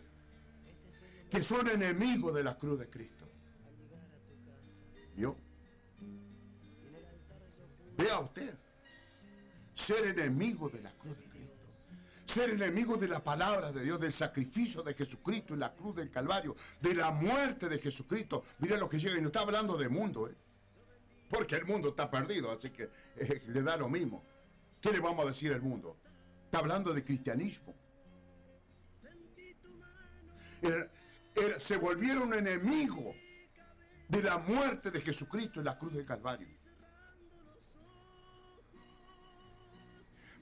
[1.30, 3.28] que son enemigos de la cruz de Cristo.
[5.16, 5.43] ¿Vio?
[7.96, 8.54] Vea usted,
[9.74, 11.64] ser enemigo de la cruz de Cristo,
[12.24, 16.10] ser enemigo de la palabra de Dios, del sacrificio de Jesucristo en la cruz del
[16.10, 18.44] Calvario, de la muerte de Jesucristo.
[18.58, 20.34] Mire lo que llega y no está hablando de mundo, ¿eh?
[21.30, 24.24] porque el mundo está perdido, así que eh, le da lo mismo.
[24.80, 25.96] ¿Qué le vamos a decir al mundo?
[26.44, 27.74] Está hablando de cristianismo.
[31.58, 33.16] Se volvieron enemigos
[34.08, 36.48] de la muerte de Jesucristo en la cruz del Calvario.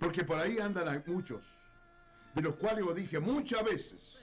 [0.02, 1.44] Porque por ahí andan muchos,
[2.34, 4.18] de los cuales os dije muchas veces,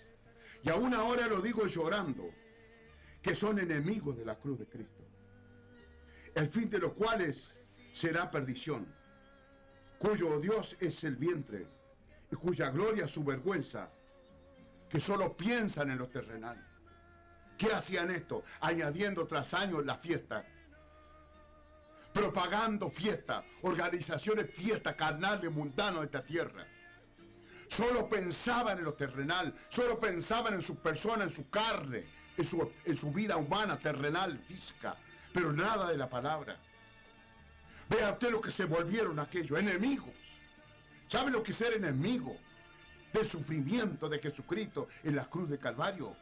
[0.61, 2.29] y aún ahora lo digo llorando,
[3.21, 5.07] que son enemigos de la cruz de Cristo.
[6.35, 7.57] El fin de los cuales
[7.93, 8.93] será perdición,
[9.97, 11.65] cuyo Dios es el vientre,
[12.29, 13.89] y cuya gloria su vergüenza,
[14.89, 16.61] que solo piensan en lo terrenal.
[17.57, 18.43] ¿Qué hacían esto?
[18.59, 20.45] Añadiendo tras años la fiesta.
[22.13, 26.65] Propagando fiesta, organizaciones fiesta, carnales, mundanos de esta tierra.
[27.69, 32.03] Solo pensaban en lo terrenal, solo pensaban en su persona, en su carne,
[32.37, 34.95] en su, vida humana, terrenal, física,
[35.33, 36.57] pero nada de la palabra.
[37.89, 40.13] Vea usted lo que se volvieron aquellos, enemigos.
[41.07, 42.37] ¿Sabe lo que es ser enemigo?
[43.13, 46.15] Del sufrimiento de Jesucristo en la cruz de Calvario.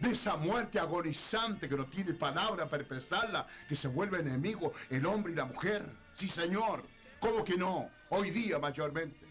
[0.00, 5.04] De esa muerte agonizante que no tiene palabra para expresarla, que se vuelve enemigo el
[5.06, 5.84] hombre y la mujer.
[6.14, 6.84] Sí, Señor.
[7.18, 7.90] ¿Cómo que no?
[8.10, 9.26] Hoy día mayormente.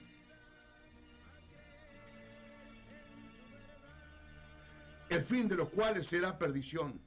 [5.10, 7.00] El fin de los cuales será perdición,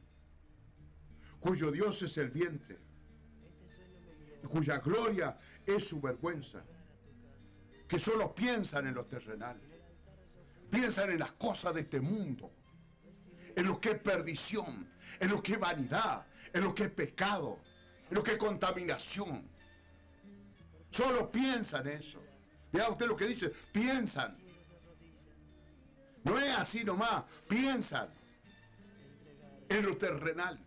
[1.39, 2.79] cuyo Dios es el vientre,
[4.49, 6.65] cuya gloria es su vergüenza
[7.91, 9.61] que solo piensan en lo terrenal,
[10.71, 12.53] piensan en las cosas de este mundo,
[13.57, 17.61] en lo que es perdición, en lo que es vanidad, en lo que es pecado,
[18.09, 19.49] en lo que es contaminación.
[20.91, 22.23] Solo piensan eso.
[22.73, 24.39] Vea usted lo que dice, piensan.
[26.25, 28.09] No es así nomás, piensan
[29.69, 30.59] en lo terrenal.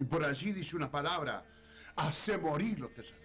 [0.00, 1.44] Y por allí dice una palabra,
[1.96, 3.24] hace morir lo terrenal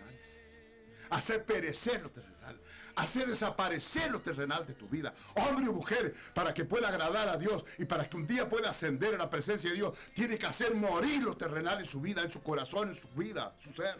[1.09, 2.59] hacer perecer lo terrenal,
[2.99, 7.37] hacer desaparecer lo terrenal de tu vida, hombre o mujer, para que pueda agradar a
[7.37, 10.45] Dios y para que un día pueda ascender a la presencia de Dios, tiene que
[10.45, 13.73] hacer morir lo terrenal en su vida, en su corazón, en su vida, en su
[13.73, 13.97] ser.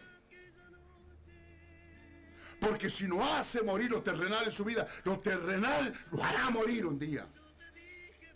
[2.60, 6.86] Porque si no hace morir lo terrenal en su vida, lo terrenal lo hará morir
[6.86, 7.26] un día.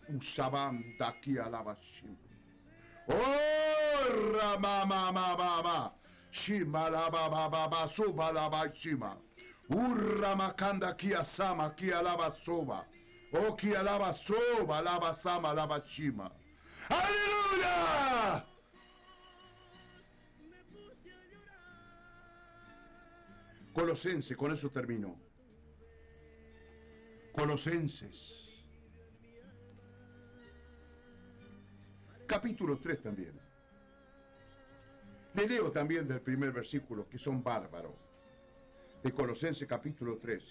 [0.07, 2.15] Usabam daki alabashim.
[3.07, 5.93] Oh, ramamamamama.
[6.31, 8.71] Shima la ba ba ba ba suba la ba.
[9.69, 12.85] Urra makanda kia sama kia lava soba.
[13.31, 16.31] O kia lava soba lava sama lava shima.
[16.89, 18.45] ¡Aleluya!
[23.73, 25.19] Colosense, con eso termino.
[27.31, 28.43] Colosenses.
[32.27, 33.39] Capítulo 3 también.
[35.33, 37.95] Le leo también del primer versículo, que son bárbaros,
[39.03, 40.43] de Colosenses capítulo 3.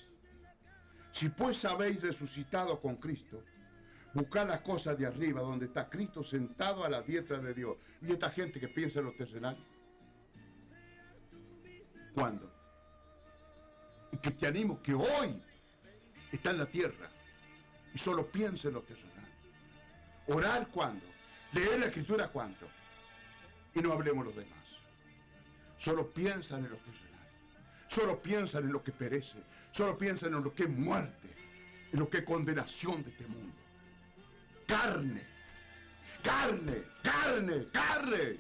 [1.11, 3.43] Si pues habéis resucitado con Cristo,
[4.13, 7.77] buscad las cosas de arriba, donde está Cristo sentado a la diestra de Dios.
[8.03, 9.57] Y esta gente que piensa en lo terrenal.
[12.15, 12.53] ¿Cuándo?
[14.13, 15.43] El cristianismo que hoy
[16.31, 17.09] está en la tierra
[17.95, 19.29] y solo piensa en lo terrenal.
[20.27, 21.07] Orar cuándo?
[21.53, 22.69] Leer la escritura cuándo?
[23.75, 24.59] Y no hablemos los demás.
[25.79, 27.12] Solo piensan en lo terrenal.
[27.95, 29.43] Solo piensan en lo que perece.
[29.71, 31.29] Solo piensan en lo que es muerte.
[31.93, 33.55] En lo que es condenación de este mundo.
[34.67, 35.23] Carne.
[36.23, 36.85] Carne.
[37.03, 37.67] Carne.
[37.71, 38.39] Carne.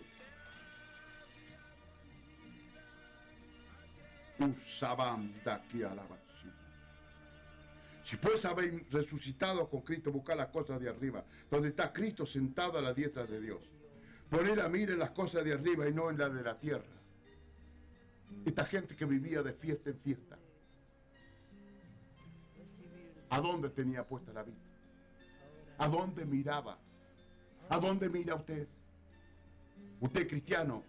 [4.39, 6.55] Usabam daqui a la vacía.
[8.03, 12.79] Si pues habéis resucitado con Cristo, buscad las cosas de arriba, donde está Cristo sentado
[12.79, 13.61] a la diestra de Dios.
[14.31, 17.02] Poner la mira en las cosas de arriba y no en la de la tierra.
[18.44, 20.38] Esta gente que vivía de fiesta en fiesta.
[23.30, 24.60] ¿A dónde tenía puesta la vista?
[25.78, 26.78] ¿A dónde miraba?
[27.68, 28.68] ¿A dónde mira usted?
[30.00, 30.82] Usted cristiano,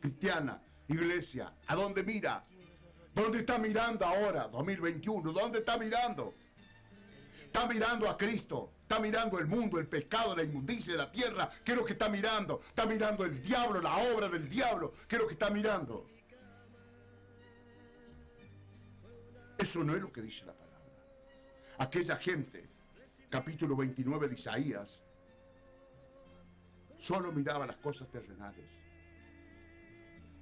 [0.00, 2.44] cristiana, iglesia, ¿a dónde mira?
[3.14, 5.32] ¿Dónde está mirando ahora, 2021?
[5.32, 6.34] ¿Dónde está mirando?
[7.44, 11.50] Está mirando a Cristo, está mirando el mundo, el pecado, la inmundicia de la tierra.
[11.62, 12.60] ¿Qué es lo que está mirando?
[12.66, 14.94] Está mirando el diablo, la obra del diablo.
[15.06, 16.06] ¿Qué es lo que está mirando?
[19.62, 20.80] Eso no es lo que dice la palabra.
[21.78, 22.68] Aquella gente,
[23.30, 25.04] capítulo 29 de Isaías,
[26.98, 28.66] solo miraba las cosas terrenales.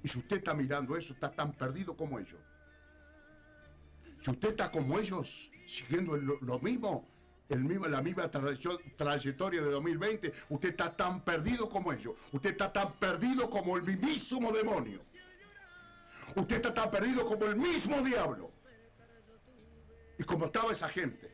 [0.01, 2.39] Y si usted está mirando eso, está tan perdido como ellos.
[4.19, 7.07] Si usted está como ellos, siguiendo lo, mismo,
[7.49, 12.15] el mismo, la misma trayecto- trayectoria de 2020, usted está tan perdido como ellos.
[12.31, 14.99] Usted está tan perdido como el mismísimo demonio.
[16.35, 18.50] Usted está tan perdido como el mismo diablo.
[20.21, 21.31] Y como estaba esa gente,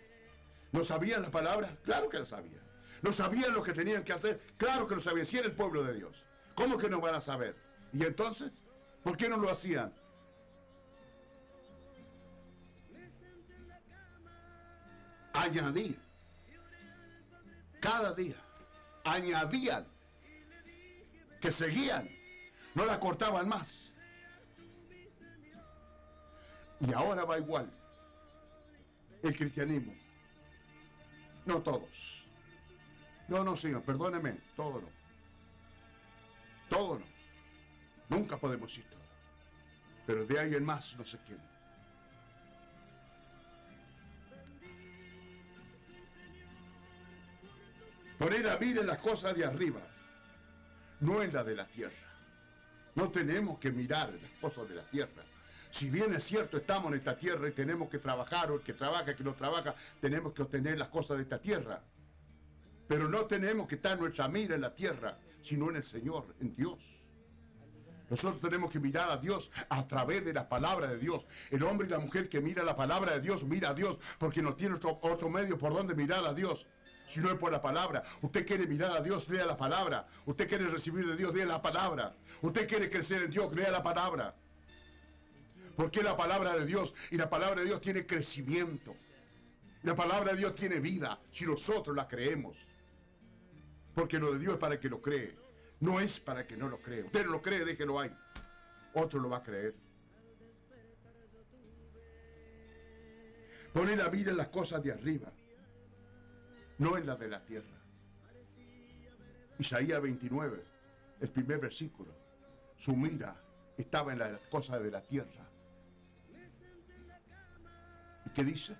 [0.71, 1.77] ¿no sabían la palabra?
[1.83, 2.63] Claro que la sabían.
[3.01, 4.39] ¿No sabían lo que tenían que hacer?
[4.55, 5.25] Claro que lo sabían.
[5.25, 6.23] Si era el pueblo de Dios.
[6.55, 7.53] ¿Cómo que no van a saber?
[7.91, 8.49] ¿Y entonces?
[9.03, 9.93] ¿Por qué no lo hacían?
[15.33, 16.01] Añadían.
[17.81, 18.37] Cada día.
[19.03, 19.85] Añadían.
[21.41, 22.09] Que seguían.
[22.73, 23.91] No la cortaban más.
[26.79, 27.76] Y ahora va igual.
[29.23, 29.93] El cristianismo.
[31.45, 32.25] No todos.
[33.27, 34.37] No, no, señor, perdóneme.
[34.55, 34.89] Todo no.
[36.69, 37.05] Todo no.
[38.09, 39.01] Nunca podemos ir todo.
[40.05, 41.39] Pero de ahí en más no sé quién.
[48.17, 49.81] Poner a mirar en las cosas de arriba,
[51.01, 51.93] no en la de la tierra.
[52.95, 55.23] No tenemos que mirar las cosas de la tierra.
[55.69, 58.73] Si bien es cierto, estamos en esta tierra y tenemos que trabajar, o el que
[58.73, 61.81] trabaja, el que no trabaja, tenemos que obtener las cosas de esta tierra.
[62.87, 66.55] Pero no tenemos que estar nuestra mira en la tierra, sino en el Señor, en
[66.55, 66.79] Dios.
[68.09, 71.27] Nosotros tenemos que mirar a Dios a través de la palabra de Dios.
[71.51, 74.41] El hombre y la mujer que mira la palabra de Dios, mira a Dios, porque
[74.41, 76.67] no tiene otro, otro medio por donde mirar a Dios.
[77.05, 78.03] Si no es por la palabra.
[78.21, 80.07] Usted quiere mirar a Dios, lea la palabra.
[80.25, 82.15] Usted quiere recibir de Dios, lea la palabra.
[82.41, 84.35] Usted quiere crecer en Dios, lea la palabra.
[85.77, 88.95] Porque la palabra de Dios y la palabra de Dios tiene crecimiento.
[89.83, 92.57] La palabra de Dios tiene vida si nosotros la creemos.
[93.93, 95.37] Porque lo de Dios es para el que lo cree.
[95.79, 97.03] No es para el que no lo cree.
[97.03, 98.11] Usted no lo cree, déjelo ahí.
[98.95, 99.75] Otro lo va a creer.
[103.71, 105.31] Pone la vida en las cosas de arriba,
[106.79, 107.79] no en las de la tierra.
[109.59, 110.63] Isaías 29,
[111.21, 112.11] el primer versículo.
[112.75, 113.39] Su mira
[113.77, 115.46] estaba en las cosas de la tierra.
[118.37, 118.75] ¿Y qué dice?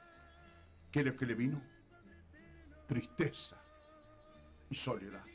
[0.91, 1.59] ¿Qué es lo que le vino?
[2.87, 3.57] Tristeza
[4.69, 5.25] y soledad.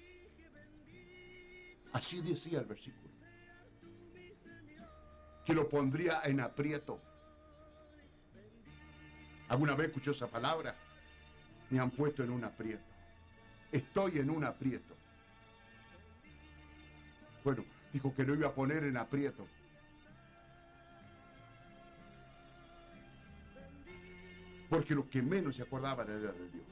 [1.93, 3.13] Así decía el versículo.
[5.45, 7.01] Que lo pondría en aprieto.
[9.49, 10.77] ¿Alguna vez escuchó esa palabra?
[11.71, 12.85] Me han puesto en un aprieto.
[13.73, 14.95] Estoy en un aprieto.
[17.43, 19.49] Bueno, dijo que lo iba a poner en aprieto.
[24.73, 26.65] Porque lo que menos se acordaban era de Dios.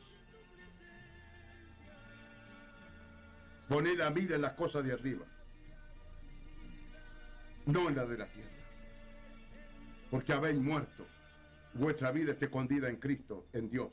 [3.68, 5.26] Poner la mira en las cosas de arriba,
[7.66, 8.48] no en la de la tierra.
[10.10, 11.06] Porque habéis muerto.
[11.74, 13.92] Vuestra vida está escondida en Cristo, en Dios.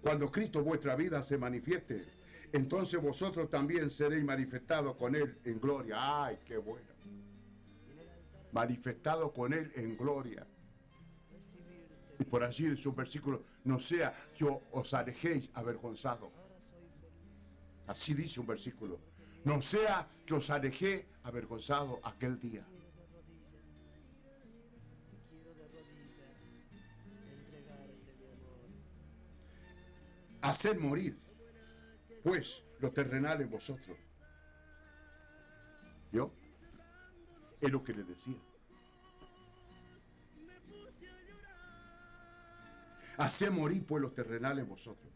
[0.00, 2.06] Cuando Cristo vuestra vida se manifieste,
[2.54, 6.24] entonces vosotros también seréis manifestados con Él en gloria.
[6.24, 6.88] ¡Ay, qué bueno!
[8.52, 10.46] Manifestado con Él en gloria.
[12.18, 16.30] Y por allí dice un versículo, no sea que os alejéis avergonzados.
[17.86, 18.98] Así dice un versículo.
[19.44, 22.66] No sea que os alejé avergonzado aquel día.
[30.42, 31.18] Haced morir,
[32.22, 33.96] pues, lo terrenal en vosotros.
[36.12, 36.32] ¿Yo?
[37.60, 38.38] Es lo que le decía.
[43.18, 45.12] Haced morir, pues, lo terrenal en vosotros.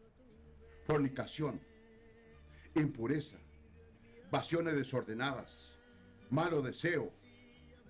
[0.85, 1.61] Fornicación,
[2.75, 3.37] impureza,
[4.31, 5.79] pasiones desordenadas,
[6.31, 7.13] malo deseo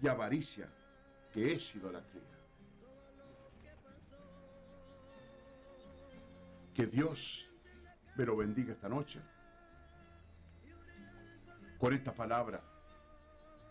[0.02, 0.68] y avaricia,
[1.32, 2.22] que es idolatría.
[6.74, 7.50] Que Dios
[8.16, 9.20] me lo bendiga esta noche
[11.78, 12.62] con esta palabra,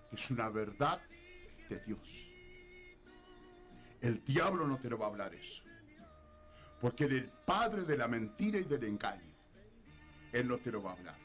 [0.10, 1.00] que es una verdad
[1.70, 2.34] de Dios.
[4.02, 5.64] El diablo no te lo va a hablar eso,
[6.82, 9.30] porque él es el padre de la mentira y del engaño.
[10.32, 11.16] Él no te lo va a hablar.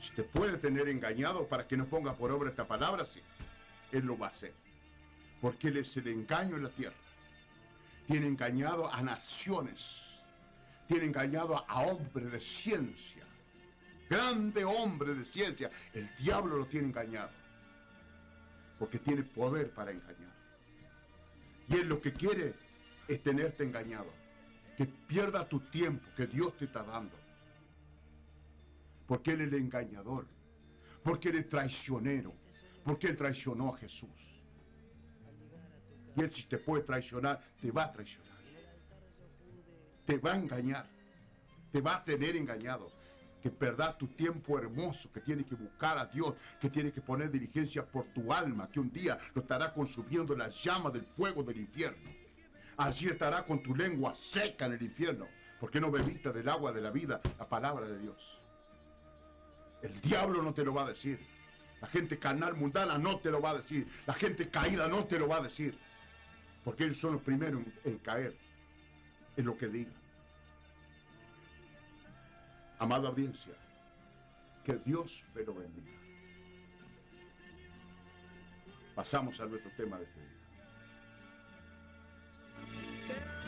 [0.00, 3.20] Si te puede tener engañado para que no ponga por obra esta palabra, sí,
[3.92, 4.54] Él lo va a hacer.
[5.42, 6.96] Porque Él es el engaño en la tierra.
[8.06, 10.16] Tiene engañado a naciones.
[10.88, 13.24] Tiene engañado a hombres de ciencia.
[14.08, 15.70] Grande hombre de ciencia.
[15.92, 17.30] El diablo lo tiene engañado.
[18.78, 20.34] Porque tiene poder para engañar.
[21.68, 22.54] Y Él lo que quiere
[23.10, 24.12] es tenerte engañado.
[24.76, 27.16] Que pierda tu tiempo que Dios te está dando.
[29.06, 30.26] Porque Él es el engañador.
[31.02, 32.32] Porque Él es traicionero.
[32.84, 34.40] Porque Él traicionó a Jesús.
[36.16, 38.38] Y Él si te puede traicionar, te va a traicionar.
[40.06, 40.86] Te va a engañar.
[41.72, 42.92] Te va a tener engañado.
[43.42, 47.30] Que perdas tu tiempo hermoso, que tienes que buscar a Dios, que tienes que poner
[47.30, 51.58] diligencia por tu alma, que un día lo estará consumiendo la llama del fuego del
[51.58, 52.19] infierno.
[52.80, 55.28] Allí estará con tu lengua seca en el infierno,
[55.60, 58.40] porque no bebiste del agua de la vida, la palabra de Dios.
[59.82, 61.20] El diablo no te lo va a decir.
[61.82, 63.86] La gente carnal mundana no te lo va a decir.
[64.06, 65.78] La gente caída no te lo va a decir.
[66.64, 68.34] Porque ellos son los primeros en, caer
[69.36, 70.00] en lo que digan.
[72.78, 73.52] Amada audiencia,
[74.64, 75.98] que Dios me lo bendiga.
[78.94, 80.39] Pasamos a nuestro tema de despedida.
[83.10, 83.39] down.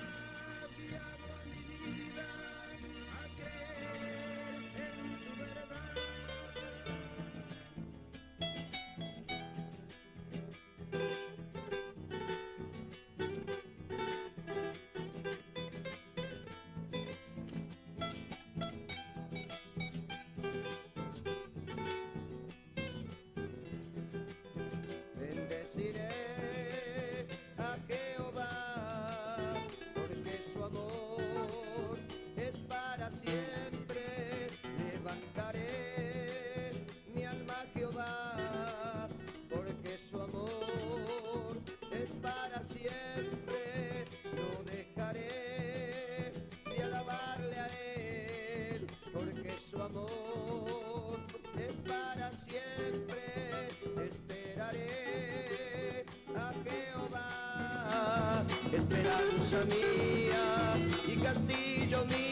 [59.60, 60.76] Mía
[61.06, 62.31] y castillo mío.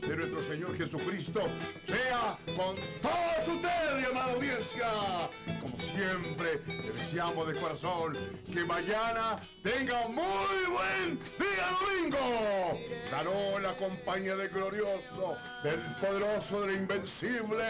[0.00, 1.40] De nuestro Señor Jesucristo
[1.86, 4.86] sea con todos ustedes, amada audiencia.
[5.60, 8.16] Como siempre, le deseamos de corazón
[8.52, 10.22] que mañana tenga muy
[10.70, 12.78] buen día domingo.
[13.10, 17.64] Ganó la compañía del glorioso, del poderoso, del invencible,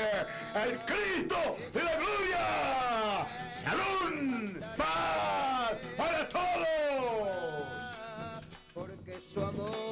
[0.55, 3.27] el Cristo de la gloria.
[3.49, 4.61] ¡Salud!
[4.77, 7.77] ¡Paz para todos!
[8.77, 9.86] porque su amor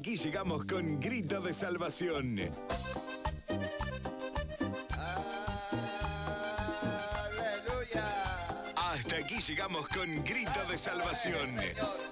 [0.00, 2.34] aquí llegamos con Grito de Salvación.
[8.76, 11.54] Hasta aquí llegamos con grito de salvación.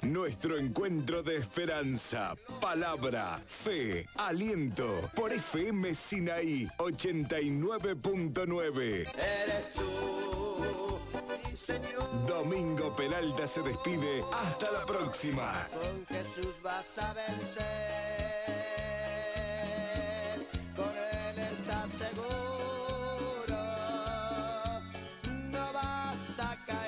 [0.03, 9.11] Nuestro encuentro de esperanza, palabra, fe, aliento por FM Sinaí 89.9.
[9.15, 10.28] Eres tú.
[12.27, 14.23] Domingo Peralta se despide.
[14.33, 15.67] Hasta la próxima.
[15.73, 17.65] Con Jesús vas a vencer.
[20.77, 23.57] Con Él estás seguro.
[25.51, 26.79] No vas a caer.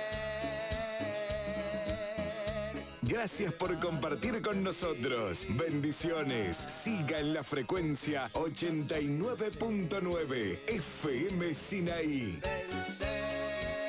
[3.02, 5.46] Gracias por compartir con nosotros.
[5.50, 6.56] Bendiciones.
[6.56, 12.38] Siga en la frecuencia 89.9 FM Sinaí.
[12.40, 13.79] Vencer.